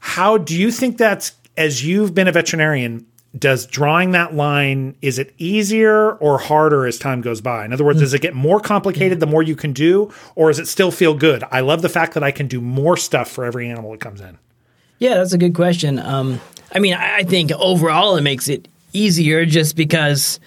how 0.00 0.38
do 0.38 0.56
you 0.58 0.70
think 0.70 0.98
that's 0.98 1.32
as 1.56 1.84
you've 1.84 2.14
been 2.14 2.28
a 2.28 2.32
veterinarian 2.32 3.06
does 3.36 3.66
drawing 3.66 4.12
that 4.12 4.34
line 4.34 4.96
is 5.02 5.18
it 5.18 5.34
easier 5.36 6.12
or 6.12 6.38
harder 6.38 6.86
as 6.86 6.98
time 6.98 7.20
goes 7.20 7.40
by 7.40 7.64
in 7.64 7.72
other 7.72 7.84
words 7.84 7.98
mm. 7.98 8.02
does 8.02 8.14
it 8.14 8.22
get 8.22 8.34
more 8.34 8.58
complicated 8.58 9.20
the 9.20 9.26
more 9.26 9.42
you 9.42 9.54
can 9.54 9.72
do 9.72 10.10
or 10.34 10.48
does 10.48 10.58
it 10.58 10.66
still 10.66 10.90
feel 10.90 11.14
good 11.14 11.44
i 11.50 11.60
love 11.60 11.82
the 11.82 11.88
fact 11.88 12.14
that 12.14 12.22
i 12.22 12.30
can 12.30 12.46
do 12.46 12.60
more 12.60 12.96
stuff 12.96 13.30
for 13.30 13.44
every 13.44 13.68
animal 13.68 13.90
that 13.90 14.00
comes 14.00 14.20
in 14.20 14.38
yeah 14.98 15.14
that's 15.14 15.34
a 15.34 15.38
good 15.38 15.54
question 15.54 15.98
um, 15.98 16.40
i 16.72 16.78
mean 16.78 16.94
i 16.94 17.22
think 17.22 17.50
overall 17.52 18.16
it 18.16 18.22
makes 18.22 18.48
it 18.48 18.68
easier 18.92 19.44
just 19.44 19.76
because 19.76 20.40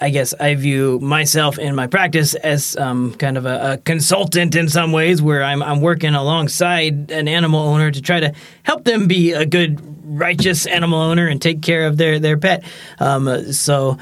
I 0.00 0.10
guess 0.10 0.34
I 0.34 0.54
view 0.54 0.98
myself 1.00 1.58
in 1.58 1.74
my 1.74 1.86
practice 1.86 2.34
as 2.34 2.76
um, 2.76 3.14
kind 3.14 3.36
of 3.36 3.46
a, 3.46 3.72
a, 3.72 3.78
consultant 3.78 4.54
in 4.54 4.68
some 4.68 4.92
ways, 4.92 5.22
where 5.22 5.42
I'm, 5.42 5.62
I'm 5.62 5.80
working 5.80 6.14
alongside 6.14 7.10
an 7.10 7.28
animal 7.28 7.60
owner 7.60 7.90
to 7.90 8.02
try 8.02 8.20
to 8.20 8.32
help 8.62 8.84
them 8.84 9.06
be 9.06 9.32
a 9.32 9.46
good, 9.46 9.80
righteous 10.04 10.66
animal 10.66 11.00
owner 11.00 11.26
and 11.26 11.40
take 11.40 11.62
care 11.62 11.86
of 11.86 11.96
their 11.96 12.18
their 12.18 12.36
pet. 12.36 12.64
Um, 12.98 13.52
so, 13.52 13.98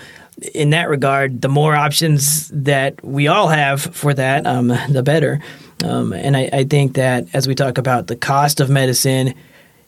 in 0.55 0.71
that 0.71 0.89
regard, 0.89 1.43
the 1.43 1.49
more 1.49 1.75
options 1.75 2.49
that 2.49 3.05
we 3.05 3.29
all 3.29 3.49
have 3.49 3.83
for 3.83 4.15
that, 4.15 4.47
um, 4.47 4.69
the 4.89 5.03
better. 5.03 5.41
Um, 5.85 6.13
and 6.13 6.37
I, 6.37 6.49
I 6.53 6.65
think 6.65 6.95
that 6.95 7.27
as 7.35 7.47
we 7.47 7.55
talk 7.55 7.79
about 7.79 8.07
the 8.07 8.17
cost 8.17 8.61
of 8.61 8.71
medicine, 8.71 9.35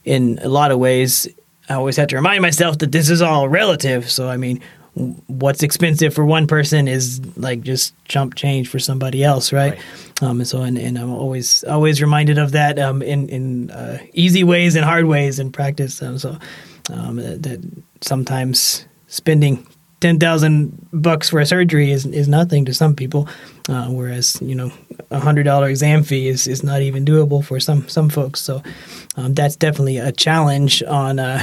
in 0.05 0.39
a 0.43 0.49
lot 0.49 0.71
of 0.71 0.79
ways, 0.79 1.27
I 1.69 1.75
always 1.75 1.97
have 1.97 2.09
to 2.09 2.17
remind 2.17 2.43
myself 2.43 2.79
that 2.79 2.93
this 2.93 3.11
is 3.11 3.23
all 3.23 3.49
relative. 3.49 4.11
So, 4.11 4.29
I 4.29 4.37
mean, 4.37 4.61
what's 5.27 5.63
expensive 5.63 6.15
for 6.15 6.25
one 6.25 6.47
person 6.47 6.89
is 6.89 7.21
like 7.37 7.61
just 7.61 7.95
chump 8.07 8.35
change 8.35 8.69
for 8.69 8.79
somebody 8.79 9.23
else, 9.23 9.53
right? 9.53 9.73
right. 9.73 10.23
Um, 10.23 10.41
and 10.41 10.49
so, 10.49 10.63
and, 10.63 10.79
and, 10.79 10.97
I'm 10.99 11.13
always 11.13 11.65
always 11.65 12.01
reminded 12.01 12.39
of 12.39 12.53
that 12.53 12.79
um, 12.79 13.03
in 13.03 13.29
in 13.29 13.71
uh, 13.71 13.99
easy 14.15 14.43
ways 14.43 14.75
and 14.75 14.85
hard 14.85 15.05
ways 15.05 15.39
in 15.39 15.53
practice. 15.53 16.03
Um, 16.03 16.19
so, 16.19 16.39
um, 16.93 17.17
that, 17.17 17.43
that 17.43 17.61
sometimes 18.01 18.87
spending 19.09 19.67
ten 20.01 20.19
thousand 20.19 20.89
bucks 20.93 21.29
for 21.29 21.41
a 21.41 21.47
surgery 21.47 21.91
is 21.91 22.07
is 22.07 22.29
nothing 22.29 22.65
to 22.65 22.73
some 22.73 22.95
people, 22.95 23.29
uh, 23.69 23.89
whereas 23.89 24.41
you 24.41 24.55
know 24.55 24.73
a 25.11 25.19
hundred 25.19 25.45
dollar 25.45 25.69
exam 25.69 26.03
fee 26.05 26.29
is, 26.29 26.47
is 26.47 26.63
not 26.63 26.81
even 26.81 27.05
doable 27.05 27.45
for 27.45 27.61
some 27.61 27.89
some 27.89 28.09
folks. 28.09 28.41
So 28.41 28.63
um, 29.17 29.35
that's 29.35 29.57
definitely 29.57 29.99
a 29.99 30.13
challenge 30.13 30.83
on 30.83 31.19
uh, 31.19 31.43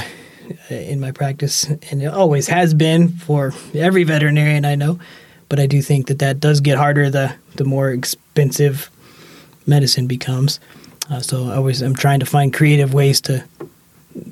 in 0.70 1.00
my 1.00 1.12
practice, 1.12 1.64
and 1.90 2.02
it 2.02 2.06
always 2.06 2.48
has 2.48 2.74
been 2.74 3.08
for 3.08 3.52
every 3.74 4.04
veterinarian 4.04 4.64
I 4.64 4.74
know. 4.74 4.98
But 5.48 5.60
I 5.60 5.66
do 5.66 5.82
think 5.82 6.06
that 6.08 6.18
that 6.20 6.40
does 6.40 6.60
get 6.60 6.78
harder 6.78 7.10
the 7.10 7.34
the 7.56 7.64
more 7.64 7.90
expensive 7.90 8.90
medicine 9.66 10.06
becomes. 10.06 10.60
Uh, 11.10 11.20
so 11.20 11.48
I 11.48 11.56
always 11.56 11.82
I'm 11.82 11.94
trying 11.94 12.20
to 12.20 12.26
find 12.26 12.52
creative 12.52 12.94
ways 12.94 13.20
to 13.22 13.44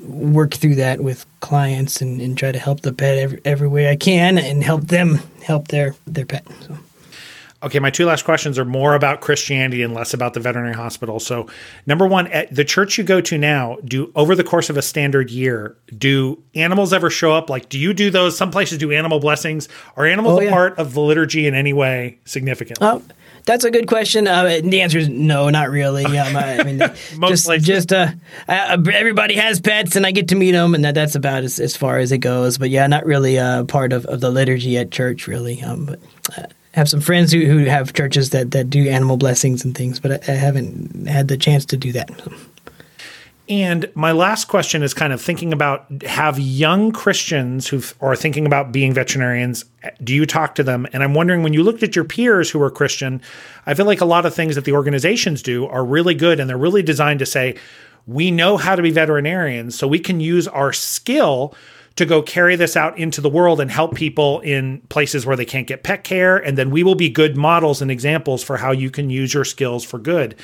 work 0.03 0.53
through 0.53 0.75
that 0.75 1.01
with 1.01 1.25
clients 1.41 2.01
and, 2.01 2.21
and 2.21 2.37
try 2.37 2.51
to 2.51 2.59
help 2.59 2.81
the 2.81 2.93
pet 2.93 3.17
every, 3.17 3.41
every 3.43 3.67
way 3.67 3.89
I 3.89 3.95
can 3.95 4.37
and 4.37 4.63
help 4.63 4.83
them 4.87 5.19
help 5.43 5.67
their 5.67 5.95
their 6.07 6.25
pet. 6.25 6.45
So. 6.61 6.77
Okay, 7.63 7.79
my 7.79 7.89
two 7.89 8.05
last 8.05 8.25
questions 8.25 8.59
are 8.59 8.65
more 8.65 8.93
about 8.93 9.21
Christianity 9.21 9.83
and 9.83 9.93
less 9.93 10.13
about 10.13 10.33
the 10.33 10.41
veterinary 10.41 10.73
hospital. 10.73 11.19
So, 11.19 11.47
number 11.85 12.05
one, 12.05 12.27
at 12.27 12.53
the 12.53 12.65
church 12.65 12.97
you 12.97 13.05
go 13.05 13.21
to 13.21 13.37
now, 13.37 13.77
do 13.85 14.11
over 14.15 14.35
the 14.35 14.43
course 14.43 14.69
of 14.69 14.75
a 14.75 14.81
standard 14.81 15.31
year, 15.31 15.77
do 15.97 16.43
animals 16.55 16.91
ever 16.91 17.09
show 17.09 17.31
up? 17.31 17.49
Like, 17.49 17.69
do 17.69 17.79
you 17.79 17.93
do 17.93 18.09
those? 18.09 18.37
Some 18.37 18.51
places 18.51 18.79
do 18.79 18.91
animal 18.91 19.21
blessings. 19.21 19.69
Are 19.95 20.05
animals 20.05 20.41
oh, 20.41 20.45
a 20.45 20.49
part 20.49 20.77
of 20.77 20.93
the 20.93 20.99
liturgy 20.99 21.47
in 21.47 21.55
any 21.55 21.71
way 21.71 22.19
significantly? 22.25 22.85
Oh, 22.85 23.01
that's 23.45 23.63
a 23.63 23.71
good 23.71 23.87
question. 23.87 24.27
Uh, 24.27 24.59
the 24.61 24.81
answer 24.81 24.97
is 24.97 25.07
no, 25.07 25.49
not 25.49 25.69
really. 25.69 26.05
Um, 26.05 26.35
I 26.35 26.63
mean, 26.63 26.79
just 27.27 27.49
just 27.61 27.93
uh, 27.93 28.07
uh, 28.49 28.77
everybody 28.93 29.35
has 29.35 29.61
pets, 29.61 29.95
and 29.95 30.05
I 30.05 30.11
get 30.11 30.27
to 30.29 30.35
meet 30.35 30.51
them, 30.51 30.75
and 30.75 30.83
that, 30.83 30.95
that's 30.95 31.15
about 31.15 31.43
as, 31.43 31.61
as 31.61 31.77
far 31.77 31.99
as 31.99 32.11
it 32.11 32.19
goes. 32.19 32.57
But 32.57 32.71
yeah, 32.71 32.87
not 32.87 33.05
really 33.05 33.37
a 33.37 33.63
part 33.67 33.93
of, 33.93 34.05
of 34.07 34.19
the 34.19 34.31
liturgy 34.31 34.77
at 34.77 34.91
church, 34.91 35.27
really. 35.27 35.61
Um, 35.61 35.85
but 35.85 35.99
uh, 36.37 36.43
have 36.73 36.89
some 36.89 37.01
friends 37.01 37.31
who, 37.31 37.45
who 37.45 37.65
have 37.65 37.93
churches 37.93 38.31
that, 38.31 38.51
that 38.51 38.69
do 38.69 38.89
animal 38.89 39.17
blessings 39.17 39.63
and 39.63 39.75
things, 39.75 39.99
but 39.99 40.29
I, 40.29 40.33
I 40.33 40.35
haven't 40.35 41.07
had 41.07 41.27
the 41.27 41.37
chance 41.37 41.65
to 41.65 41.77
do 41.77 41.91
that. 41.91 42.09
And 43.49 43.91
my 43.93 44.13
last 44.13 44.45
question 44.45 44.83
is 44.83 44.93
kind 44.93 45.11
of 45.11 45.21
thinking 45.21 45.51
about 45.51 45.85
have 46.03 46.39
young 46.39 46.93
Christians 46.93 47.67
who 47.67 47.81
are 47.99 48.15
thinking 48.15 48.45
about 48.45 48.71
being 48.71 48.93
veterinarians, 48.93 49.65
do 50.01 50.15
you 50.15 50.25
talk 50.25 50.55
to 50.55 50.63
them? 50.63 50.87
And 50.93 51.03
I'm 51.03 51.13
wondering 51.13 51.43
when 51.43 51.53
you 51.53 51.61
looked 51.61 51.83
at 51.83 51.95
your 51.95 52.05
peers 52.05 52.49
who 52.49 52.61
are 52.61 52.71
Christian, 52.71 53.21
I 53.65 53.73
feel 53.73 53.85
like 53.85 53.99
a 53.99 54.05
lot 54.05 54.25
of 54.25 54.33
things 54.33 54.55
that 54.55 54.63
the 54.63 54.71
organizations 54.71 55.43
do 55.43 55.67
are 55.67 55.83
really 55.83 56.15
good 56.15 56.39
and 56.39 56.49
they're 56.49 56.57
really 56.57 56.83
designed 56.83 57.19
to 57.19 57.25
say, 57.25 57.55
we 58.07 58.31
know 58.31 58.57
how 58.57 58.75
to 58.75 58.81
be 58.81 58.91
veterinarians, 58.91 59.77
so 59.77 59.87
we 59.87 59.99
can 59.99 60.19
use 60.19 60.47
our 60.47 60.73
skill 60.73 61.53
to 61.95 62.05
go 62.05 62.21
carry 62.21 62.55
this 62.55 62.75
out 62.75 62.97
into 62.97 63.21
the 63.21 63.29
world 63.29 63.59
and 63.61 63.69
help 63.69 63.95
people 63.95 64.39
in 64.39 64.81
places 64.89 65.25
where 65.25 65.35
they 65.35 65.45
can't 65.45 65.67
get 65.67 65.83
pet 65.83 66.03
care. 66.03 66.37
And 66.37 66.57
then 66.57 66.71
we 66.71 66.83
will 66.83 66.95
be 66.95 67.09
good 67.09 67.37
models 67.37 67.81
and 67.81 67.91
examples 67.91 68.43
for 68.43 68.57
how 68.57 68.71
you 68.71 68.89
can 68.89 69.09
use 69.09 69.33
your 69.33 69.45
skills 69.45 69.83
for 69.83 69.99
good 69.99 70.35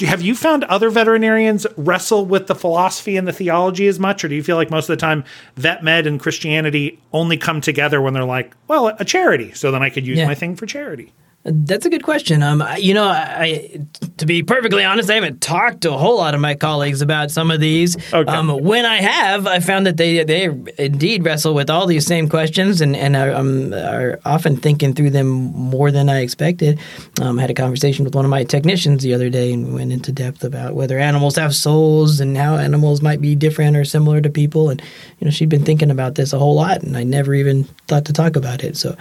have 0.00 0.22
you 0.22 0.34
found 0.34 0.64
other 0.64 0.90
veterinarians 0.90 1.66
wrestle 1.76 2.24
with 2.24 2.46
the 2.46 2.54
philosophy 2.54 3.16
and 3.16 3.26
the 3.26 3.32
theology 3.32 3.86
as 3.86 3.98
much, 3.98 4.24
or 4.24 4.28
do 4.28 4.34
you 4.34 4.42
feel 4.42 4.56
like 4.56 4.70
most 4.70 4.88
of 4.88 4.96
the 4.96 5.00
time 5.00 5.24
vet 5.56 5.82
med 5.82 6.06
and 6.06 6.18
Christianity 6.20 6.98
only 7.12 7.36
come 7.36 7.60
together 7.60 8.00
when 8.00 8.14
they're 8.14 8.24
like, 8.24 8.54
well, 8.68 8.88
a 8.88 9.04
charity, 9.04 9.52
so 9.52 9.70
then 9.70 9.82
I 9.82 9.90
could 9.90 10.06
use 10.06 10.18
yeah. 10.18 10.26
my 10.26 10.34
thing 10.34 10.56
for 10.56 10.66
charity? 10.66 11.12
That's 11.44 11.84
a 11.84 11.90
good 11.90 12.04
question. 12.04 12.40
Um, 12.40 12.62
you 12.78 12.94
know, 12.94 13.04
I, 13.04 13.80
to 14.18 14.26
be 14.26 14.44
perfectly 14.44 14.84
honest, 14.84 15.10
I 15.10 15.14
haven't 15.14 15.40
talked 15.40 15.80
to 15.80 15.92
a 15.92 15.98
whole 15.98 16.18
lot 16.18 16.34
of 16.34 16.40
my 16.40 16.54
colleagues 16.54 17.02
about 17.02 17.32
some 17.32 17.50
of 17.50 17.58
these. 17.58 17.96
Okay. 18.12 18.30
Um, 18.30 18.62
when 18.62 18.86
I 18.86 18.98
have, 18.98 19.48
I 19.48 19.58
found 19.58 19.86
that 19.86 19.96
they 19.96 20.22
they 20.22 20.44
indeed 20.78 21.24
wrestle 21.24 21.52
with 21.52 21.68
all 21.68 21.86
these 21.86 22.06
same 22.06 22.28
questions 22.28 22.80
and 22.80 22.94
and 22.94 23.16
are, 23.16 23.32
um, 23.32 23.74
are 23.74 24.20
often 24.24 24.56
thinking 24.56 24.94
through 24.94 25.10
them 25.10 25.26
more 25.26 25.90
than 25.90 26.08
I 26.08 26.20
expected. 26.20 26.78
Um, 27.20 27.40
I 27.40 27.42
had 27.42 27.50
a 27.50 27.54
conversation 27.54 28.04
with 28.04 28.14
one 28.14 28.24
of 28.24 28.30
my 28.30 28.44
technicians 28.44 29.02
the 29.02 29.12
other 29.12 29.28
day 29.28 29.52
and 29.52 29.74
went 29.74 29.90
into 29.90 30.12
depth 30.12 30.44
about 30.44 30.74
whether 30.74 30.96
animals 30.96 31.34
have 31.34 31.56
souls 31.56 32.20
and 32.20 32.36
how 32.36 32.54
animals 32.54 33.02
might 33.02 33.20
be 33.20 33.34
different 33.34 33.76
or 33.76 33.84
similar 33.84 34.20
to 34.20 34.30
people. 34.30 34.70
And 34.70 34.80
you 35.18 35.24
know, 35.24 35.32
she'd 35.32 35.48
been 35.48 35.64
thinking 35.64 35.90
about 35.90 36.14
this 36.14 36.32
a 36.32 36.38
whole 36.38 36.54
lot, 36.54 36.84
and 36.84 36.96
I 36.96 37.02
never 37.02 37.34
even 37.34 37.64
thought 37.88 38.04
to 38.04 38.12
talk 38.12 38.36
about 38.36 38.62
it. 38.62 38.76
So 38.76 38.96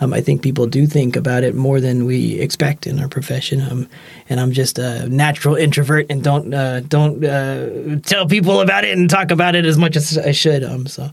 um, 0.00 0.12
I 0.12 0.20
think 0.20 0.42
people 0.42 0.66
do 0.66 0.86
think 0.86 1.16
about 1.16 1.42
it 1.42 1.54
more 1.54 1.80
than 1.80 1.85
we 2.04 2.40
expect 2.40 2.86
in 2.86 3.00
our 3.00 3.08
profession. 3.08 3.60
Um, 3.60 3.88
and 4.28 4.40
I'm 4.40 4.52
just 4.52 4.78
a 4.78 5.08
natural 5.08 5.54
introvert 5.54 6.06
and 6.10 6.22
don't 6.22 6.52
uh, 6.52 6.80
don't 6.80 7.24
uh, 7.24 8.00
tell 8.00 8.26
people 8.26 8.60
about 8.60 8.84
it 8.84 8.96
and 8.96 9.08
talk 9.08 9.30
about 9.30 9.54
it 9.54 9.64
as 9.64 9.78
much 9.78 9.96
as 9.96 10.18
I 10.18 10.32
should. 10.32 10.64
Um, 10.64 10.86
so. 10.86 11.10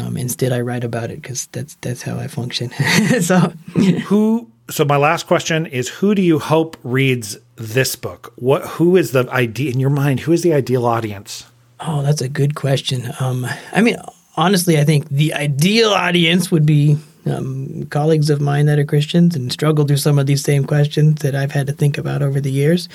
Um, 0.00 0.16
instead, 0.16 0.50
I 0.50 0.60
write 0.60 0.82
about 0.82 1.12
it 1.12 1.22
because 1.22 1.46
that's 1.52 1.76
that's 1.76 2.02
how 2.02 2.18
I 2.18 2.26
function. 2.26 2.70
so, 3.20 3.36
who? 4.06 4.50
So, 4.68 4.84
my 4.84 4.96
last 4.96 5.28
question 5.28 5.66
is: 5.66 5.88
Who 5.88 6.16
do 6.16 6.22
you 6.22 6.40
hope 6.40 6.76
reads 6.82 7.38
this 7.54 7.94
book? 7.94 8.32
What? 8.34 8.66
Who 8.70 8.96
is 8.96 9.12
the 9.12 9.30
idea 9.30 9.70
in 9.70 9.78
your 9.78 9.90
mind? 9.90 10.18
Who 10.18 10.32
is 10.32 10.42
the 10.42 10.52
ideal 10.52 10.84
audience? 10.84 11.46
Oh, 11.78 12.02
that's 12.02 12.20
a 12.20 12.28
good 12.28 12.56
question. 12.56 13.12
Um, 13.20 13.46
I 13.72 13.82
mean, 13.82 13.96
honestly, 14.36 14.78
I 14.78 14.84
think 14.84 15.08
the 15.10 15.32
ideal 15.34 15.90
audience 15.90 16.50
would 16.50 16.66
be 16.66 16.98
um, 17.26 17.84
colleagues 17.86 18.30
of 18.30 18.40
mine 18.40 18.66
that 18.66 18.78
are 18.78 18.84
Christians 18.84 19.34
and 19.34 19.52
struggle 19.52 19.86
through 19.86 19.96
some 19.98 20.18
of 20.18 20.26
these 20.26 20.42
same 20.42 20.64
questions 20.64 21.22
that 21.22 21.34
I've 21.34 21.52
had 21.52 21.66
to 21.66 21.72
think 21.72 21.98
about 21.98 22.22
over 22.22 22.40
the 22.40 22.52
years. 22.52 22.88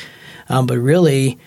Um, 0.49 0.65
but 0.65 0.77
really, 0.77 1.37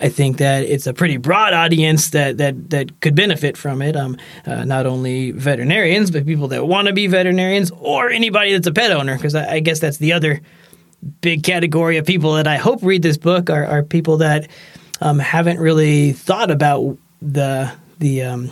I 0.00 0.08
think 0.08 0.38
that 0.38 0.64
it's 0.64 0.86
a 0.86 0.92
pretty 0.92 1.16
broad 1.16 1.54
audience 1.54 2.10
that 2.10 2.38
that 2.38 2.70
that 2.70 3.00
could 3.00 3.14
benefit 3.14 3.56
from 3.56 3.80
it. 3.80 3.96
Um, 3.96 4.16
uh, 4.46 4.64
not 4.64 4.86
only 4.86 5.30
veterinarians, 5.30 6.10
but 6.10 6.26
people 6.26 6.48
that 6.48 6.66
want 6.66 6.88
to 6.88 6.92
be 6.92 7.06
veterinarians 7.06 7.70
or 7.78 8.10
anybody 8.10 8.52
that's 8.52 8.66
a 8.66 8.72
pet 8.72 8.90
owner. 8.90 9.16
Because 9.16 9.34
I, 9.34 9.54
I, 9.54 9.60
guess 9.60 9.78
that's 9.78 9.98
the 9.98 10.12
other 10.12 10.40
big 11.20 11.42
category 11.44 11.96
of 11.96 12.06
people 12.06 12.34
that 12.34 12.46
I 12.46 12.56
hope 12.56 12.82
read 12.82 13.02
this 13.02 13.16
book 13.16 13.50
are, 13.50 13.64
are 13.64 13.82
people 13.82 14.18
that 14.18 14.48
um, 15.00 15.18
haven't 15.18 15.58
really 15.60 16.12
thought 16.12 16.50
about 16.50 16.98
the 17.22 17.72
the 17.98 18.22
um, 18.22 18.50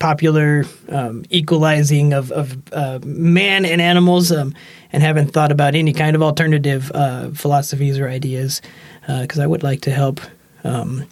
popular 0.00 0.64
um, 0.88 1.24
equalizing 1.30 2.12
of, 2.12 2.32
of 2.32 2.56
uh, 2.72 2.98
man 3.04 3.64
and 3.64 3.80
animals 3.80 4.32
um, 4.32 4.52
and 4.92 5.02
haven't 5.02 5.28
thought 5.28 5.52
about 5.52 5.76
any 5.76 5.92
kind 5.92 6.16
of 6.16 6.22
alternative 6.22 6.90
uh, 6.94 7.30
philosophies 7.30 7.98
or 7.98 8.08
ideas 8.08 8.60
because 9.20 9.38
uh, 9.38 9.42
I 9.42 9.46
would 9.46 9.62
like 9.62 9.82
to 9.82 9.92
help 9.92 10.20
um, 10.64 11.04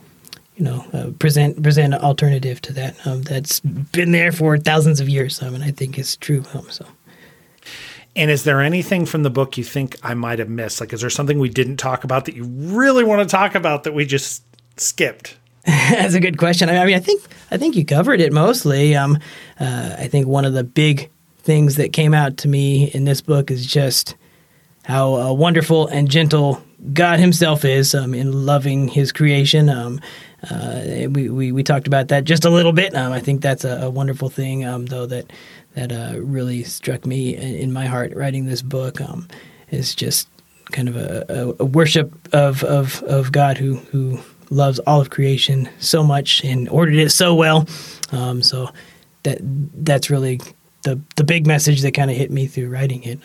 you 0.56 0.64
know 0.64 0.84
uh, 0.92 1.10
present 1.18 1.62
present 1.62 1.94
an 1.94 2.00
alternative 2.00 2.60
to 2.62 2.72
that 2.72 3.06
um, 3.06 3.22
that's 3.22 3.60
been 3.60 4.10
there 4.10 4.32
for 4.32 4.58
thousands 4.58 5.00
of 5.00 5.08
years 5.08 5.40
um, 5.42 5.54
and 5.54 5.62
I 5.62 5.70
think 5.70 5.98
it's 5.98 6.16
true 6.16 6.42
um, 6.54 6.68
so. 6.70 6.84
And 8.16 8.32
is 8.32 8.42
there 8.42 8.60
anything 8.60 9.06
from 9.06 9.22
the 9.22 9.30
book 9.30 9.56
you 9.56 9.62
think 9.62 9.96
I 10.02 10.14
might 10.14 10.40
have 10.40 10.48
missed? 10.48 10.80
Like 10.80 10.92
is 10.92 11.02
there 11.02 11.10
something 11.10 11.38
we 11.38 11.50
didn't 11.50 11.76
talk 11.76 12.04
about 12.04 12.24
that 12.24 12.34
you 12.34 12.44
really 12.44 13.04
want 13.04 13.20
to 13.20 13.30
talk 13.30 13.54
about 13.54 13.84
that 13.84 13.92
we 13.92 14.06
just 14.06 14.42
skipped 14.78 15.36
That's 15.90 16.14
a 16.14 16.20
good 16.20 16.38
question. 16.38 16.70
I 16.70 16.86
mean, 16.86 16.96
I 16.96 16.98
think 16.98 17.22
I 17.50 17.58
think 17.58 17.76
you 17.76 17.84
covered 17.84 18.22
it 18.22 18.32
mostly. 18.32 18.96
Um, 18.96 19.18
uh, 19.60 19.96
I 19.98 20.08
think 20.08 20.26
one 20.26 20.46
of 20.46 20.54
the 20.54 20.64
big 20.64 21.10
things 21.40 21.76
that 21.76 21.92
came 21.92 22.14
out 22.14 22.38
to 22.38 22.48
me 22.48 22.90
in 22.92 23.04
this 23.04 23.20
book 23.20 23.50
is 23.50 23.66
just 23.66 24.16
how 24.84 25.16
uh, 25.16 25.30
wonderful 25.30 25.86
and 25.88 26.10
gentle 26.10 26.64
God 26.94 27.20
Himself 27.20 27.66
is 27.66 27.94
um, 27.94 28.14
in 28.14 28.46
loving 28.46 28.88
His 28.88 29.12
creation. 29.12 29.68
Um, 29.68 30.00
uh, 30.50 30.80
we, 31.10 31.28
we, 31.28 31.52
we 31.52 31.62
talked 31.62 31.86
about 31.86 32.08
that 32.08 32.24
just 32.24 32.46
a 32.46 32.50
little 32.50 32.72
bit. 32.72 32.94
Um, 32.94 33.12
I 33.12 33.20
think 33.20 33.42
that's 33.42 33.64
a, 33.64 33.82
a 33.82 33.90
wonderful 33.90 34.30
thing, 34.30 34.64
um, 34.64 34.86
though 34.86 35.04
that 35.04 35.30
that 35.74 35.92
uh, 35.92 36.18
really 36.18 36.64
struck 36.64 37.04
me 37.04 37.36
in, 37.36 37.74
my 37.74 37.84
heart 37.84 38.14
writing 38.16 38.46
this 38.46 38.62
book. 38.62 39.02
Um, 39.02 39.28
is 39.70 39.94
just 39.94 40.30
kind 40.72 40.88
of 40.88 40.96
a, 40.96 41.54
a, 41.58 41.64
worship 41.66 42.10
of, 42.32 42.64
of 42.64 43.02
of 43.02 43.32
God 43.32 43.58
who 43.58 43.74
who 43.76 44.18
loves 44.50 44.78
all 44.80 45.00
of 45.00 45.10
creation 45.10 45.68
so 45.78 46.02
much 46.02 46.44
and 46.44 46.68
ordered 46.68 46.96
it 46.96 47.10
so 47.10 47.34
well. 47.34 47.68
Um, 48.12 48.42
so 48.42 48.70
that 49.22 49.38
that's 49.42 50.10
really 50.10 50.40
the 50.84 51.00
the 51.16 51.24
big 51.24 51.46
message 51.46 51.82
that 51.82 51.92
kind 51.92 52.10
of 52.10 52.16
hit 52.16 52.30
me 52.30 52.46
through 52.46 52.68
writing 52.68 53.02
it. 53.02 53.18